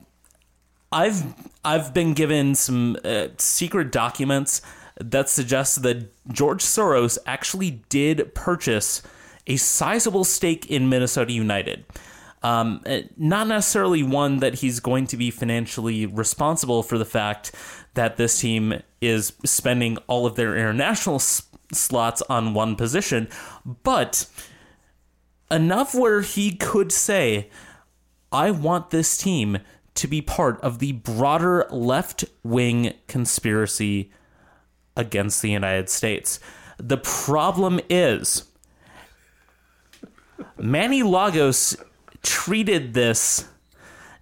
I've 0.93 1.23
I've 1.65 1.93
been 1.93 2.15
given 2.15 2.55
some 2.55 2.97
uh, 3.05 3.29
secret 3.39 3.91
documents 3.91 4.63
that 4.99 5.29
suggest 5.29 5.83
that 5.83 6.11
George 6.33 6.63
Soros 6.63 7.19
actually 7.27 7.83
did 7.89 8.35
purchase 8.35 9.03
a 9.47 9.57
sizable 9.57 10.25
stake 10.25 10.71
in 10.71 10.89
Minnesota 10.89 11.33
United. 11.33 11.85
Um, 12.43 12.83
uh, 12.87 13.01
not 13.17 13.49
necessarily 13.49 14.03
one 14.03 14.39
that 14.39 14.55
he's 14.57 14.79
going 14.79 15.07
to 15.09 15.17
be 15.17 15.31
financially 15.31 16.07
responsible 16.07 16.83
for 16.83 16.97
the 16.97 17.05
fact 17.05 17.53
that 17.97 18.17
this 18.17 18.41
team 18.41 18.81
is 19.01 19.33
spending 19.45 19.99
all 20.07 20.25
of 20.25 20.37
their 20.37 20.57
international 20.57 21.17
s- 21.17 21.43
slots 21.73 22.23
on 22.23 22.55
one 22.55 22.77
position, 22.77 23.29
but 23.83 24.27
enough 25.51 25.95
where 25.95 26.21
he 26.23 26.55
could 26.55 26.93
say, 26.93 27.51
I 28.33 28.51
want 28.51 28.91
this 28.91 29.17
team 29.17 29.59
to 29.95 30.07
be 30.07 30.23
part 30.23 30.61
of 30.61 30.79
the 30.79 30.93
broader 30.93 31.67
left 31.71 32.25
wing 32.43 32.95
conspiracy 33.09 34.13
against 34.97 35.43
the 35.43 35.51
United 35.51 35.89
States. 35.89 36.39
The 36.79 36.99
problem 36.99 37.81
is, 37.89 38.45
Manny 40.59 41.03
Lagos 41.03 41.77
treated 42.23 42.93
this 42.95 43.49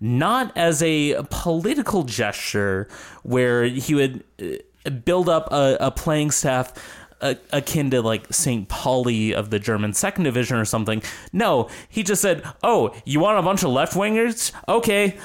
not 0.01 0.57
as 0.57 0.83
a 0.83 1.23
political 1.31 2.03
gesture 2.03 2.89
where 3.23 3.65
he 3.65 3.95
would 3.95 4.25
uh, 4.43 4.91
build 4.91 5.29
up 5.29 5.53
a, 5.53 5.77
a 5.81 5.91
playing 5.91 6.31
staff 6.31 6.73
uh, 7.21 7.35
akin 7.53 7.91
to 7.91 8.03
like 8.03 8.33
St. 8.33 8.69
Pauli 8.69 9.35
of 9.35 9.51
the 9.51 9.59
German 9.59 9.95
second 9.95 10.25
division 10.25 10.57
or 10.57 10.65
something. 10.65 11.03
No, 11.33 11.69
he 11.89 12.03
just 12.03 12.23
said, 12.23 12.45
Oh, 12.63 12.95
you 13.05 13.21
want 13.21 13.39
a 13.39 13.43
bunch 13.43 13.63
of 13.63 13.71
left 13.71 13.95
wingers? 13.95 14.53
Okay. 14.69 15.17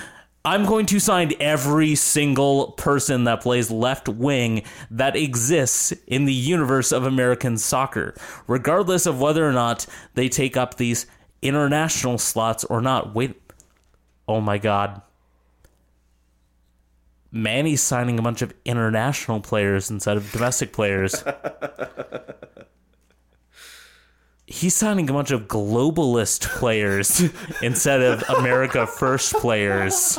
I'm 0.46 0.66
going 0.66 0.86
to 0.88 1.02
sign 1.02 1.34
every 1.42 1.96
single 1.96 2.72
person 2.72 3.26
that 3.26 3.42
plays 3.42 3.70
left 3.70 4.08
wing 4.08 4.64
that 4.90 5.18
exists 5.18 5.92
in 6.08 6.24
the 6.24 6.34
universe 6.34 6.94
of 6.94 7.06
American 7.06 7.58
soccer, 7.58 8.16
regardless 8.48 9.06
of 9.06 9.20
whether 9.20 9.48
or 9.48 9.52
not 9.52 9.86
they 10.14 10.30
take 10.30 10.56
up 10.56 10.78
these 10.78 11.08
international 11.42 12.18
slots 12.18 12.64
or 12.64 12.82
not. 12.82 13.14
Wait, 13.14 13.36
oh 14.30 14.40
my 14.40 14.60
god. 14.60 15.02
Manny's 17.32 17.82
signing 17.82 18.20
a 18.20 18.22
bunch 18.22 18.44
of 18.44 18.54
international 18.64 19.42
players 19.42 19.90
instead 19.90 20.18
of 20.18 20.32
domestic 20.32 20.72
players. 20.72 21.24
He's 24.46 24.76
signing 24.76 25.10
a 25.10 25.14
bunch 25.14 25.32
of 25.32 25.48
globalist 25.48 26.48
players 26.48 27.24
instead 27.62 28.02
of 28.02 28.24
America 28.30 28.86
First 28.86 29.34
players. 29.34 30.18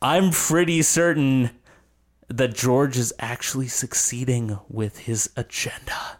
I'm 0.00 0.30
pretty 0.30 0.82
certain 0.82 1.50
that 2.28 2.54
George 2.54 2.98
is 2.98 3.14
actually 3.18 3.68
succeeding 3.68 4.58
with 4.68 4.98
his 4.98 5.30
agenda. 5.36 6.18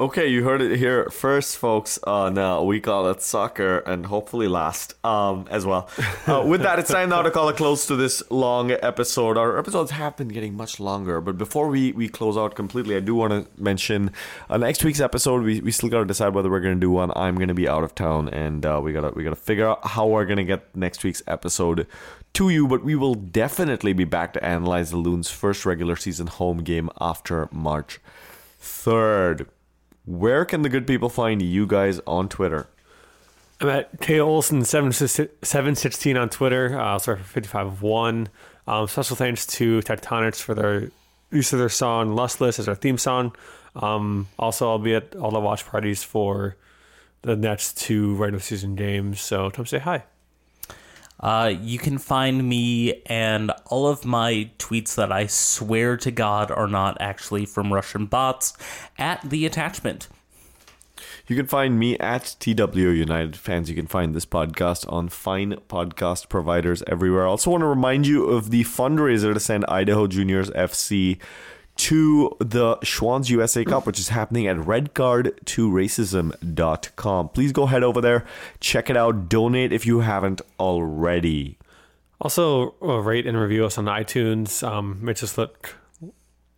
Okay, 0.00 0.26
you 0.26 0.42
heard 0.42 0.60
it 0.60 0.76
here 0.76 1.08
first, 1.08 1.56
folks. 1.56 2.00
Uh, 2.02 2.28
now 2.28 2.64
we 2.64 2.80
call 2.80 3.08
it 3.10 3.22
soccer, 3.22 3.78
and 3.78 4.06
hopefully 4.06 4.48
last 4.48 4.94
um, 5.06 5.46
as 5.52 5.64
well. 5.64 5.88
Uh, 6.26 6.42
with 6.48 6.62
that, 6.62 6.80
it's 6.80 6.90
time 6.90 7.10
now 7.10 7.22
to 7.22 7.30
call 7.30 7.48
a 7.48 7.52
close 7.52 7.86
to 7.86 7.94
this 7.94 8.20
long 8.28 8.72
episode. 8.72 9.38
Our 9.38 9.56
episodes 9.56 9.92
have 9.92 10.16
been 10.16 10.26
getting 10.26 10.56
much 10.56 10.80
longer, 10.80 11.20
but 11.20 11.38
before 11.38 11.68
we, 11.68 11.92
we 11.92 12.08
close 12.08 12.36
out 12.36 12.56
completely, 12.56 12.96
I 12.96 13.00
do 13.00 13.14
want 13.14 13.32
to 13.34 13.62
mention 13.62 14.10
uh, 14.50 14.56
next 14.56 14.82
week's 14.82 14.98
episode. 14.98 15.44
We, 15.44 15.60
we 15.60 15.70
still 15.70 15.88
got 15.88 16.00
to 16.00 16.06
decide 16.06 16.34
whether 16.34 16.50
we're 16.50 16.58
going 16.58 16.74
to 16.74 16.80
do 16.80 16.90
one. 16.90 17.12
I'm 17.14 17.36
going 17.36 17.46
to 17.46 17.54
be 17.54 17.68
out 17.68 17.84
of 17.84 17.94
town, 17.94 18.28
and 18.30 18.66
uh, 18.66 18.80
we 18.82 18.92
gotta 18.92 19.10
we 19.10 19.22
gotta 19.22 19.36
figure 19.36 19.68
out 19.68 19.86
how 19.86 20.08
we're 20.08 20.26
going 20.26 20.38
to 20.38 20.44
get 20.44 20.74
next 20.74 21.04
week's 21.04 21.22
episode 21.28 21.86
to 22.32 22.48
you. 22.50 22.66
But 22.66 22.82
we 22.82 22.96
will 22.96 23.14
definitely 23.14 23.92
be 23.92 24.04
back 24.04 24.32
to 24.32 24.44
analyze 24.44 24.90
the 24.90 24.96
Loons' 24.96 25.30
first 25.30 25.64
regular 25.64 25.94
season 25.94 26.26
home 26.26 26.64
game 26.64 26.90
after 27.00 27.48
March 27.52 28.00
third. 28.58 29.46
Where 30.06 30.44
can 30.44 30.62
the 30.62 30.68
good 30.68 30.86
people 30.86 31.08
find 31.08 31.40
you 31.40 31.66
guys 31.66 32.00
on 32.06 32.28
Twitter? 32.28 32.66
I'm 33.60 33.68
at 33.68 34.00
K 34.00 34.20
Olson 34.20 34.64
seven 34.64 34.92
sixteen 34.92 36.16
on 36.16 36.28
Twitter. 36.28 36.78
Uh, 36.78 36.98
sorry 36.98 37.18
for 37.18 37.24
fifty 37.24 37.48
five 37.48 37.80
one. 37.80 38.28
Um, 38.66 38.86
special 38.88 39.16
thanks 39.16 39.46
to 39.46 39.80
Tectonics 39.80 40.40
for 40.42 40.54
their 40.54 40.90
use 41.30 41.52
of 41.52 41.58
their 41.58 41.68
song 41.68 42.14
"Lustless" 42.14 42.58
as 42.58 42.68
our 42.68 42.74
theme 42.74 42.98
song. 42.98 43.34
Um, 43.76 44.28
also, 44.38 44.68
I'll 44.68 44.78
be 44.78 44.94
at 44.94 45.16
all 45.16 45.30
the 45.30 45.40
watch 45.40 45.66
parties 45.66 46.02
for 46.02 46.56
the 47.22 47.36
next 47.36 47.78
two 47.78 48.14
regular 48.16 48.40
season 48.40 48.74
games. 48.74 49.20
So 49.20 49.50
come 49.50 49.66
say 49.66 49.78
hi. 49.78 50.04
Uh, 51.24 51.54
you 51.62 51.78
can 51.78 51.96
find 51.96 52.46
me 52.46 53.02
and 53.06 53.50
all 53.64 53.88
of 53.88 54.04
my 54.04 54.50
tweets 54.58 54.94
that 54.96 55.10
I 55.10 55.26
swear 55.26 55.96
to 55.96 56.10
God 56.10 56.50
are 56.50 56.68
not 56.68 56.98
actually 57.00 57.46
from 57.46 57.72
Russian 57.72 58.04
bots 58.04 58.52
at 58.98 59.22
the 59.22 59.46
attachment. 59.46 60.08
You 61.26 61.34
can 61.34 61.46
find 61.46 61.78
me 61.78 61.98
at 61.98 62.36
TW 62.38 62.76
United 62.76 63.36
Fans. 63.36 63.70
You 63.70 63.74
can 63.74 63.86
find 63.86 64.14
this 64.14 64.26
podcast 64.26 64.90
on 64.92 65.08
fine 65.08 65.52
podcast 65.70 66.28
providers 66.28 66.82
everywhere. 66.86 67.26
I 67.26 67.30
also 67.30 67.52
want 67.52 67.62
to 67.62 67.68
remind 67.68 68.06
you 68.06 68.26
of 68.26 68.50
the 68.50 68.64
fundraiser 68.64 69.32
to 69.32 69.40
send 69.40 69.64
Idaho 69.66 70.06
Juniors 70.06 70.50
FC 70.50 71.18
to 71.76 72.36
the 72.38 72.76
Schwan's 72.82 73.30
USA 73.30 73.64
Cup, 73.64 73.86
which 73.86 73.98
is 73.98 74.10
happening 74.10 74.46
at 74.46 74.56
redcard2racism.com. 74.56 77.28
Please 77.30 77.52
go 77.52 77.66
head 77.66 77.82
over 77.82 78.00
there, 78.00 78.24
check 78.60 78.88
it 78.90 78.96
out, 78.96 79.28
donate 79.28 79.72
if 79.72 79.84
you 79.86 79.98
haven't 80.00 80.40
already. 80.58 81.58
Also, 82.20 82.74
uh, 82.80 83.00
rate 83.00 83.26
and 83.26 83.38
review 83.38 83.66
us 83.66 83.76
on 83.76 83.86
iTunes. 83.86 84.66
Um, 84.66 85.04
makes 85.04 85.22
us 85.22 85.36
look 85.36 85.76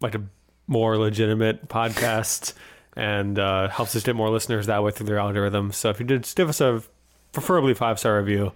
like 0.00 0.14
a 0.14 0.22
more 0.66 0.98
legitimate 0.98 1.68
podcast 1.68 2.52
and 2.96 3.38
uh, 3.38 3.68
helps 3.68 3.96
us 3.96 4.02
get 4.02 4.16
more 4.16 4.30
listeners 4.30 4.66
that 4.66 4.82
way 4.82 4.90
through 4.90 5.06
their 5.06 5.18
algorithm. 5.18 5.72
So 5.72 5.90
if 5.90 6.00
you 6.00 6.06
did 6.06 6.30
give 6.34 6.48
us 6.48 6.60
a 6.60 6.82
preferably 7.32 7.74
five 7.74 7.98
star 7.98 8.18
review, 8.18 8.52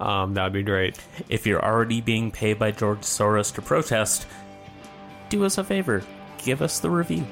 um, 0.00 0.34
that 0.34 0.44
would 0.44 0.52
be 0.52 0.62
great. 0.62 0.98
If 1.28 1.46
you're 1.46 1.64
already 1.64 2.00
being 2.00 2.30
paid 2.30 2.58
by 2.58 2.72
George 2.72 3.00
Soros 3.00 3.54
to 3.54 3.62
protest, 3.62 4.26
do 5.34 5.44
us 5.44 5.58
a 5.58 5.64
favor 5.64 6.02
give 6.44 6.62
us 6.62 6.80
the 6.80 6.90
review. 6.90 7.24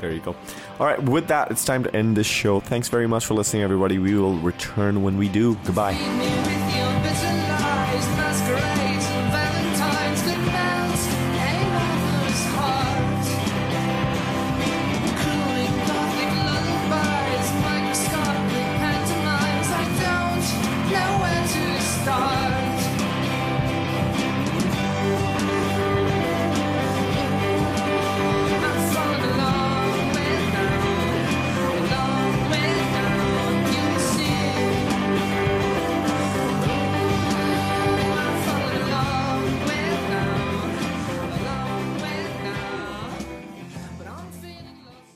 There 0.00 0.12
you 0.12 0.20
go. 0.20 0.36
All 0.78 0.86
right, 0.86 1.02
with 1.02 1.26
that, 1.28 1.50
it's 1.50 1.64
time 1.64 1.82
to 1.84 1.96
end 1.96 2.16
this 2.16 2.26
show. 2.26 2.60
Thanks 2.60 2.88
very 2.88 3.08
much 3.08 3.26
for 3.26 3.34
listening, 3.34 3.62
everybody. 3.62 3.98
We 3.98 4.14
will 4.14 4.36
return 4.36 5.02
when 5.02 5.18
we 5.18 5.28
do. 5.28 5.56
Goodbye. 5.64 6.57